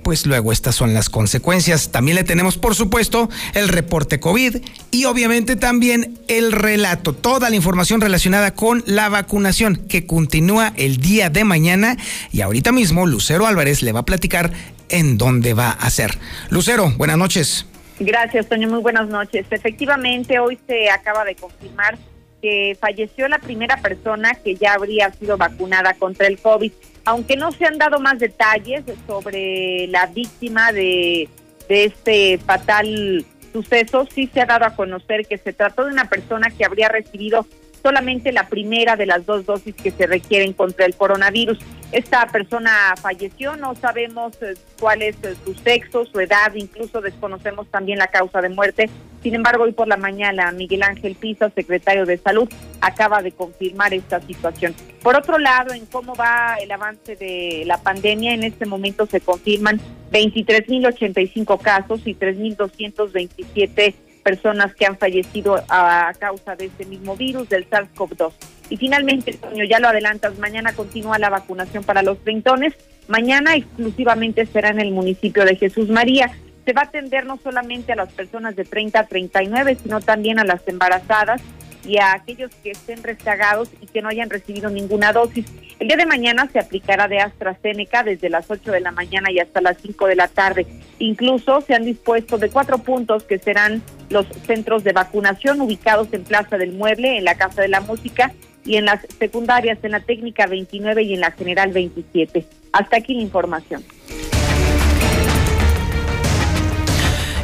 pues 0.05 0.27
luego 0.27 0.51
estas 0.51 0.75
son 0.75 0.93
las 0.93 1.09
consecuencias. 1.09 1.91
También 1.91 2.15
le 2.15 2.23
tenemos, 2.23 2.59
por 2.59 2.75
supuesto, 2.75 3.27
el 3.55 3.69
reporte 3.69 4.19
COVID 4.19 4.57
y 4.91 5.05
obviamente 5.05 5.55
también 5.55 6.19
el 6.27 6.51
relato, 6.51 7.13
toda 7.13 7.49
la 7.49 7.55
información 7.55 8.01
relacionada 8.01 8.53
con 8.53 8.83
la 8.85 9.09
vacunación 9.09 9.77
que 9.77 10.05
continúa 10.05 10.73
el 10.77 10.97
día 10.97 11.31
de 11.31 11.43
mañana 11.43 11.97
y 12.31 12.41
ahorita 12.41 12.71
mismo 12.71 13.07
Lucero 13.07 13.47
Álvarez 13.47 13.81
le 13.81 13.93
va 13.93 14.01
a 14.01 14.05
platicar 14.05 14.51
en 14.89 15.17
dónde 15.17 15.55
va 15.55 15.71
a 15.71 15.89
ser. 15.89 16.19
Lucero, 16.51 16.93
buenas 16.97 17.17
noches. 17.17 17.65
Gracias, 17.99 18.47
Toño. 18.47 18.69
Muy 18.69 18.81
buenas 18.83 19.07
noches. 19.07 19.47
Efectivamente, 19.49 20.37
hoy 20.37 20.59
se 20.67 20.87
acaba 20.91 21.25
de 21.25 21.33
confirmar 21.35 21.97
que 22.43 22.77
falleció 22.79 23.27
la 23.27 23.39
primera 23.39 23.81
persona 23.81 24.35
que 24.35 24.53
ya 24.53 24.73
habría 24.73 25.11
sido 25.13 25.35
vacunada 25.35 25.95
contra 25.95 26.27
el 26.27 26.37
COVID 26.37 26.71
aunque 27.05 27.37
no 27.37 27.51
se 27.51 27.65
han 27.65 27.77
dado 27.77 27.99
más 27.99 28.19
detalles 28.19 28.83
sobre 29.07 29.87
la 29.87 30.07
víctima 30.07 30.71
de, 30.71 31.29
este 31.69 32.37
fatal 32.39 33.25
suceso, 33.53 34.07
sí 34.13 34.29
se 34.33 34.41
ha 34.41 34.45
dado 34.45 34.65
a 34.65 34.75
conocer 34.75 35.25
que 35.25 35.37
se 35.37 35.53
trató 35.53 35.85
de 35.85 35.91
una 35.91 36.09
persona 36.09 36.49
que 36.49 36.65
habría 36.65 36.89
recibido 36.89 37.45
solamente 37.85 38.31
la 38.31 38.47
primera 38.47 38.95
de 38.95 39.05
las 39.05 39.27
dos 39.27 39.45
dosis 39.45 39.75
que 39.75 39.91
se 39.91 40.07
requieren 40.07 40.53
contra 40.53 40.87
el 40.87 40.95
coronavirus. 40.95 41.59
Esta 41.91 42.25
persona 42.25 42.95
falleció, 42.99 43.55
no 43.57 43.75
sabemos 43.75 44.33
eh, 44.41 44.55
cuál 44.79 45.03
es 45.03 45.15
eh, 45.21 45.35
su 45.45 45.53
sexo, 45.53 46.03
su 46.03 46.19
edad, 46.19 46.51
incluso 46.55 46.99
desconocemos 46.99 47.67
también 47.69 47.99
la 47.99 48.07
causa 48.07 48.41
de 48.41 48.49
muerte. 48.49 48.89
Sin 49.21 49.35
embargo, 49.35 49.65
hoy 49.65 49.73
por 49.73 49.87
la 49.87 49.97
mañana 49.97 50.51
Miguel 50.51 50.81
Ángel 50.81 51.13
Pisa, 51.13 51.51
secretario 51.51 52.07
de 52.07 52.17
Salud, 52.17 52.49
acaba 52.81 53.21
de 53.21 53.33
confirmar 53.33 53.93
esta 53.93 54.19
situación. 54.19 54.73
Por 55.03 55.15
otro 55.15 55.37
lado, 55.37 55.71
en 55.75 55.85
cómo 55.85 56.15
va 56.15 56.55
el 56.59 56.71
avance 56.71 57.15
de 57.15 57.65
la 57.67 57.77
pandemia, 57.77 58.33
en 58.33 58.43
este 58.43 58.65
momento 58.65 59.05
se 59.05 59.21
confirman 59.21 59.79
23.085 60.11 61.61
casos 61.61 62.01
y 62.05 62.15
3.227 62.15 63.93
personas 64.25 64.73
que 64.73 64.87
han 64.87 64.97
fallecido 64.97 65.63
a 65.69 66.11
causa 66.17 66.55
de 66.55 66.65
este 66.65 66.83
mismo 66.85 67.15
virus 67.15 67.47
del 67.47 67.69
SARS-CoV-2. 67.69 68.33
Y 68.71 68.77
finalmente, 68.77 69.37
ya 69.69 69.79
lo 69.79 69.87
adelantas, 69.87 70.39
mañana 70.39 70.73
continúa 70.73 71.19
la 71.19 71.29
vacunación 71.29 71.83
para 71.83 72.01
los 72.01 72.17
treintones. 72.23 72.73
Mañana 73.07 73.55
exclusivamente 73.55 74.47
será 74.47 74.69
en 74.69 74.79
el 74.79 74.89
municipio 74.89 75.45
de 75.45 75.55
Jesús 75.55 75.89
María. 75.89 76.31
Se 76.65 76.73
va 76.73 76.81
a 76.81 76.85
atender 76.85 77.27
no 77.27 77.37
solamente 77.37 77.91
a 77.91 77.95
las 77.95 78.11
personas 78.13 78.55
de 78.55 78.65
30 78.65 78.99
a 78.99 79.05
39, 79.05 79.77
sino 79.83 80.01
también 80.01 80.39
a 80.39 80.43
las 80.43 80.67
embarazadas 80.67 81.39
y 81.85 81.97
a 81.97 82.13
aquellos 82.13 82.51
que 82.63 82.71
estén 82.71 83.03
rezagados 83.03 83.69
y 83.81 83.87
que 83.87 84.01
no 84.01 84.09
hayan 84.09 84.29
recibido 84.29 84.69
ninguna 84.69 85.13
dosis. 85.13 85.45
El 85.79 85.87
día 85.87 85.97
de 85.97 86.05
mañana 86.05 86.49
se 86.51 86.59
aplicará 86.59 87.07
de 87.07 87.19
AstraZeneca 87.19 88.03
desde 88.03 88.29
las 88.29 88.49
8 88.49 88.71
de 88.71 88.79
la 88.79 88.91
mañana 88.91 89.31
y 89.31 89.39
hasta 89.39 89.61
las 89.61 89.77
5 89.81 90.07
de 90.07 90.15
la 90.15 90.27
tarde. 90.27 90.65
Incluso 90.99 91.61
se 91.61 91.73
han 91.73 91.85
dispuesto 91.85 92.37
de 92.37 92.49
cuatro 92.49 92.77
puntos 92.77 93.23
que 93.23 93.37
serán 93.39 93.81
los 94.09 94.25
centros 94.45 94.83
de 94.83 94.93
vacunación 94.93 95.61
ubicados 95.61 96.07
en 96.13 96.23
Plaza 96.23 96.57
del 96.57 96.71
Mueble, 96.73 97.17
en 97.17 97.25
la 97.25 97.35
Casa 97.35 97.61
de 97.61 97.67
la 97.67 97.81
Música 97.81 98.33
y 98.65 98.77
en 98.77 98.85
las 98.85 99.05
secundarias 99.19 99.77
en 99.83 99.91
la 99.91 99.99
Técnica 99.99 100.47
29 100.47 101.03
y 101.03 101.13
en 101.13 101.19
la 101.19 101.31
General 101.31 101.71
27. 101.71 102.45
Hasta 102.71 102.97
aquí 102.97 103.13
la 103.13 103.21
información. 103.21 103.83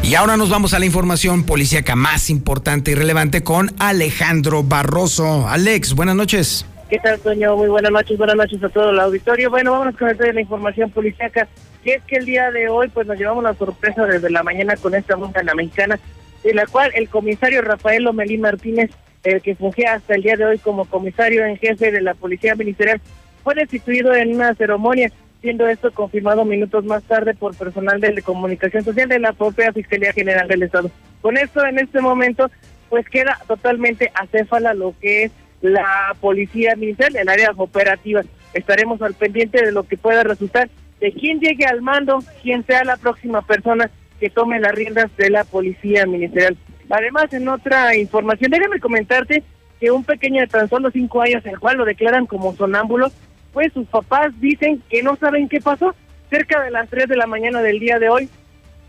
Y 0.03 0.15
ahora 0.15 0.35
nos 0.35 0.49
vamos 0.49 0.73
a 0.73 0.79
la 0.79 0.85
información 0.85 1.45
policíaca 1.45 1.95
más 1.95 2.29
importante 2.29 2.91
y 2.91 2.95
relevante 2.95 3.43
con 3.43 3.69
Alejandro 3.79 4.63
Barroso. 4.63 5.47
Alex, 5.47 5.93
buenas 5.93 6.15
noches. 6.15 6.65
¿Qué 6.89 6.97
tal, 6.97 7.19
Toño? 7.19 7.55
Muy 7.55 7.69
buenas 7.69 7.91
noches, 7.91 8.17
buenas 8.17 8.35
noches 8.35 8.61
a 8.63 8.69
todo 8.69 8.89
el 8.89 8.99
auditorio. 8.99 9.49
Bueno, 9.51 9.71
vamos 9.71 9.95
con 9.95 10.17
de 10.17 10.33
la 10.33 10.41
información 10.41 10.89
policíaca. 10.89 11.47
Y 11.85 11.91
es 11.91 12.03
que 12.03 12.17
el 12.17 12.25
día 12.25 12.51
de 12.51 12.67
hoy, 12.67 12.89
pues 12.89 13.07
nos 13.07 13.17
llevamos 13.17 13.43
la 13.43 13.53
sorpresa 13.53 14.05
desde 14.05 14.29
la 14.29 14.43
mañana 14.43 14.75
con 14.75 14.95
esta 14.95 15.13
en 15.13 15.45
la 15.45 15.55
mexicana, 15.55 15.99
en 16.43 16.55
la 16.55 16.65
cual 16.65 16.91
el 16.95 17.07
comisario 17.07 17.61
Rafael 17.61 18.05
Omelí 18.07 18.37
Martínez, 18.39 18.89
el 19.23 19.41
que 19.41 19.55
fungía 19.55 19.93
hasta 19.93 20.15
el 20.15 20.23
día 20.23 20.35
de 20.35 20.45
hoy 20.45 20.57
como 20.57 20.85
comisario 20.85 21.45
en 21.45 21.57
jefe 21.57 21.91
de 21.91 22.01
la 22.01 22.15
Policía 22.15 22.55
Ministerial, 22.55 22.99
fue 23.43 23.55
destituido 23.55 24.13
en 24.13 24.35
una 24.35 24.53
ceremonia 24.55 25.11
siendo 25.41 25.67
esto 25.67 25.91
confirmado 25.91 26.45
minutos 26.45 26.85
más 26.85 27.03
tarde 27.03 27.33
por 27.33 27.55
personal 27.55 27.99
de 27.99 28.21
comunicación 28.21 28.83
social 28.83 29.09
de 29.09 29.19
la 29.19 29.33
propia 29.33 29.73
Fiscalía 29.73 30.13
General 30.13 30.47
del 30.47 30.63
Estado. 30.63 30.91
Con 31.21 31.37
esto, 31.37 31.65
en 31.65 31.79
este 31.79 31.99
momento, 31.99 32.49
pues 32.89 33.07
queda 33.09 33.39
totalmente 33.47 34.11
acéfala 34.13 34.73
lo 34.73 34.93
que 35.01 35.23
es 35.23 35.31
la 35.61 36.15
policía 36.19 36.75
ministerial, 36.75 37.21
el 37.21 37.29
área 37.29 37.51
operativa. 37.55 38.21
Estaremos 38.53 39.01
al 39.01 39.13
pendiente 39.13 39.63
de 39.63 39.71
lo 39.71 39.83
que 39.83 39.97
pueda 39.97 40.23
resultar, 40.23 40.69
de 40.99 41.11
quién 41.13 41.39
llegue 41.39 41.65
al 41.65 41.81
mando, 41.81 42.19
quién 42.43 42.65
sea 42.65 42.83
la 42.83 42.97
próxima 42.97 43.41
persona 43.41 43.89
que 44.19 44.29
tome 44.29 44.59
las 44.59 44.73
riendas 44.73 45.09
de 45.17 45.29
la 45.31 45.43
policía 45.43 46.05
ministerial. 46.05 46.55
Además, 46.89 47.33
en 47.33 47.47
otra 47.47 47.95
información, 47.95 48.51
déjame 48.51 48.79
comentarte 48.79 49.43
que 49.79 49.89
un 49.89 50.03
pequeño 50.03 50.41
de 50.41 50.47
tan 50.47 50.69
solo 50.69 50.91
cinco 50.91 51.21
años, 51.21 51.43
el 51.45 51.59
cual 51.59 51.77
lo 51.77 51.85
declaran 51.85 52.27
como 52.27 52.55
sonámbulo, 52.55 53.11
pues 53.53 53.73
sus 53.73 53.87
papás 53.87 54.31
dicen 54.39 54.81
que 54.89 55.03
no 55.03 55.15
saben 55.15 55.49
qué 55.49 55.59
pasó. 55.59 55.93
Cerca 56.29 56.61
de 56.61 56.71
las 56.71 56.89
3 56.89 57.07
de 57.07 57.17
la 57.17 57.27
mañana 57.27 57.61
del 57.61 57.79
día 57.79 57.99
de 57.99 58.09
hoy 58.09 58.29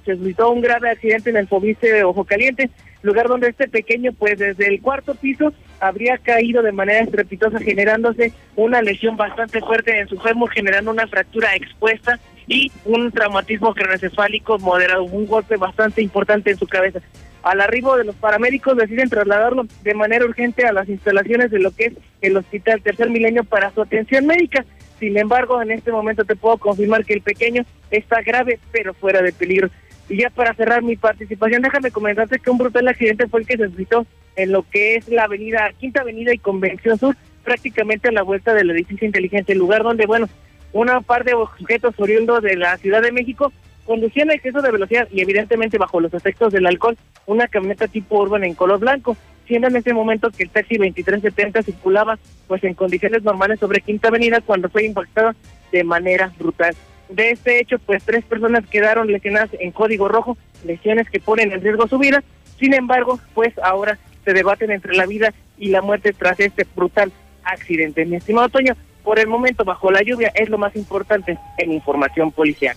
se 0.05 0.16
suscitó 0.16 0.51
un 0.51 0.61
grave 0.61 0.90
accidente 0.90 1.31
en 1.31 1.37
el 1.37 1.48
Fobice 1.48 1.92
de 1.92 2.05
Ojo 2.05 2.25
Caliente, 2.25 2.70
lugar 3.03 3.29
donde 3.29 3.48
este 3.48 3.68
pequeño, 3.68 4.12
pues 4.12 4.38
desde 4.38 4.68
el 4.68 4.81
cuarto 4.81 5.14
piso, 5.14 5.53
habría 5.81 6.18
caído 6.18 6.62
de 6.62 6.72
manera 6.72 7.01
estrepitosa, 7.01 7.59
generándose 7.59 8.33
una 8.57 8.83
lesión 8.83 9.16
bastante 9.16 9.61
fuerte 9.61 9.98
en 9.98 10.09
su 10.09 10.18
fémur, 10.18 10.51
generando 10.51 10.90
una 10.90 11.07
fractura 11.07 11.55
expuesta 11.55 12.18
y 12.46 12.70
un 12.85 13.11
traumatismo 13.11 13.75
craneoencefálico 13.75 14.59
moderado, 14.59 15.05
un 15.05 15.27
golpe 15.27 15.57
bastante 15.57 16.03
importante 16.03 16.51
en 16.51 16.59
su 16.59 16.66
cabeza. 16.66 17.01
Al 17.42 17.61
arribo 17.61 17.96
de 17.96 18.05
los 18.05 18.14
paramédicos 18.14 18.76
deciden 18.76 19.09
trasladarlo 19.09 19.66
de 19.83 19.94
manera 19.94 20.24
urgente 20.24 20.64
a 20.64 20.72
las 20.72 20.88
instalaciones 20.88 21.50
de 21.50 21.59
lo 21.59 21.72
que 21.72 21.87
es 21.87 21.92
el 22.20 22.37
Hospital 22.37 22.83
Tercer 22.83 23.11
Milenio 23.11 23.42
para 23.42 23.72
su 23.72 23.83
atención 23.83 24.26
médica. 24.26 24.64
Sin 25.00 25.18
embargo, 25.18 25.61
en 25.61 25.72
este 25.72 25.90
momento 25.90 26.24
te 26.24 26.37
puedo 26.37 26.59
confirmar 26.59 27.05
que 27.05 27.14
el 27.14 27.22
pequeño 27.22 27.64
está 27.90 28.22
grave, 28.22 28.61
pero 28.70 28.94
fuera 28.94 29.22
de 29.22 29.33
peligro. 29.33 29.68
Y 30.09 30.18
ya 30.18 30.31
para 30.31 30.55
cerrar 30.55 30.83
mi 30.83 30.96
participación, 30.96 31.62
déjame 31.62 31.90
comentarte 31.90 32.38
que 32.38 32.50
un 32.50 32.59
brutal 32.59 32.87
accidente 32.87 33.26
fue 33.26 33.40
el 33.40 33.46
que 33.46 33.57
se 33.57 33.66
suscitó 33.66 34.07
en 34.37 34.52
lo 34.52 34.62
que 34.62 34.94
es 34.94 35.09
la 35.09 35.24
avenida, 35.24 35.72
Quinta 35.78 36.02
Avenida 36.02 36.33
y 36.33 36.38
Convención 36.38 36.96
Sur, 36.96 37.16
prácticamente 37.42 38.09
a 38.09 38.12
la 38.12 38.22
vuelta 38.22 38.55
del 38.55 38.70
edificio 38.70 39.07
inteligente, 39.07 39.57
lugar 39.57 39.83
donde, 39.83 40.07
bueno, 40.07 40.28
una 40.72 41.00
par 41.00 41.24
de 41.24 41.33
sujetos 41.59 41.94
oriundos 41.98 42.42
de 42.42 42.57
la 42.57 42.76
Ciudad 42.78 43.02
de 43.02 43.11
México 43.11 43.52
conducían 43.85 44.31
a 44.31 44.35
exceso 44.35 44.62
de 44.62 44.71
velocidad 44.71 45.09
y 45.11 45.21
evidentemente 45.21 45.79
bajo 45.79 46.01
los 46.01 46.14
efectos 46.14 46.53
del 46.53 46.66
alcohol 46.66 46.97
una 47.27 47.49
camioneta 47.49 47.88
tipo 47.88 48.21
urban 48.21 48.45
en 48.45 48.55
color 48.55 48.81
blanco, 48.81 49.16
siendo 49.47 49.68
en 49.68 49.77
ese 49.77 49.92
momento 49.92 50.31
que 50.31 50.45
el 50.45 50.51
taxi 50.51 50.77
2370 50.77 51.62
circulaba 51.62 52.18
pues 52.47 52.62
en 52.64 52.75
condiciones 52.75 53.23
normales 53.23 53.61
sobre 53.61 53.81
Quinta 53.81 54.09
Avenida 54.09 54.40
cuando 54.40 54.68
fue 54.68 54.85
impactada 54.85 55.35
de 55.71 55.85
manera 55.85 56.33
brutal. 56.38 56.75
De 57.09 57.31
este 57.31 57.61
hecho, 57.61 57.79
pues 57.79 58.03
tres 58.05 58.25
personas 58.25 58.66
quedaron 58.66 59.11
lesionadas 59.11 59.51
en 59.59 59.71
código 59.73 60.09
rojo, 60.09 60.38
lesiones 60.64 61.11
que 61.11 61.21
ponen 61.21 61.53
en 61.53 61.61
riesgo 61.61 61.87
su 61.87 61.99
vida. 61.99 62.23
Sin 62.59 62.75
embargo, 62.75 63.21
pues 63.35 63.53
ahora 63.59 63.99
se 64.25 64.33
debaten 64.33 64.71
entre 64.71 64.95
la 64.95 65.07
vida 65.07 65.35
y 65.59 65.68
la 65.68 65.83
muerte 65.83 66.12
tras 66.12 66.40
este 66.40 66.66
brutal 66.75 67.12
accidente. 67.45 68.07
Mi 68.07 68.16
estimado 68.16 68.49
Toño, 68.49 68.75
por 69.03 69.18
el 69.18 69.27
momento 69.27 69.64
bajo 69.64 69.90
la 69.90 70.03
lluvia 70.03 70.33
es 70.35 70.49
lo 70.49 70.59
más 70.59 70.75
importante 70.77 71.37
en 71.59 71.73
información 71.73 72.31
policial. 72.33 72.77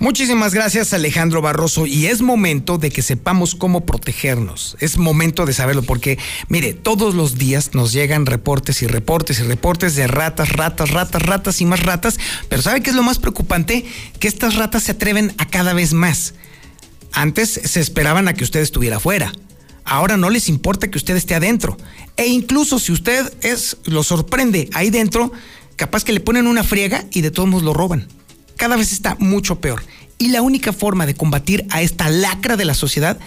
Muchísimas 0.00 0.52
gracias 0.52 0.92
Alejandro 0.92 1.40
Barroso 1.40 1.86
y 1.86 2.06
es 2.06 2.20
momento 2.20 2.78
de 2.78 2.90
que 2.90 3.00
sepamos 3.00 3.54
cómo 3.54 3.86
protegernos. 3.86 4.76
Es 4.80 4.98
momento 4.98 5.46
de 5.46 5.52
saberlo 5.52 5.82
porque, 5.82 6.18
mire, 6.48 6.74
todos 6.74 7.14
los 7.14 7.38
días 7.38 7.74
nos 7.74 7.92
llegan 7.92 8.26
reportes 8.26 8.82
y 8.82 8.88
reportes 8.88 9.38
y 9.38 9.44
reportes 9.44 9.94
de 9.94 10.08
ratas, 10.08 10.50
ratas, 10.50 10.90
ratas, 10.90 11.22
ratas 11.22 11.60
y 11.60 11.64
más 11.64 11.80
ratas. 11.80 12.18
Pero 12.48 12.60
¿sabe 12.60 12.82
qué 12.82 12.90
es 12.90 12.96
lo 12.96 13.04
más 13.04 13.18
preocupante? 13.18 13.84
Que 14.18 14.26
estas 14.26 14.56
ratas 14.56 14.82
se 14.82 14.92
atreven 14.92 15.32
a 15.38 15.46
cada 15.46 15.72
vez 15.72 15.92
más. 15.92 16.34
Antes 17.12 17.60
se 17.64 17.80
esperaban 17.80 18.26
a 18.26 18.34
que 18.34 18.44
usted 18.44 18.60
estuviera 18.60 18.96
afuera. 18.96 19.32
Ahora 19.84 20.16
no 20.16 20.28
les 20.28 20.48
importa 20.48 20.90
que 20.90 20.98
usted 20.98 21.14
esté 21.14 21.36
adentro. 21.36 21.76
E 22.16 22.26
incluso 22.26 22.80
si 22.80 22.90
usted 22.90 23.32
es, 23.42 23.76
lo 23.84 24.02
sorprende 24.02 24.68
ahí 24.72 24.90
dentro, 24.90 25.30
capaz 25.76 26.02
que 26.02 26.12
le 26.12 26.20
ponen 26.20 26.48
una 26.48 26.64
friega 26.64 27.04
y 27.12 27.20
de 27.20 27.30
todos 27.30 27.48
modos 27.48 27.64
lo 27.64 27.74
roban 27.74 28.08
cada 28.56 28.76
vez 28.76 28.92
está 28.92 29.16
mucho 29.18 29.60
peor. 29.60 29.82
Y 30.18 30.28
la 30.28 30.42
única 30.42 30.72
forma 30.72 31.06
de 31.06 31.14
combatir 31.14 31.66
a 31.70 31.82
esta 31.82 32.08
lacra 32.08 32.56
de 32.56 32.64
la 32.64 32.74
sociedad 32.74 33.18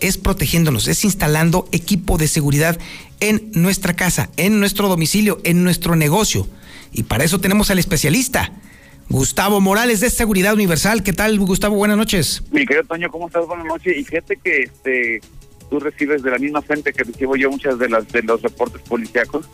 es 0.00 0.18
protegiéndonos, 0.18 0.88
es 0.88 1.04
instalando 1.04 1.68
equipo 1.72 2.18
de 2.18 2.28
seguridad 2.28 2.78
en 3.20 3.50
nuestra 3.54 3.94
casa, 3.94 4.30
en 4.36 4.60
nuestro 4.60 4.88
domicilio, 4.88 5.40
en 5.44 5.64
nuestro 5.64 5.96
negocio. 5.96 6.46
Y 6.92 7.04
para 7.04 7.24
eso 7.24 7.40
tenemos 7.40 7.70
al 7.70 7.78
especialista, 7.78 8.52
Gustavo 9.08 9.60
Morales 9.60 10.00
de 10.00 10.10
Seguridad 10.10 10.54
Universal. 10.54 11.02
¿Qué 11.02 11.12
tal, 11.12 11.38
Gustavo? 11.38 11.76
Buenas 11.76 11.96
noches. 11.96 12.42
Mi 12.50 12.64
querido 12.66 12.84
Toño, 12.86 13.10
¿cómo 13.10 13.26
estás? 13.26 13.46
Buenas 13.46 13.66
noches. 13.66 13.96
Y 13.96 14.04
fíjate 14.04 14.36
que 14.36 14.62
este, 14.62 15.20
tú 15.70 15.80
recibes 15.80 16.22
de 16.22 16.30
la 16.30 16.38
misma 16.38 16.62
fuente 16.62 16.92
que 16.92 17.04
recibo 17.04 17.36
yo 17.36 17.50
muchas 17.50 17.78
de 17.78 17.88
las 17.88 18.08
de 18.08 18.22
los 18.22 18.42
reportes 18.42 18.80
policíacos 18.82 19.46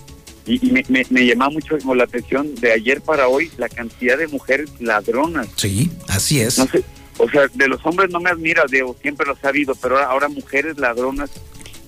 y, 0.46 0.66
y 0.66 0.70
me, 0.72 0.84
me, 0.88 1.06
me 1.10 1.26
llama 1.26 1.50
mucho 1.50 1.76
la 1.94 2.04
atención 2.04 2.54
de 2.56 2.72
ayer 2.72 3.00
para 3.00 3.28
hoy 3.28 3.50
la 3.58 3.68
cantidad 3.68 4.16
de 4.18 4.26
mujeres 4.28 4.70
ladronas. 4.80 5.48
Sí, 5.56 5.90
así 6.08 6.40
es. 6.40 6.58
No 6.58 6.66
sé, 6.66 6.82
o 7.18 7.28
sea, 7.30 7.46
de 7.52 7.68
los 7.68 7.84
hombres 7.84 8.10
no 8.10 8.20
me 8.20 8.30
admira, 8.30 8.64
Diego, 8.70 8.96
siempre 9.02 9.26
los 9.26 9.42
ha 9.44 9.48
habido, 9.48 9.74
pero 9.74 9.96
ahora, 9.96 10.10
ahora 10.10 10.28
mujeres 10.28 10.78
ladronas, 10.78 11.30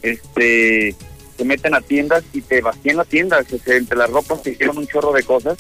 este, 0.03 0.95
se 1.37 1.45
meten 1.45 1.75
a 1.75 1.81
tiendas 1.81 2.25
y 2.33 2.41
te 2.43 2.61
vacían 2.61 2.97
la 2.97 3.05
tienda, 3.05 3.43
se, 3.45 3.59
se- 3.59 3.77
entre 3.77 3.97
las 3.97 4.11
ropas 4.11 4.43
se 4.43 4.51
hicieron 4.51 4.79
un 4.79 4.87
chorro 4.87 5.13
de 5.13 5.23
cosas 5.23 5.57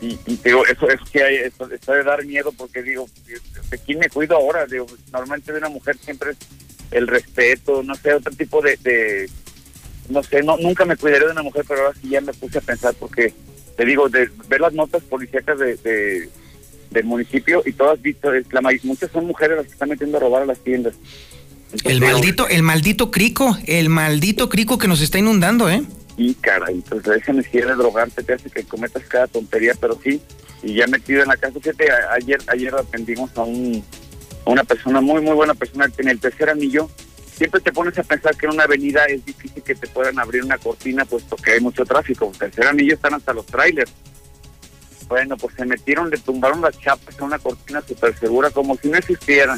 y, 0.00 0.16
y 0.26 0.36
te 0.36 0.50
digo, 0.50 0.64
eso, 0.66 0.88
eso 0.88 1.04
que 1.12 1.22
hay, 1.22 1.36
eso 1.36 1.66
de 1.66 2.02
dar 2.04 2.24
miedo 2.24 2.52
porque 2.52 2.82
digo, 2.82 3.06
¿de 3.70 3.78
quién 3.78 3.98
me 3.98 4.08
cuido 4.08 4.36
ahora? 4.36 4.64
Digo, 4.66 4.86
normalmente 5.12 5.52
de 5.52 5.58
una 5.58 5.68
mujer 5.68 5.98
siempre 5.98 6.30
es 6.30 6.36
el 6.92 7.06
respeto, 7.06 7.82
no 7.82 7.94
sé, 7.96 8.14
otro 8.14 8.32
tipo 8.34 8.62
de, 8.62 8.76
de 8.78 9.28
no 10.10 10.22
sé, 10.22 10.42
no, 10.42 10.56
nunca 10.56 10.84
me 10.84 10.96
cuidaré 10.96 11.26
de 11.26 11.32
una 11.32 11.42
mujer, 11.42 11.64
pero 11.68 11.82
ahora 11.82 11.94
sí 12.00 12.08
ya 12.08 12.20
me 12.20 12.32
puse 12.32 12.58
a 12.58 12.62
pensar 12.62 12.94
porque 12.98 13.32
te 13.76 13.84
digo, 13.84 14.08
de 14.08 14.28
ver 14.48 14.60
las 14.60 14.72
notas 14.72 15.02
policíacas 15.04 15.58
de, 15.58 15.76
de- 15.76 16.28
del 16.90 17.04
municipio 17.04 17.62
y 17.66 17.72
todas 17.74 18.00
visto, 18.00 18.30
la 18.50 18.60
maíz, 18.62 18.82
muchas 18.84 19.10
son 19.12 19.26
mujeres 19.26 19.58
las 19.58 19.66
que 19.66 19.72
están 19.72 19.90
metiendo 19.90 20.16
a 20.16 20.20
robar 20.20 20.42
a 20.42 20.46
las 20.46 20.58
tiendas. 20.60 20.94
Entonces, 21.72 21.86
El 21.92 22.00
digo, 22.00 22.12
maldito, 22.12 22.48
el 22.48 22.62
maldito 22.62 23.10
crico, 23.10 23.58
el 23.66 23.90
maldito 23.90 24.48
crico 24.48 24.78
que 24.78 24.88
nos 24.88 25.02
está 25.02 25.18
inundando, 25.18 25.68
¿eh? 25.68 25.82
Y 26.16 26.32
caray, 26.34 26.82
pues 26.88 27.06
esa 27.06 27.32
necesidad 27.34 27.68
de 27.68 27.74
drogarte 27.74 28.22
te 28.22 28.32
hace 28.32 28.48
que 28.50 28.64
cometas 28.64 29.02
cada 29.04 29.26
tontería, 29.26 29.74
pero 29.78 29.98
sí, 30.02 30.20
y 30.62 30.74
ya 30.74 30.86
metido 30.86 31.22
en 31.22 31.28
la 31.28 31.36
casa, 31.36 31.60
fíjate, 31.60 31.86
ayer, 32.10 32.40
ayer 32.48 32.74
atendimos 32.74 33.30
a 33.36 33.42
un 33.42 33.84
a 34.46 34.50
una 34.50 34.64
persona 34.64 35.02
muy, 35.02 35.20
muy 35.20 35.34
buena 35.34 35.52
persona 35.54 35.86
en 35.98 36.08
el 36.08 36.18
tercer 36.18 36.48
anillo. 36.48 36.88
Siempre 37.38 37.60
te 37.60 37.72
pones 37.72 37.96
a 37.96 38.02
pensar 38.02 38.36
que 38.36 38.46
en 38.46 38.54
una 38.54 38.64
avenida 38.64 39.04
es 39.04 39.24
difícil 39.24 39.62
que 39.62 39.76
te 39.76 39.86
puedan 39.86 40.18
abrir 40.18 40.42
una 40.42 40.58
cortina, 40.58 41.04
puesto 41.04 41.36
que 41.36 41.52
hay 41.52 41.60
mucho 41.60 41.84
tráfico. 41.84 42.32
Tercer 42.36 42.66
anillo 42.66 42.94
están 42.94 43.14
hasta 43.14 43.32
los 43.32 43.46
trailers. 43.46 43.92
Bueno, 45.06 45.36
pues 45.36 45.54
se 45.54 45.64
metieron, 45.64 46.10
le 46.10 46.18
tumbaron 46.18 46.60
las 46.60 46.76
chapas 46.80 47.18
a 47.18 47.24
una 47.24 47.38
cortina 47.38 47.80
súper 47.80 48.18
segura, 48.18 48.50
como 48.50 48.76
si 48.76 48.88
no 48.88 48.98
existieran. 48.98 49.56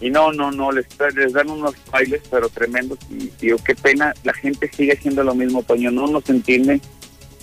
Y 0.00 0.10
no, 0.10 0.32
no, 0.32 0.52
no, 0.52 0.70
les, 0.70 0.86
les 1.16 1.32
dan 1.32 1.50
unos 1.50 1.74
bailes, 1.90 2.22
pero 2.30 2.48
tremendos. 2.48 3.00
Y 3.10 3.32
digo, 3.40 3.58
qué 3.64 3.74
pena, 3.74 4.14
la 4.22 4.32
gente 4.32 4.70
sigue 4.72 4.92
haciendo 4.92 5.24
lo 5.24 5.34
mismo, 5.34 5.64
Toño, 5.64 5.90
no 5.90 6.06
nos 6.06 6.30
entiende. 6.30 6.80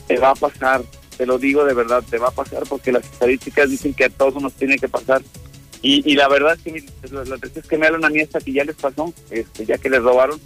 Te 0.08 0.17
va 0.17 0.30
a 0.30 0.36
pasar, 0.36 0.82
te 1.17 1.26
lo 1.26 1.38
digo 1.38 1.65
de 1.65 1.74
verdad, 1.74 2.06
te 2.10 2.19
va 2.19 2.30
a 2.30 2.32
pasar 2.32 2.63
porque 2.69 2.93
las 2.93 3.04
estadísticas 3.04 3.69
dicen 3.69 3.93
que 3.93 4.06
a 4.06 4.10
todos 4.10 4.41
nos 4.41 4.54
tiene 4.54 4.78
que 4.78 4.88
pasar. 4.88 5.21
Y, 5.88 6.02
y 6.12 6.15
la 6.15 6.28
verdad 6.28 6.56
es 6.58 6.62
que 6.63 6.71
mi- 6.71 7.12
las 7.12 7.28
las 7.30 7.39
veces 7.39 7.65
que 7.67 7.78
me 7.78 7.86
hablan 7.86 8.06
a 8.06 8.10
mí 8.10 8.19
hasta 8.19 8.39
que 8.39 8.52
ya 8.54 8.63
les 8.63 8.76
pasó, 8.76 9.13
este, 9.30 9.65
ya 9.65 9.78
que 9.78 9.89
les 9.89 10.02
robaron, 10.02 10.39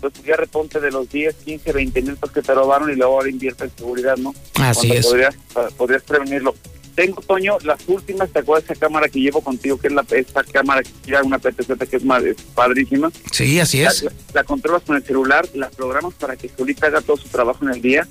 pues 0.00 0.12
ya 0.24 0.36
reponte 0.36 0.80
de 0.80 0.90
los 0.90 1.08
10, 1.08 1.34
15, 1.44 1.72
20 1.72 2.02
mil 2.02 2.14
pesos 2.16 2.30
que 2.32 2.42
te 2.42 2.52
robaron 2.54 2.90
y 2.90 2.96
luego 2.96 3.14
ahora 3.14 3.30
invierte 3.30 3.64
en 3.64 3.70
seguridad, 3.76 4.16
¿no? 4.18 4.34
Así 4.56 4.88
Cuando 4.88 4.94
es. 4.94 5.06
Podrías, 5.06 5.34
podrías 5.78 6.02
prevenirlo. 6.02 6.54
Tengo, 6.94 7.22
Toño, 7.22 7.56
las 7.64 7.80
últimas, 7.88 8.28
¿te 8.30 8.40
acuerdas 8.40 8.68
de 8.68 8.74
esa 8.74 8.80
cámara 8.80 9.08
que 9.08 9.18
llevo 9.20 9.40
contigo, 9.40 9.78
que 9.78 9.86
es 9.86 9.94
la, 9.94 10.04
esta 10.10 10.44
cámara 10.44 10.82
que 10.82 10.90
gira 11.06 11.22
una 11.22 11.38
PTZ 11.38 11.68
que 11.88 11.96
es, 11.96 12.02
es 12.26 12.36
padrísima? 12.54 13.10
Sí, 13.30 13.58
así 13.60 13.80
es. 13.82 14.02
La, 14.02 14.12
la 14.34 14.44
controlas 14.44 14.82
con 14.82 14.96
el 14.96 15.02
celular, 15.02 15.48
la 15.54 15.70
programas 15.70 16.12
para 16.14 16.36
que 16.36 16.50
solita 16.50 16.88
haga 16.88 17.00
todo 17.00 17.16
su 17.16 17.28
trabajo 17.28 17.64
en 17.64 17.70
el 17.70 17.80
día, 17.80 18.06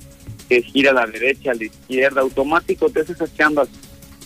que 0.48 0.62
gira 0.62 0.90
a 0.90 0.94
la 0.94 1.06
derecha, 1.06 1.52
a 1.52 1.54
la 1.54 1.62
izquierda, 1.64 2.22
automático, 2.22 2.90
te 2.90 3.02
hace 3.02 3.12
esas 3.12 3.32
chambas. 3.36 3.68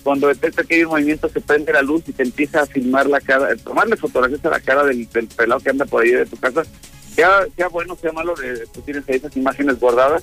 Cuando 0.06 0.28
detecta 0.28 0.62
que 0.62 0.76
hay 0.76 0.84
un 0.84 0.90
movimiento, 0.90 1.28
se 1.28 1.40
prende 1.40 1.72
la 1.72 1.82
luz 1.82 2.04
y 2.06 2.12
te 2.12 2.22
empieza 2.22 2.60
a 2.60 2.66
filmar 2.66 3.08
la 3.08 3.20
cara, 3.20 3.56
tomarle 3.56 3.96
fotografías 3.96 4.44
a 4.44 4.50
la 4.50 4.60
cara 4.60 4.84
del, 4.84 5.10
del 5.10 5.26
pelado 5.26 5.60
que 5.60 5.70
anda 5.70 5.84
por 5.84 6.04
ahí 6.04 6.12
de 6.12 6.26
tu 6.26 6.36
casa. 6.36 6.62
Sea, 7.12 7.44
sea 7.56 7.66
bueno, 7.66 7.96
sea 8.00 8.12
malo, 8.12 8.32
eh, 8.40 8.66
tú 8.72 8.82
tienes 8.82 9.02
ahí 9.08 9.16
esas 9.16 9.36
imágenes 9.36 9.80
guardadas. 9.80 10.22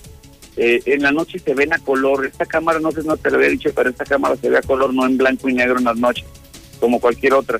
Eh, 0.55 0.81
en 0.85 1.01
la 1.01 1.11
noche 1.11 1.37
se 1.37 1.53
ven 1.53 1.73
a 1.73 1.79
color. 1.79 2.25
Esta 2.25 2.45
cámara, 2.45 2.79
no 2.79 2.93
sé, 2.93 3.03
no 3.03 3.17
te 3.17 3.29
lo 3.29 3.35
había 3.35 3.49
dicho, 3.49 3.71
pero 3.75 3.89
esta 3.89 4.05
cámara 4.05 4.37
se 4.37 4.49
ve 4.49 4.57
a 4.57 4.61
color, 4.61 4.93
no 4.93 5.05
en 5.05 5.17
blanco 5.17 5.49
y 5.49 5.53
negro 5.53 5.77
en 5.77 5.83
las 5.83 5.97
noches, 5.97 6.23
como 6.79 7.01
cualquier 7.01 7.33
otra. 7.33 7.59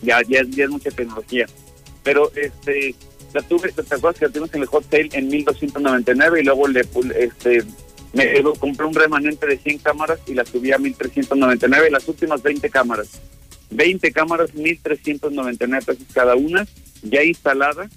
Ya, 0.00 0.22
ya, 0.26 0.40
ya 0.48 0.64
es 0.64 0.70
mucha 0.70 0.90
tecnología. 0.90 1.44
Pero 2.02 2.32
este, 2.34 2.94
la 3.34 3.42
tuve, 3.42 3.70
¿te 3.72 3.82
acuerdas 3.82 4.18
que 4.18 4.24
la 4.24 4.32
tuvimos 4.32 4.54
en 4.54 4.62
el 4.62 4.68
hot 4.68 4.90
sale 4.90 5.10
en 5.12 5.28
1299 5.28 6.40
y 6.40 6.44
luego 6.44 6.66
le 6.68 6.80
este 7.14 7.62
me 8.12 8.24
eh, 8.24 8.42
compré 8.58 8.86
un 8.86 8.94
remanente 8.94 9.46
de 9.46 9.58
100 9.58 9.78
cámaras 9.78 10.20
y 10.26 10.34
la 10.34 10.44
subí 10.44 10.72
a 10.72 10.78
1399, 10.78 11.90
las 11.90 12.06
últimas 12.08 12.42
20 12.42 12.68
cámaras. 12.70 13.20
20 13.70 14.12
cámaras, 14.12 14.54
1399 14.54 15.84
pesos 15.84 16.06
cada 16.12 16.36
una, 16.36 16.66
ya 17.02 17.22
instalada. 17.22 17.88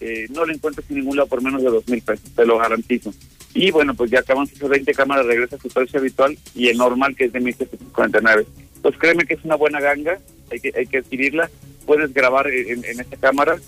Eh, 0.00 0.26
no 0.30 0.46
la 0.46 0.54
encuentras 0.54 0.88
en 0.88 0.96
ningún 0.96 1.16
lado 1.16 1.28
por 1.28 1.42
menos 1.42 1.62
de 1.62 1.68
2000 1.68 2.02
pesos, 2.02 2.30
te 2.34 2.46
lo 2.46 2.56
garantizo. 2.58 3.12
Y 3.52 3.70
bueno, 3.70 3.94
pues 3.94 4.10
ya 4.10 4.20
acaban 4.20 4.48
esas 4.50 4.68
20 4.68 4.94
cámaras, 4.94 5.26
regresa 5.26 5.56
a 5.56 5.58
su 5.60 5.68
precio 5.68 6.00
habitual 6.00 6.38
y 6.54 6.68
el 6.68 6.78
normal 6.78 7.14
que 7.14 7.26
es 7.26 7.32
de 7.32 7.40
1749. 7.40 8.46
Pues 8.80 8.96
créeme 8.96 9.26
que 9.26 9.34
es 9.34 9.44
una 9.44 9.56
buena 9.56 9.80
ganga, 9.80 10.18
hay 10.50 10.60
que, 10.60 10.72
hay 10.74 10.86
que 10.86 10.98
adquirirla. 10.98 11.50
Puedes 11.84 12.14
grabar 12.14 12.48
en, 12.48 12.82
en 12.84 13.00
esta 13.00 13.16
cámara, 13.16 13.58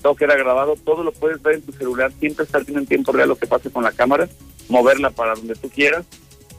todo 0.00 0.14
queda 0.14 0.36
grabado, 0.36 0.76
todo 0.76 1.02
lo 1.02 1.12
puedes 1.12 1.42
ver 1.42 1.56
en 1.56 1.62
tu 1.62 1.72
celular, 1.72 2.12
siempre 2.20 2.46
viendo 2.52 2.80
en 2.80 2.86
tiempo 2.86 3.12
real 3.12 3.28
lo 3.28 3.36
que 3.36 3.46
pase 3.46 3.70
con 3.70 3.82
la 3.82 3.92
cámara, 3.92 4.28
moverla 4.70 5.10
para 5.10 5.34
donde 5.34 5.54
tú 5.54 5.68
quieras. 5.68 6.06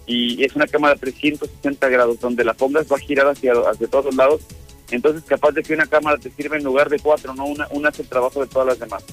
Y 0.06 0.44
es 0.44 0.56
una 0.56 0.68
cámara 0.68 0.96
360 0.96 1.90
grados, 1.90 2.20
donde 2.20 2.44
la 2.44 2.54
pongas 2.54 2.92
va 2.92 2.98
a 2.98 3.00
girar 3.00 3.28
hacia, 3.28 3.54
hacia 3.54 3.88
todos 3.88 4.14
lados. 4.16 4.42
Entonces, 4.90 5.24
capaz 5.24 5.52
de 5.52 5.64
que 5.64 5.74
una 5.74 5.88
cámara 5.88 6.18
te 6.18 6.30
sirva 6.32 6.58
en 6.58 6.64
lugar 6.64 6.90
de 6.90 7.00
cuatro, 7.00 7.34
¿no? 7.34 7.46
Una, 7.46 7.68
una 7.72 7.90
hace 7.90 8.02
el 8.02 8.10
trabajo 8.10 8.42
de 8.42 8.48
todas 8.48 8.68
las 8.68 8.80
demás. 8.80 9.04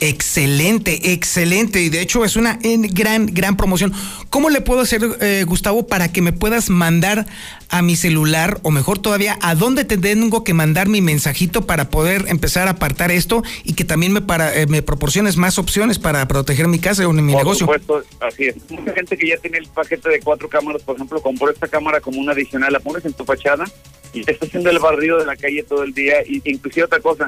Excelente, 0.00 1.12
excelente. 1.12 1.80
Y 1.80 1.88
de 1.88 2.00
hecho 2.00 2.24
es 2.24 2.36
una 2.36 2.58
en- 2.62 2.82
gran, 2.82 3.26
gran 3.26 3.56
promoción. 3.56 3.92
¿Cómo 4.30 4.50
le 4.50 4.60
puedo 4.60 4.80
hacer, 4.80 5.00
eh, 5.20 5.44
Gustavo, 5.46 5.86
para 5.86 6.12
que 6.12 6.20
me 6.20 6.32
puedas 6.32 6.68
mandar 6.68 7.26
a 7.70 7.82
mi 7.82 7.96
celular, 7.96 8.60
o 8.62 8.70
mejor 8.70 8.98
todavía, 8.98 9.38
a 9.40 9.54
dónde 9.54 9.84
te 9.84 9.96
tengo 9.96 10.44
que 10.44 10.52
mandar 10.54 10.88
mi 10.88 11.00
mensajito 11.00 11.66
para 11.66 11.90
poder 11.90 12.26
empezar 12.28 12.68
a 12.68 12.72
apartar 12.72 13.10
esto 13.10 13.42
y 13.64 13.74
que 13.74 13.84
también 13.84 14.12
me, 14.12 14.20
para, 14.20 14.54
eh, 14.56 14.66
me 14.66 14.82
proporciones 14.82 15.36
más 15.36 15.58
opciones 15.58 15.98
para 15.98 16.26
proteger 16.28 16.68
mi 16.68 16.78
casa 16.78 17.06
o 17.08 17.12
mi 17.12 17.32
Por 17.32 17.40
negocio? 17.42 17.66
supuesto, 17.66 18.02
así 18.20 18.44
es. 18.46 18.56
Mucha 18.70 18.92
gente 18.92 19.16
que 19.16 19.28
ya 19.28 19.36
tiene 19.38 19.58
el 19.58 19.66
paquete 19.68 20.08
de 20.10 20.20
cuatro 20.20 20.48
cámaras, 20.48 20.82
por 20.82 20.96
ejemplo, 20.96 21.20
compró 21.22 21.50
esta 21.50 21.66
cámara 21.68 22.00
como 22.00 22.20
una 22.20 22.32
adicional, 22.32 22.72
la 22.72 22.80
pones 22.80 23.04
en 23.04 23.12
tu 23.12 23.24
fachada 23.24 23.64
y 24.12 24.22
te 24.22 24.32
está 24.32 24.46
haciendo 24.46 24.70
el 24.70 24.78
barrido 24.78 25.18
de 25.18 25.26
la 25.26 25.36
calle 25.36 25.62
todo 25.62 25.82
el 25.82 25.94
día. 25.94 26.16
Y 26.26 26.42
inclusive 26.44 26.84
otra 26.84 27.00
cosa, 27.00 27.26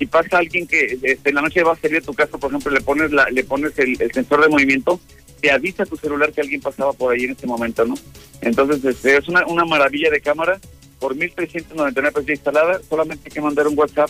si 0.00 0.06
pasa 0.06 0.38
alguien 0.38 0.66
que 0.66 0.98
este, 1.02 1.28
en 1.28 1.34
la 1.34 1.42
noche 1.42 1.62
va 1.62 1.74
a 1.74 1.76
salir 1.76 2.00
de 2.00 2.06
tu 2.06 2.14
casa, 2.14 2.38
por 2.38 2.50
ejemplo, 2.50 2.72
le 2.72 2.80
pones 2.80 3.12
la, 3.12 3.28
le 3.28 3.44
pones 3.44 3.78
el, 3.78 3.98
sensor 4.14 4.40
de 4.40 4.48
movimiento, 4.48 4.98
te 5.42 5.50
avisa 5.50 5.84
tu 5.84 5.98
celular 5.98 6.32
que 6.32 6.40
alguien 6.40 6.62
pasaba 6.62 6.94
por 6.94 7.12
ahí 7.12 7.24
en 7.24 7.32
ese 7.32 7.46
momento, 7.46 7.84
¿no? 7.84 7.96
Entonces, 8.40 8.82
este, 8.82 9.18
es 9.18 9.28
una, 9.28 9.44
maravilla 9.66 10.08
de 10.08 10.22
cámara. 10.22 10.58
Por 10.98 11.14
1.399 11.14 12.12
pesos 12.12 12.30
instalada, 12.30 12.80
solamente 12.88 13.24
hay 13.26 13.32
que 13.32 13.42
mandar 13.42 13.68
un 13.68 13.78
WhatsApp 13.78 14.08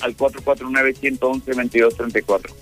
al 0.00 0.14
449-111-2234. 0.18 2.52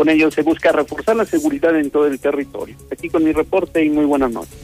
Con 0.00 0.08
ello 0.08 0.30
se 0.30 0.40
busca 0.40 0.72
reforzar 0.72 1.14
la 1.14 1.26
seguridad 1.26 1.78
en 1.78 1.90
todo 1.90 2.06
el 2.06 2.18
territorio. 2.18 2.74
Aquí 2.90 3.10
con 3.10 3.22
mi 3.22 3.32
reporte 3.32 3.84
y 3.84 3.90
muy 3.90 4.06
buenas 4.06 4.30
noches. 4.30 4.56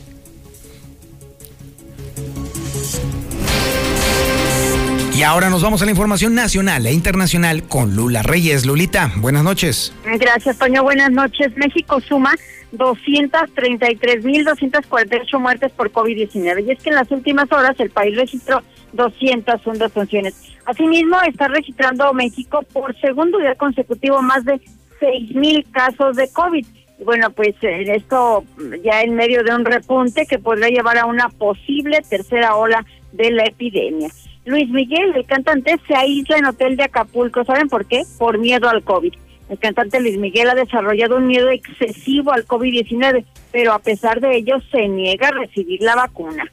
Y 5.14 5.22
ahora 5.24 5.50
nos 5.50 5.62
vamos 5.62 5.82
a 5.82 5.84
la 5.84 5.90
información 5.90 6.34
nacional 6.34 6.86
e 6.86 6.94
internacional 6.94 7.64
con 7.64 7.94
Lula 7.94 8.22
Reyes. 8.22 8.64
Lulita, 8.64 9.12
buenas 9.16 9.44
noches. 9.44 9.92
Gracias, 10.18 10.56
Toño. 10.56 10.82
Buenas 10.82 11.10
noches. 11.10 11.54
México 11.58 12.00
suma 12.00 12.32
233.248 12.72 15.38
muertes 15.38 15.70
por 15.72 15.92
COVID-19. 15.92 16.66
Y 16.66 16.70
es 16.70 16.82
que 16.82 16.88
en 16.88 16.94
las 16.94 17.10
últimas 17.10 17.52
horas 17.52 17.78
el 17.78 17.90
país 17.90 18.16
registró 18.16 18.62
201 18.94 19.80
defunciones. 19.80 20.34
Asimismo, 20.64 21.20
está 21.28 21.48
registrando 21.48 22.10
México 22.14 22.62
por 22.72 22.98
segundo 23.02 23.36
día 23.36 23.54
consecutivo 23.54 24.22
más 24.22 24.42
de 24.46 24.62
6.000 25.00 25.70
casos 25.70 26.16
de 26.16 26.28
COVID. 26.32 26.66
Bueno, 27.04 27.30
pues 27.30 27.54
en 27.60 27.90
esto 27.90 28.44
ya 28.82 29.02
en 29.02 29.14
medio 29.14 29.44
de 29.44 29.54
un 29.54 29.64
repunte 29.64 30.26
que 30.26 30.38
podría 30.38 30.68
llevar 30.68 30.98
a 30.98 31.06
una 31.06 31.28
posible 31.28 32.00
tercera 32.08 32.56
ola 32.56 32.84
de 33.12 33.30
la 33.30 33.44
epidemia. 33.44 34.08
Luis 34.46 34.68
Miguel, 34.70 35.12
el 35.14 35.26
cantante, 35.26 35.78
se 35.86 35.94
aísla 35.94 36.38
en 36.38 36.46
hotel 36.46 36.76
de 36.76 36.84
Acapulco. 36.84 37.44
¿Saben 37.44 37.68
por 37.68 37.84
qué? 37.86 38.04
Por 38.18 38.38
miedo 38.38 38.68
al 38.68 38.82
COVID. 38.82 39.12
El 39.48 39.58
cantante 39.58 40.00
Luis 40.00 40.18
Miguel 40.18 40.48
ha 40.50 40.54
desarrollado 40.54 41.16
un 41.16 41.26
miedo 41.26 41.50
excesivo 41.50 42.32
al 42.32 42.46
COVID-19, 42.46 43.24
pero 43.52 43.72
a 43.72 43.78
pesar 43.78 44.20
de 44.20 44.36
ello 44.36 44.56
se 44.70 44.88
niega 44.88 45.28
a 45.28 45.32
recibir 45.32 45.82
la 45.82 45.94
vacuna. 45.94 46.44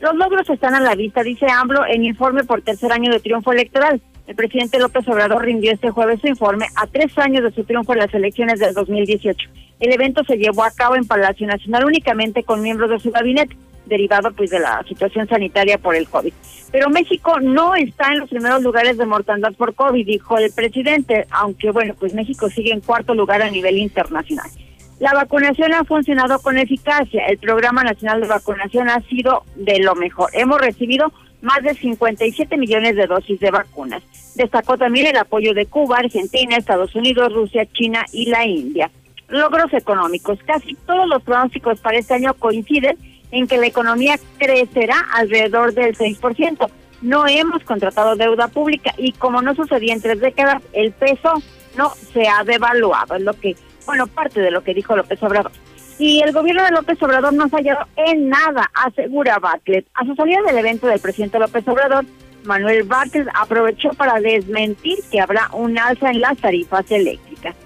Los 0.00 0.14
logros 0.14 0.48
están 0.48 0.74
a 0.74 0.80
la 0.80 0.94
vista, 0.94 1.22
dice 1.22 1.46
AMLO 1.46 1.84
en 1.86 2.04
informe 2.04 2.44
por 2.44 2.62
tercer 2.62 2.92
año 2.92 3.10
de 3.10 3.18
triunfo 3.18 3.52
electoral. 3.52 4.00
El 4.28 4.36
presidente 4.36 4.78
López 4.78 5.08
Obrador 5.08 5.42
rindió 5.42 5.72
este 5.72 5.90
jueves 5.90 6.20
su 6.20 6.26
informe 6.26 6.66
a 6.76 6.86
tres 6.86 7.16
años 7.16 7.42
de 7.42 7.50
su 7.50 7.64
triunfo 7.64 7.94
en 7.94 8.00
las 8.00 8.12
elecciones 8.12 8.60
del 8.60 8.74
2018. 8.74 9.48
El 9.80 9.92
evento 9.94 10.22
se 10.24 10.36
llevó 10.36 10.64
a 10.64 10.70
cabo 10.70 10.96
en 10.96 11.06
Palacio 11.06 11.46
Nacional 11.46 11.86
únicamente 11.86 12.42
con 12.42 12.60
miembros 12.60 12.90
de 12.90 12.98
su 12.98 13.10
gabinete 13.10 13.56
derivado 13.86 14.30
pues 14.32 14.50
de 14.50 14.60
la 14.60 14.84
situación 14.86 15.26
sanitaria 15.28 15.78
por 15.78 15.96
el 15.96 16.06
COVID. 16.06 16.34
Pero 16.70 16.90
México 16.90 17.40
no 17.40 17.74
está 17.74 18.12
en 18.12 18.18
los 18.18 18.28
primeros 18.28 18.62
lugares 18.62 18.98
de 18.98 19.06
mortandad 19.06 19.54
por 19.54 19.74
COVID, 19.74 20.04
dijo 20.04 20.36
el 20.36 20.52
presidente, 20.52 21.26
aunque 21.30 21.70
bueno, 21.70 21.94
pues 21.98 22.12
México 22.12 22.50
sigue 22.50 22.72
en 22.72 22.82
cuarto 22.82 23.14
lugar 23.14 23.40
a 23.40 23.50
nivel 23.50 23.78
internacional. 23.78 24.50
La 24.98 25.14
vacunación 25.14 25.72
ha 25.72 25.84
funcionado 25.84 26.38
con 26.40 26.58
eficacia. 26.58 27.24
El 27.28 27.38
Programa 27.38 27.82
Nacional 27.82 28.20
de 28.20 28.28
Vacunación 28.28 28.90
ha 28.90 29.00
sido 29.08 29.44
de 29.54 29.78
lo 29.78 29.94
mejor. 29.94 30.28
Hemos 30.34 30.60
recibido 30.60 31.12
más 31.42 31.62
de 31.62 31.74
57 31.74 32.56
millones 32.56 32.96
de 32.96 33.06
dosis 33.06 33.38
de 33.40 33.50
vacunas. 33.50 34.02
Destacó 34.34 34.76
también 34.76 35.06
el 35.06 35.16
apoyo 35.16 35.54
de 35.54 35.66
Cuba, 35.66 35.98
Argentina, 35.98 36.56
Estados 36.56 36.94
Unidos, 36.94 37.32
Rusia, 37.32 37.66
China 37.72 38.04
y 38.12 38.26
la 38.26 38.46
India. 38.46 38.90
Logros 39.28 39.72
económicos. 39.72 40.38
Casi 40.46 40.74
todos 40.86 41.06
los 41.08 41.22
pronósticos 41.22 41.80
para 41.80 41.98
este 41.98 42.14
año 42.14 42.34
coinciden 42.34 42.96
en 43.30 43.46
que 43.46 43.58
la 43.58 43.66
economía 43.66 44.18
crecerá 44.38 44.96
alrededor 45.12 45.74
del 45.74 45.96
6%. 45.96 46.68
No 47.02 47.26
hemos 47.28 47.62
contratado 47.62 48.16
deuda 48.16 48.48
pública 48.48 48.94
y 48.96 49.12
como 49.12 49.42
no 49.42 49.54
sucedía 49.54 49.92
en 49.92 50.00
tres 50.00 50.20
décadas, 50.20 50.62
el 50.72 50.92
peso 50.92 51.42
no 51.76 51.92
se 52.12 52.26
ha 52.26 52.42
devaluado. 52.44 53.14
Es 53.14 53.22
lo 53.22 53.34
que, 53.34 53.56
bueno, 53.86 54.06
parte 54.06 54.40
de 54.40 54.50
lo 54.50 54.62
que 54.62 54.74
dijo 54.74 54.96
López 54.96 55.22
Obrador. 55.22 55.52
Y 55.98 56.20
el 56.20 56.32
gobierno 56.32 56.64
de 56.64 56.70
López 56.70 57.02
Obrador 57.02 57.32
no 57.32 57.44
ha 57.44 57.48
fallado 57.48 57.86
en 57.96 58.28
nada, 58.28 58.70
asegura 58.72 59.38
Bartlett. 59.40 59.86
A 59.94 60.04
su 60.04 60.14
salida 60.14 60.40
del 60.46 60.58
evento 60.58 60.86
del 60.86 61.00
presidente 61.00 61.40
López 61.40 61.66
Obrador, 61.66 62.04
Manuel 62.44 62.84
Bartlett 62.84 63.28
aprovechó 63.34 63.90
para 63.90 64.20
desmentir 64.20 64.98
que 65.10 65.20
habrá 65.20 65.50
un 65.52 65.76
alza 65.76 66.10
en 66.10 66.20
las 66.20 66.38
tarifas 66.38 66.88
eléctricas. 66.90 67.56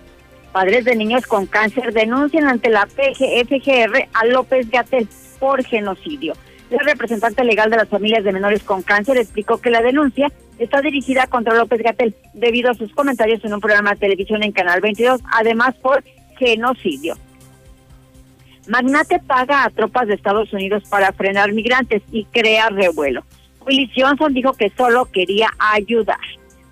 Padres 0.51 0.85
de 0.85 0.97
niños 0.97 1.27
con 1.27 1.47
cáncer 1.47 1.92
denuncian 1.92 2.47
ante 2.47 2.71
la 2.71 2.87
PGFGR 2.87 4.09
a 4.14 4.25
López 4.27 4.71
Gatel 4.71 5.09
por 5.38 5.62
genocidio. 5.64 6.33
La 6.71 6.83
representante 6.85 7.45
legal 7.45 7.71
de 7.71 7.77
las 7.77 7.88
familias 7.88 8.25
de 8.25 8.33
menores 8.33 8.62
con 8.62 8.83
cáncer 8.83 9.18
explicó 9.18 9.59
que 9.61 9.71
la 9.71 9.83
denuncia 9.83 10.33
está 10.59 10.81
dirigida 10.81 11.27
contra 11.27 11.55
López 11.55 11.83
Gatel 11.83 12.14
debido 12.33 12.71
a 12.71 12.75
sus 12.75 12.95
comentarios 12.95 13.44
en 13.44 13.52
un 13.52 13.61
programa 13.61 13.90
de 13.90 14.00
televisión 14.00 14.42
en 14.42 14.52
Canal 14.52 14.81
22, 14.81 15.21
además 15.33 15.75
por 15.77 16.02
genocidio. 16.38 17.15
Magnate 18.69 19.19
paga 19.21 19.65
a 19.65 19.71
tropas 19.71 20.06
de 20.06 20.15
Estados 20.15 20.52
Unidos 20.52 20.85
para 20.88 21.13
frenar 21.13 21.52
migrantes 21.52 22.02
y 22.13 22.25
crea 22.27 22.69
revuelo. 22.71 23.25
Willis 23.67 23.90
Johnson 23.96 24.33
dijo 24.35 24.52
que 24.52 24.71
solo 24.77 25.06
quería 25.06 25.48
ayudar. 25.58 26.19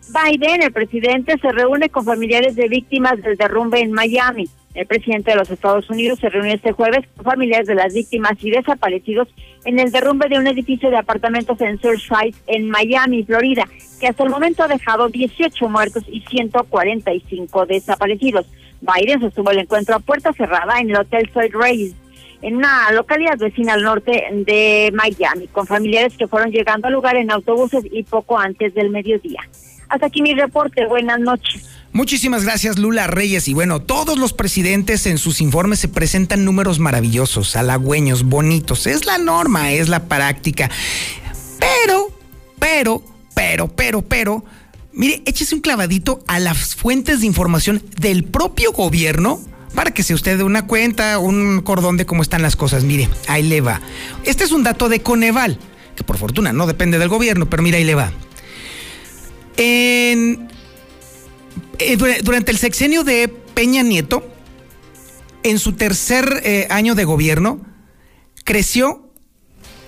Biden, 0.08 0.62
el 0.62 0.72
presidente, 0.72 1.38
se 1.38 1.52
reúne 1.52 1.88
con 1.88 2.04
familiares 2.04 2.56
de 2.56 2.68
víctimas 2.68 3.22
del 3.22 3.36
derrumbe 3.36 3.80
en 3.80 3.92
Miami. 3.92 4.48
El 4.74 4.86
presidente 4.86 5.32
de 5.32 5.36
los 5.36 5.50
Estados 5.50 5.88
Unidos 5.90 6.20
se 6.20 6.28
reunió 6.28 6.54
este 6.54 6.72
jueves 6.72 7.06
con 7.16 7.24
familiares 7.24 7.66
de 7.66 7.74
las 7.74 7.92
víctimas 7.92 8.32
y 8.40 8.50
desaparecidos 8.50 9.28
en 9.64 9.78
el 9.78 9.90
derrumbe 9.90 10.28
de 10.28 10.38
un 10.38 10.46
edificio 10.46 10.90
de 10.90 10.96
apartamentos 10.96 11.60
en 11.60 11.80
Surfside, 11.80 12.34
en 12.46 12.70
Miami, 12.70 13.24
Florida, 13.24 13.64
que 14.00 14.08
hasta 14.08 14.22
el 14.22 14.30
momento 14.30 14.62
ha 14.62 14.68
dejado 14.68 15.08
18 15.08 15.68
muertos 15.68 16.04
y 16.08 16.20
145 16.22 17.66
desaparecidos. 17.66 18.46
Biden 18.80 19.20
sostuvo 19.20 19.50
el 19.50 19.58
encuentro 19.58 19.94
a 19.94 20.00
puerta 20.00 20.32
cerrada 20.32 20.80
en 20.80 20.90
el 20.90 20.96
Hotel 20.96 21.30
Soy 21.32 21.48
Race, 21.48 21.94
en 22.42 22.56
una 22.56 22.90
localidad 22.92 23.36
vecina 23.38 23.74
al 23.74 23.82
norte 23.82 24.24
de 24.46 24.90
Miami, 24.94 25.46
con 25.48 25.66
familiares 25.66 26.14
que 26.16 26.26
fueron 26.26 26.50
llegando 26.50 26.88
al 26.88 26.94
lugar 26.94 27.16
en 27.16 27.30
autobuses 27.30 27.84
y 27.90 28.02
poco 28.02 28.38
antes 28.38 28.74
del 28.74 28.90
mediodía. 28.90 29.40
Hasta 29.88 30.06
aquí 30.06 30.22
mi 30.22 30.34
reporte. 30.34 30.86
Buenas 30.86 31.18
noches. 31.18 31.68
Muchísimas 31.92 32.44
gracias 32.44 32.78
Lula 32.78 33.08
Reyes 33.08 33.48
y 33.48 33.54
bueno, 33.54 33.80
todos 33.80 34.16
los 34.16 34.32
presidentes 34.32 35.06
en 35.06 35.18
sus 35.18 35.40
informes 35.40 35.80
se 35.80 35.88
presentan 35.88 36.44
números 36.44 36.78
maravillosos, 36.78 37.56
halagüeños, 37.56 38.22
bonitos, 38.22 38.86
es 38.86 39.06
la 39.06 39.18
norma, 39.18 39.72
es 39.72 39.88
la 39.88 40.04
práctica. 40.04 40.70
Pero, 41.58 42.06
pero, 42.60 43.02
pero, 43.34 43.66
pero, 43.66 44.02
pero, 44.02 44.44
mire, 44.92 45.22
échese 45.26 45.54
un 45.54 45.60
clavadito 45.60 46.22
a 46.26 46.38
las 46.38 46.74
fuentes 46.74 47.20
de 47.20 47.26
información 47.26 47.82
del 47.98 48.24
propio 48.24 48.72
gobierno 48.72 49.40
para 49.74 49.92
que 49.92 50.02
se 50.02 50.14
usted 50.14 50.38
dé 50.38 50.44
una 50.44 50.66
cuenta, 50.66 51.18
un 51.18 51.62
cordón 51.62 51.96
de 51.96 52.06
cómo 52.06 52.22
están 52.22 52.42
las 52.42 52.56
cosas. 52.56 52.84
Mire, 52.84 53.08
ahí 53.28 53.42
le 53.42 53.60
va. 53.60 53.80
Este 54.24 54.44
es 54.44 54.52
un 54.52 54.62
dato 54.62 54.88
de 54.88 55.00
Coneval, 55.00 55.58
que 55.96 56.04
por 56.04 56.18
fortuna 56.18 56.52
no 56.52 56.66
depende 56.66 56.98
del 56.98 57.08
gobierno, 57.08 57.48
pero 57.48 57.62
mira, 57.62 57.78
ahí 57.78 57.84
le 57.84 57.94
va. 57.94 58.12
En, 59.56 60.48
eh, 61.78 61.96
durante 62.22 62.50
el 62.50 62.58
sexenio 62.58 63.04
de 63.04 63.28
Peña 63.28 63.82
Nieto, 63.82 64.26
en 65.42 65.58
su 65.58 65.72
tercer 65.72 66.42
eh, 66.44 66.66
año 66.70 66.94
de 66.94 67.04
gobierno, 67.04 67.60
creció 68.44 69.08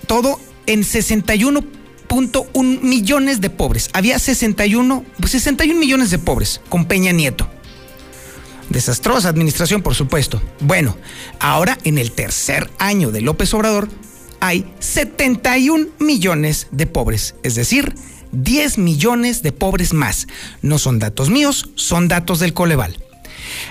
todo 0.07 0.39
en 0.65 0.83
61 0.83 1.82
7.1 2.13 2.81
millones 2.81 3.41
de 3.41 3.49
pobres. 3.49 3.89
Había 3.93 4.19
61, 4.19 5.03
61 5.25 5.79
millones 5.79 6.11
de 6.11 6.19
pobres 6.19 6.61
con 6.69 6.85
Peña 6.85 7.11
Nieto. 7.11 7.49
Desastrosa 8.69 9.29
administración, 9.29 9.81
por 9.81 9.95
supuesto. 9.95 10.41
Bueno, 10.59 10.97
ahora 11.39 11.77
en 11.83 11.97
el 11.97 12.11
tercer 12.11 12.69
año 12.77 13.11
de 13.11 13.21
López 13.21 13.53
Obrador 13.53 13.89
hay 14.39 14.65
71 14.79 15.87
millones 15.99 16.67
de 16.71 16.85
pobres, 16.87 17.35
es 17.43 17.55
decir, 17.55 17.95
10 18.31 18.77
millones 18.77 19.41
de 19.41 19.51
pobres 19.51 19.93
más. 19.93 20.27
No 20.61 20.77
son 20.77 20.99
datos 20.99 21.29
míos, 21.29 21.69
son 21.75 22.07
datos 22.07 22.39
del 22.39 22.53
Coleval. 22.53 22.97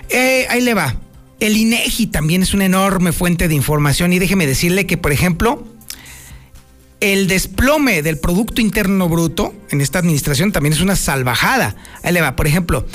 Eh, 0.08 0.46
ahí 0.50 0.60
le 0.60 0.74
va. 0.74 0.96
El 1.40 1.56
INEGI 1.56 2.06
también 2.06 2.42
es 2.42 2.54
una 2.54 2.66
enorme 2.66 3.12
fuente 3.12 3.48
de 3.48 3.54
información 3.54 4.12
y 4.12 4.18
déjeme 4.20 4.46
decirle 4.46 4.86
que, 4.86 4.96
por 4.96 5.10
ejemplo, 5.12 5.66
el 7.02 7.26
desplome 7.26 8.02
del 8.02 8.18
Producto 8.18 8.60
Interno 8.60 9.08
Bruto 9.08 9.52
en 9.70 9.80
esta 9.80 9.98
administración 9.98 10.52
también 10.52 10.72
es 10.72 10.80
una 10.80 10.94
salvajada. 10.94 11.74
Ahí 12.04 12.12
le 12.12 12.20
va. 12.20 12.36
Por 12.36 12.46
ejemplo, 12.46 12.86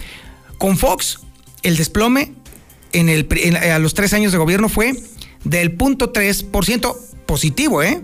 con 0.58 0.78
Fox, 0.78 1.20
el 1.62 1.76
desplome 1.76 2.32
a 2.94 3.80
los 3.80 3.94
tres 3.94 4.14
años 4.14 4.32
de 4.32 4.38
gobierno 4.38 4.70
fue 4.70 4.94
del 5.44 5.78
0.3% 5.78 6.96
positivo, 7.26 7.84
¿eh? 7.84 8.02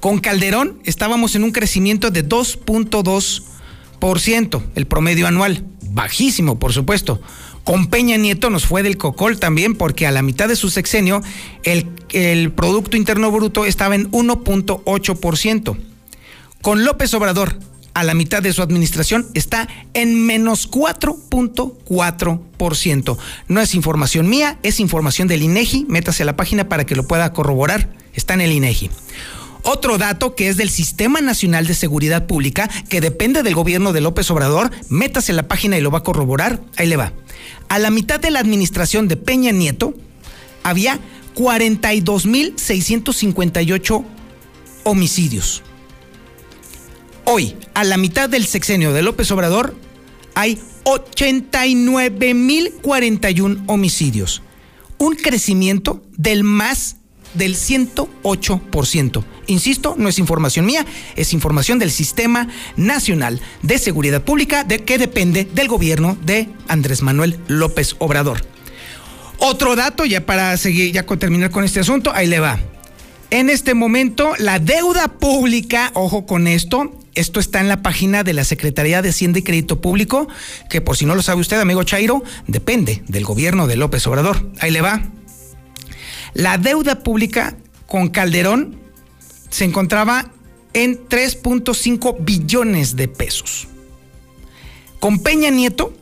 Con 0.00 0.20
Calderón 0.20 0.80
estábamos 0.84 1.34
en 1.34 1.44
un 1.44 1.52
crecimiento 1.52 2.10
de 2.10 2.26
2.2%, 2.26 4.62
el 4.74 4.86
promedio 4.86 5.26
anual, 5.26 5.66
bajísimo, 5.90 6.58
por 6.58 6.72
supuesto. 6.72 7.20
Con 7.64 7.86
Peña 7.86 8.16
Nieto 8.18 8.50
nos 8.50 8.66
fue 8.66 8.82
del 8.82 8.98
cocol 8.98 9.40
también 9.40 9.74
porque 9.74 10.06
a 10.06 10.10
la 10.10 10.20
mitad 10.20 10.48
de 10.48 10.56
su 10.56 10.68
sexenio 10.68 11.22
el, 11.62 11.86
Producto 12.52 12.94
Interno 12.96 13.32
Bruto 13.32 13.64
estaba 13.64 13.94
en 13.94 14.10
1.8%. 14.12 15.78
Con 16.60 16.84
López 16.84 17.14
Obrador 17.14 17.58
a 17.94 18.04
la 18.04 18.12
mitad 18.14 18.42
de 18.42 18.52
su 18.52 18.60
administración 18.62 19.26
está 19.34 19.66
en 19.94 20.26
menos 20.26 20.70
4.4%. 20.70 23.18
No 23.48 23.60
es 23.60 23.74
información 23.74 24.28
mía, 24.28 24.58
es 24.62 24.78
información 24.78 25.26
del 25.26 25.42
INEGI. 25.42 25.86
Métase 25.88 26.22
a 26.24 26.26
la 26.26 26.36
página 26.36 26.68
para 26.68 26.84
que 26.84 26.96
lo 26.96 27.06
pueda 27.06 27.32
corroborar. 27.32 27.88
Está 28.12 28.34
en 28.34 28.42
el 28.42 28.52
INEGI. 28.52 28.90
Otro 29.64 29.96
dato 29.96 30.34
que 30.34 30.48
es 30.48 30.58
del 30.58 30.68
Sistema 30.68 31.22
Nacional 31.22 31.66
de 31.66 31.72
Seguridad 31.74 32.26
Pública, 32.26 32.68
que 32.90 33.00
depende 33.00 33.42
del 33.42 33.54
gobierno 33.54 33.94
de 33.94 34.02
López 34.02 34.30
Obrador, 34.30 34.70
métase 34.90 35.32
a 35.32 35.34
la 35.34 35.48
página 35.48 35.78
y 35.78 35.80
lo 35.80 35.90
va 35.90 35.98
a 35.98 36.02
corroborar. 36.02 36.60
Ahí 36.76 36.86
le 36.86 36.96
va. 36.96 37.14
A 37.68 37.78
la 37.78 37.90
mitad 37.90 38.20
de 38.20 38.30
la 38.30 38.40
administración 38.40 39.08
de 39.08 39.16
Peña 39.16 39.52
Nieto 39.52 39.94
había 40.62 41.00
42.658 41.34 44.04
homicidios. 44.84 45.62
Hoy, 47.24 47.56
a 47.72 47.84
la 47.84 47.96
mitad 47.96 48.28
del 48.28 48.44
sexenio 48.44 48.92
de 48.92 49.00
López 49.00 49.30
Obrador, 49.30 49.74
hay 50.34 50.60
89.041 50.84 53.64
homicidios. 53.66 54.42
Un 54.98 55.16
crecimiento 55.16 56.02
del 56.18 56.44
más 56.44 56.96
del 57.34 57.56
108%. 57.56 59.24
Insisto, 59.46 59.94
no 59.98 60.08
es 60.08 60.18
información 60.18 60.66
mía, 60.66 60.86
es 61.16 61.32
información 61.32 61.78
del 61.78 61.90
Sistema 61.90 62.48
Nacional 62.76 63.40
de 63.62 63.78
Seguridad 63.78 64.22
Pública 64.22 64.64
de 64.64 64.84
que 64.84 64.98
depende 64.98 65.44
del 65.44 65.68
gobierno 65.68 66.16
de 66.24 66.48
Andrés 66.68 67.02
Manuel 67.02 67.38
López 67.48 67.96
Obrador. 67.98 68.44
Otro 69.38 69.76
dato, 69.76 70.04
ya 70.04 70.24
para 70.24 70.56
seguir, 70.56 70.92
ya 70.92 71.04
terminar 71.04 71.50
con 71.50 71.64
este 71.64 71.80
asunto, 71.80 72.12
ahí 72.14 72.26
le 72.26 72.40
va. 72.40 72.58
En 73.30 73.50
este 73.50 73.74
momento, 73.74 74.34
la 74.38 74.58
deuda 74.58 75.08
pública, 75.08 75.90
ojo 75.94 76.24
con 76.24 76.46
esto, 76.46 76.96
esto 77.14 77.40
está 77.40 77.60
en 77.60 77.68
la 77.68 77.82
página 77.82 78.24
de 78.24 78.32
la 78.32 78.44
Secretaría 78.44 79.02
de 79.02 79.10
Hacienda 79.10 79.38
y 79.38 79.42
Crédito 79.42 79.80
Público, 79.80 80.28
que 80.70 80.80
por 80.80 80.96
si 80.96 81.06
no 81.06 81.14
lo 81.14 81.22
sabe 81.22 81.40
usted, 81.40 81.60
amigo 81.60 81.82
Chairo, 81.84 82.22
depende 82.46 83.02
del 83.08 83.24
gobierno 83.24 83.66
de 83.66 83.76
López 83.76 84.06
Obrador. 84.06 84.50
Ahí 84.60 84.70
le 84.70 84.80
va. 84.80 85.02
La 86.34 86.58
deuda 86.58 87.02
pública 87.04 87.56
con 87.86 88.08
Calderón 88.08 88.76
se 89.50 89.64
encontraba 89.64 90.32
en 90.72 91.08
3.5 91.08 92.16
billones 92.20 92.96
de 92.96 93.06
pesos. 93.06 93.68
Con 94.98 95.20
Peña 95.20 95.50
Nieto 95.50 95.94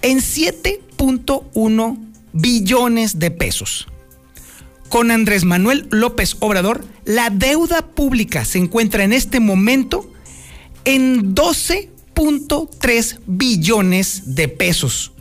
en 0.00 0.20
7.1 0.20 1.98
billones 2.32 3.18
de 3.18 3.30
pesos. 3.30 3.86
Con 4.88 5.10
Andrés 5.10 5.44
Manuel 5.44 5.86
López 5.90 6.38
Obrador, 6.40 6.82
la 7.04 7.28
deuda 7.28 7.82
pública 7.82 8.46
se 8.46 8.56
encuentra 8.56 9.04
en 9.04 9.12
este 9.12 9.38
momento 9.38 10.10
en 10.86 11.34
12.3 11.34 13.18
billones 13.26 14.34
de 14.34 14.48
pesos 14.48 15.12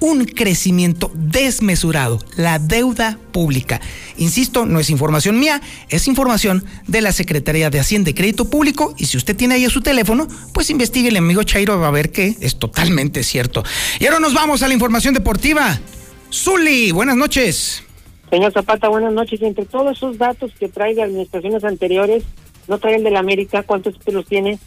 un 0.00 0.24
crecimiento 0.24 1.10
desmesurado, 1.14 2.18
la 2.36 2.58
deuda 2.58 3.18
pública. 3.32 3.80
Insisto, 4.16 4.66
no 4.66 4.80
es 4.80 4.90
información 4.90 5.38
mía, 5.38 5.60
es 5.88 6.08
información 6.08 6.64
de 6.86 7.00
la 7.00 7.12
Secretaría 7.12 7.70
de 7.70 7.80
Hacienda 7.80 8.10
y 8.10 8.14
Crédito 8.14 8.50
Público 8.50 8.94
y 8.96 9.06
si 9.06 9.16
usted 9.16 9.36
tiene 9.36 9.54
ahí 9.54 9.68
su 9.68 9.80
teléfono, 9.80 10.26
pues 10.52 10.70
investigue 10.70 11.08
el 11.08 11.16
amigo 11.16 11.42
Chairo 11.42 11.78
va 11.78 11.88
a 11.88 11.92
ver 11.92 12.12
que 12.12 12.36
es 12.40 12.58
totalmente 12.58 13.22
cierto. 13.22 13.62
Y 14.00 14.06
ahora 14.06 14.20
nos 14.20 14.34
vamos 14.34 14.62
a 14.62 14.68
la 14.68 14.74
información 14.74 15.14
deportiva. 15.14 15.78
Zuli, 16.32 16.92
buenas 16.92 17.16
noches. 17.16 17.82
Señor 18.30 18.52
Zapata, 18.52 18.88
buenas 18.88 19.12
noches. 19.12 19.40
Entre 19.42 19.64
todos 19.64 19.96
esos 19.96 20.18
datos 20.18 20.52
que 20.58 20.68
trae 20.68 20.94
de 20.94 21.02
administraciones 21.02 21.64
anteriores, 21.64 22.24
no 22.66 22.78
trae 22.78 22.96
el 22.96 23.04
de 23.04 23.10
la 23.10 23.20
América, 23.20 23.62
¿cuántos 23.62 23.98
títulos 23.98 24.26
tiene? 24.26 24.58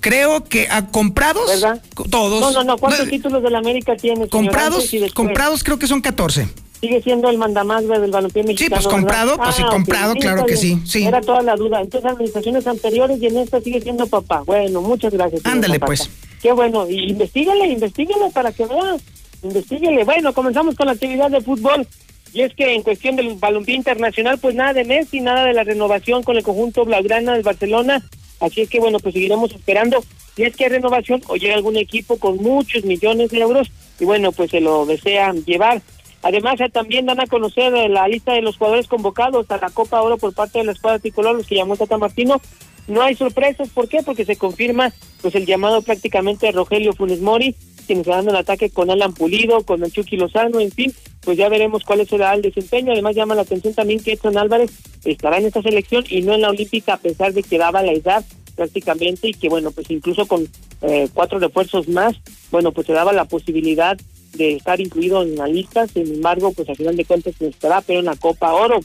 Creo 0.00 0.44
que 0.44 0.68
a 0.68 0.88
comprados 0.88 1.46
¿verdad? 1.48 1.82
todos. 2.10 2.40
No, 2.40 2.50
no, 2.50 2.64
no, 2.64 2.78
¿cuántos 2.78 3.08
títulos 3.08 3.42
de 3.42 3.50
la 3.50 3.58
América 3.58 3.96
tiene? 3.96 4.28
Comprados, 4.28 4.90
comprados 5.14 5.62
creo 5.62 5.78
que 5.78 5.86
son 5.86 6.00
14. 6.00 6.48
Sigue 6.80 7.02
siendo 7.02 7.28
el 7.28 7.36
mandamás 7.36 7.86
del 7.86 8.10
balompié 8.10 8.42
mexicano. 8.42 8.80
Sí, 8.80 8.82
pues 8.82 8.94
comprado, 8.94 9.36
pues 9.36 9.54
sí, 9.54 9.62
ah, 9.64 9.70
comprado, 9.70 10.14
claro 10.14 10.46
que 10.46 10.56
sí, 10.56 10.80
sí. 10.86 11.04
Era 11.04 11.20
toda 11.20 11.42
la 11.42 11.54
duda. 11.54 11.82
Entonces, 11.82 12.10
administraciones 12.10 12.66
anteriores 12.66 13.20
y 13.20 13.26
en 13.26 13.36
esta 13.36 13.60
sigue 13.60 13.82
siendo 13.82 14.06
papá. 14.06 14.42
Bueno, 14.46 14.80
muchas 14.80 15.12
gracias. 15.12 15.42
Ándale, 15.44 15.78
pues. 15.78 16.08
Qué 16.40 16.52
bueno. 16.52 16.88
Y 16.88 17.10
investigale, 17.10 17.66
investigale 17.66 18.30
para 18.32 18.52
que 18.52 18.64
vean. 18.64 18.96
Investíguele. 19.42 20.04
Bueno, 20.04 20.32
comenzamos 20.32 20.74
con 20.74 20.86
la 20.86 20.92
actividad 20.92 21.30
de 21.30 21.42
fútbol. 21.42 21.86
Y 22.32 22.42
es 22.42 22.54
que 22.54 22.74
en 22.74 22.82
cuestión 22.82 23.16
del 23.16 23.34
balompié 23.34 23.74
internacional, 23.74 24.38
pues 24.38 24.54
nada 24.54 24.72
de 24.72 24.84
Messi, 24.84 25.20
nada 25.20 25.44
de 25.44 25.52
la 25.52 25.64
renovación 25.64 26.22
con 26.22 26.36
el 26.36 26.42
conjunto 26.42 26.86
Blaugrana 26.86 27.34
del 27.34 27.42
Barcelona. 27.42 28.02
Así 28.40 28.62
es 28.62 28.70
que 28.70 28.80
bueno, 28.80 28.98
pues 28.98 29.14
seguiremos 29.14 29.52
esperando 29.52 30.02
si 30.34 30.44
es 30.44 30.56
que 30.56 30.64
hay 30.64 30.70
renovación 30.70 31.22
o 31.28 31.36
llega 31.36 31.54
algún 31.54 31.76
equipo 31.76 32.18
con 32.18 32.38
muchos 32.38 32.84
millones 32.84 33.30
de 33.30 33.38
euros 33.38 33.70
y 33.98 34.04
bueno, 34.04 34.32
pues 34.32 34.50
se 34.50 34.60
lo 34.60 34.86
desean 34.86 35.44
llevar. 35.44 35.82
Además, 36.22 36.60
también 36.72 37.06
dan 37.06 37.20
a 37.20 37.26
conocer 37.26 37.72
la 37.90 38.06
lista 38.08 38.32
de 38.32 38.42
los 38.42 38.56
jugadores 38.56 38.86
convocados 38.86 39.50
a 39.50 39.56
la 39.56 39.70
Copa 39.70 40.02
Oro 40.02 40.18
por 40.18 40.34
parte 40.34 40.58
de 40.58 40.64
la 40.64 40.72
escuadra 40.72 40.98
tricolor, 40.98 41.36
los 41.36 41.46
que 41.46 41.54
llamó 41.54 41.76
Tata 41.76 41.96
Martino. 41.96 42.40
No 42.88 43.02
hay 43.02 43.14
sorpresas, 43.14 43.68
¿por 43.68 43.88
qué? 43.88 44.02
Porque 44.02 44.24
se 44.24 44.36
confirma 44.36 44.92
pues 45.22 45.34
el 45.34 45.46
llamado 45.46 45.80
prácticamente 45.82 46.46
de 46.46 46.52
Rogelio 46.52 46.92
Funes 46.92 47.20
Mori, 47.20 47.54
quien 47.90 48.02
está 48.02 48.14
dando 48.14 48.30
el 48.30 48.36
ataque 48.36 48.70
con 48.70 48.88
Alan 48.88 49.12
Pulido, 49.12 49.64
con 49.64 49.82
el 49.82 49.90
Chucky 49.90 50.16
Lozano, 50.16 50.60
en 50.60 50.70
fin, 50.70 50.94
pues 51.22 51.36
ya 51.36 51.48
veremos 51.48 51.82
cuál 51.82 52.06
será 52.06 52.32
el 52.34 52.42
desempeño. 52.42 52.92
Además 52.92 53.16
llama 53.16 53.34
la 53.34 53.42
atención 53.42 53.74
también 53.74 54.00
que 54.00 54.12
Edson 54.12 54.38
Álvarez 54.38 54.70
estará 55.04 55.38
en 55.38 55.46
esta 55.46 55.60
selección 55.60 56.04
y 56.08 56.22
no 56.22 56.34
en 56.34 56.42
la 56.42 56.50
olímpica 56.50 56.94
a 56.94 56.98
pesar 56.98 57.32
de 57.32 57.42
que 57.42 57.58
daba 57.58 57.82
la 57.82 57.90
edad 57.90 58.24
prácticamente 58.54 59.26
y 59.26 59.34
que 59.34 59.48
bueno, 59.48 59.72
pues 59.72 59.90
incluso 59.90 60.26
con 60.26 60.46
eh, 60.82 61.08
cuatro 61.12 61.40
refuerzos 61.40 61.88
más, 61.88 62.14
bueno, 62.52 62.70
pues 62.70 62.86
se 62.86 62.92
daba 62.92 63.12
la 63.12 63.24
posibilidad 63.24 63.98
de 64.34 64.52
estar 64.54 64.80
incluido 64.80 65.24
en 65.24 65.34
la 65.34 65.48
lista, 65.48 65.88
sin 65.88 66.14
embargo, 66.14 66.52
pues 66.52 66.68
al 66.68 66.76
final 66.76 66.96
de 66.96 67.04
cuentas 67.04 67.34
se 67.36 67.48
estará, 67.48 67.80
pero 67.80 67.98
en 67.98 68.06
la 68.06 68.14
Copa 68.14 68.52
Oro. 68.52 68.78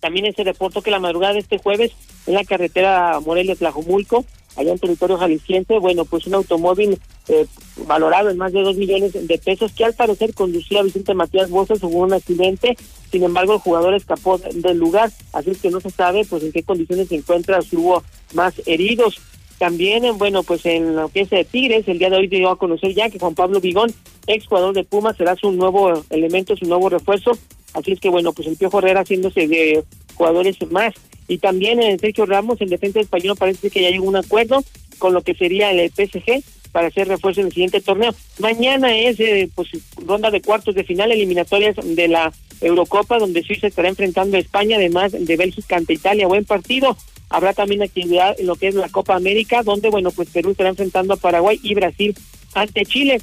También 0.00 0.26
ese 0.26 0.42
reporto 0.42 0.82
que 0.82 0.90
la 0.90 0.98
madrugada 0.98 1.34
de 1.34 1.38
este 1.38 1.58
jueves 1.58 1.92
en 2.26 2.34
la 2.34 2.42
carretera 2.42 3.20
Morelia-Tlajomulco, 3.20 4.24
allá 4.56 4.72
en 4.72 4.78
territorio 4.78 5.18
jalisciense, 5.18 5.78
bueno, 5.78 6.04
pues 6.04 6.26
un 6.26 6.34
automóvil 6.34 6.98
eh, 7.28 7.46
valorado 7.86 8.30
en 8.30 8.38
más 8.38 8.52
de 8.52 8.62
dos 8.62 8.76
millones 8.76 9.12
de 9.12 9.38
pesos 9.38 9.72
que 9.72 9.84
al 9.84 9.94
parecer 9.94 10.34
conducía 10.34 10.82
Vicente 10.82 11.14
Matías 11.14 11.50
Bozas 11.50 11.82
hubo 11.82 12.00
un 12.00 12.12
accidente, 12.12 12.76
sin 13.10 13.22
embargo 13.22 13.54
el 13.54 13.60
jugador 13.60 13.94
escapó 13.94 14.38
del 14.38 14.78
lugar, 14.78 15.10
así 15.32 15.52
que 15.52 15.70
no 15.70 15.80
se 15.80 15.90
sabe 15.90 16.24
pues 16.24 16.42
en 16.42 16.52
qué 16.52 16.62
condiciones 16.62 17.08
se 17.08 17.16
encuentra, 17.16 17.62
si 17.62 17.76
hubo 17.76 18.02
más 18.34 18.54
heridos. 18.66 19.20
También, 19.58 20.18
bueno, 20.18 20.42
pues 20.42 20.66
en 20.66 20.96
la 20.96 21.06
pieza 21.06 21.36
de 21.36 21.44
Tigres, 21.44 21.86
el 21.86 22.00
día 22.00 22.10
de 22.10 22.16
hoy 22.16 22.26
dio 22.26 22.50
a 22.50 22.58
conocer 22.58 22.94
ya 22.94 23.08
que 23.08 23.20
Juan 23.20 23.36
Pablo 23.36 23.60
Vigón, 23.60 23.94
ex 24.26 24.44
jugador 24.48 24.74
de 24.74 24.82
Pumas, 24.82 25.16
será 25.16 25.36
su 25.36 25.52
nuevo 25.52 26.02
elemento, 26.10 26.56
su 26.56 26.64
nuevo 26.64 26.88
refuerzo. 26.88 27.30
Así 27.72 27.92
es 27.92 28.00
que, 28.00 28.08
bueno, 28.08 28.32
pues 28.32 28.48
el 28.48 28.56
Piojo 28.56 28.80
Herrera 28.80 29.02
haciéndose 29.02 29.46
de 29.46 29.84
jugadores 30.14 30.56
más. 30.70 30.94
Y 31.28 31.38
también 31.38 31.80
en 31.82 31.98
Sergio 31.98 32.26
Ramos, 32.26 32.60
en 32.60 32.68
defensa 32.68 33.00
español, 33.00 33.36
parece 33.38 33.70
que 33.70 33.82
ya 33.82 33.90
llegó 33.90 34.04
un 34.04 34.16
acuerdo 34.16 34.62
con 34.98 35.14
lo 35.14 35.22
que 35.22 35.34
sería 35.34 35.70
el 35.70 35.90
PSG 35.90 36.42
para 36.72 36.88
hacer 36.88 37.06
refuerzo 37.06 37.40
en 37.40 37.46
el 37.46 37.52
siguiente 37.52 37.80
torneo. 37.80 38.14
Mañana 38.38 38.96
es 38.96 39.20
eh, 39.20 39.48
pues 39.54 39.68
ronda 40.04 40.30
de 40.30 40.40
cuartos 40.40 40.74
de 40.74 40.84
final 40.84 41.12
eliminatorias 41.12 41.76
de 41.82 42.08
la 42.08 42.32
Eurocopa, 42.60 43.18
donde 43.18 43.42
Suiza 43.42 43.66
estará 43.66 43.88
enfrentando 43.88 44.36
a 44.36 44.40
España, 44.40 44.76
además 44.76 45.12
de 45.12 45.36
Bélgica 45.36 45.76
ante 45.76 45.94
Italia. 45.94 46.26
Buen 46.26 46.44
partido. 46.44 46.96
Habrá 47.28 47.52
también 47.52 47.82
actividad 47.82 48.38
en 48.38 48.46
lo 48.46 48.56
que 48.56 48.68
es 48.68 48.74
la 48.74 48.88
Copa 48.88 49.14
América, 49.14 49.62
donde, 49.62 49.88
bueno, 49.88 50.10
pues 50.10 50.28
Perú 50.30 50.50
estará 50.50 50.70
enfrentando 50.70 51.14
a 51.14 51.16
Paraguay 51.16 51.58
y 51.62 51.74
Brasil 51.74 52.14
ante 52.54 52.84
Chile. 52.84 53.20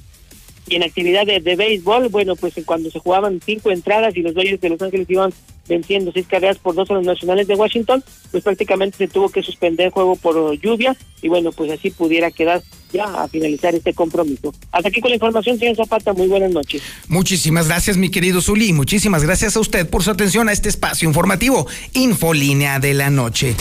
Y 0.67 0.75
en 0.75 0.83
actividad 0.83 1.25
de, 1.25 1.39
de 1.39 1.55
béisbol, 1.55 2.09
bueno, 2.09 2.35
pues 2.35 2.53
cuando 2.65 2.91
se 2.91 2.99
jugaban 2.99 3.39
cinco 3.43 3.71
entradas 3.71 4.15
y 4.15 4.21
los 4.21 4.33
Dodgers 4.33 4.61
de 4.61 4.69
Los 4.69 4.81
Ángeles 4.81 5.09
iban 5.09 5.33
venciendo 5.69 6.11
seis 6.11 6.27
carreras 6.27 6.57
por 6.57 6.75
dos 6.75 6.91
a 6.91 6.95
los 6.95 7.05
nacionales 7.05 7.47
de 7.47 7.55
Washington, 7.55 8.03
pues 8.31 8.43
prácticamente 8.43 8.97
se 8.97 9.07
tuvo 9.07 9.29
que 9.29 9.41
suspender 9.41 9.85
el 9.85 9.91
juego 9.93 10.17
por 10.17 10.59
lluvia 10.59 10.97
y 11.21 11.29
bueno, 11.29 11.51
pues 11.51 11.71
así 11.71 11.91
pudiera 11.91 12.31
quedar 12.31 12.61
ya 12.91 13.05
a 13.05 13.27
finalizar 13.27 13.75
este 13.75 13.93
compromiso. 13.93 14.53
Hasta 14.71 14.89
aquí 14.89 14.99
con 14.99 15.09
la 15.09 15.15
información, 15.15 15.59
señor 15.59 15.75
Zapata, 15.75 16.13
muy 16.13 16.27
buenas 16.27 16.51
noches. 16.51 16.81
Muchísimas 17.07 17.67
gracias, 17.67 17.97
mi 17.97 18.09
querido 18.09 18.41
Zuli, 18.41 18.73
muchísimas 18.73 19.23
gracias 19.23 19.55
a 19.55 19.59
usted 19.59 19.87
por 19.87 20.03
su 20.03 20.11
atención 20.11 20.49
a 20.49 20.51
este 20.51 20.69
espacio 20.69 21.07
informativo, 21.07 21.67
Infolínea 21.93 22.79
de 22.79 22.93
la 22.93 23.09
Noche. 23.09 23.55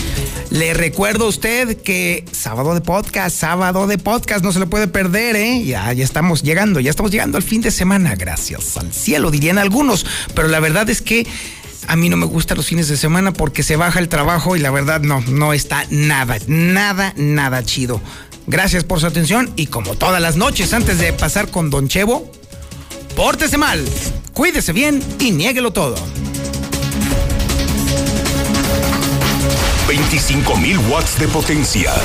Le 0.50 0.72
recuerdo 0.72 1.26
a 1.26 1.28
usted 1.28 1.76
que 1.82 2.24
sábado 2.32 2.74
de 2.74 2.80
podcast, 2.80 3.36
sábado 3.36 3.86
de 3.86 3.98
podcast, 3.98 4.42
no 4.42 4.52
se 4.52 4.60
lo 4.60 4.70
puede 4.70 4.88
perder, 4.88 5.36
¿eh? 5.36 5.62
Ya, 5.64 5.92
ya 5.92 6.04
estamos 6.04 6.42
llegando, 6.42 6.80
ya 6.80 6.90
estamos 6.90 7.12
llegando 7.12 7.36
al 7.36 7.42
fin 7.42 7.60
de 7.60 7.70
semana, 7.70 8.14
gracias 8.14 8.76
al 8.78 8.92
cielo, 8.94 9.30
dirían 9.30 9.58
algunos, 9.58 10.06
pero 10.34 10.48
la 10.48 10.60
verdad 10.60 10.88
es 10.88 11.02
que 11.02 11.26
a 11.88 11.96
mí 11.96 12.10
no 12.10 12.18
me 12.18 12.26
gustan 12.26 12.58
los 12.58 12.66
fines 12.66 12.88
de 12.88 12.98
semana 12.98 13.32
porque 13.32 13.62
se 13.62 13.76
baja 13.76 13.98
el 13.98 14.10
trabajo 14.10 14.56
y 14.56 14.60
la 14.60 14.70
verdad 14.70 15.00
no, 15.00 15.22
no 15.22 15.54
está 15.54 15.86
nada, 15.90 16.36
nada, 16.46 17.14
nada 17.16 17.64
chido. 17.64 18.00
Gracias 18.46 18.84
por 18.84 19.00
su 19.00 19.06
atención 19.06 19.50
y 19.56 19.66
como 19.66 19.94
todas 19.94 20.20
las 20.20 20.36
noches 20.36 20.74
antes 20.74 20.98
de 20.98 21.14
pasar 21.14 21.50
con 21.50 21.70
Don 21.70 21.88
Chevo, 21.88 22.30
pórtese 23.16 23.56
mal, 23.56 23.82
cuídese 24.34 24.74
bien 24.74 25.02
y 25.18 25.30
niéguelo 25.30 25.72
todo. 25.72 25.96
25.000 29.88 30.90
watts 30.90 31.18
de 31.18 31.28
potencia. 31.28 31.90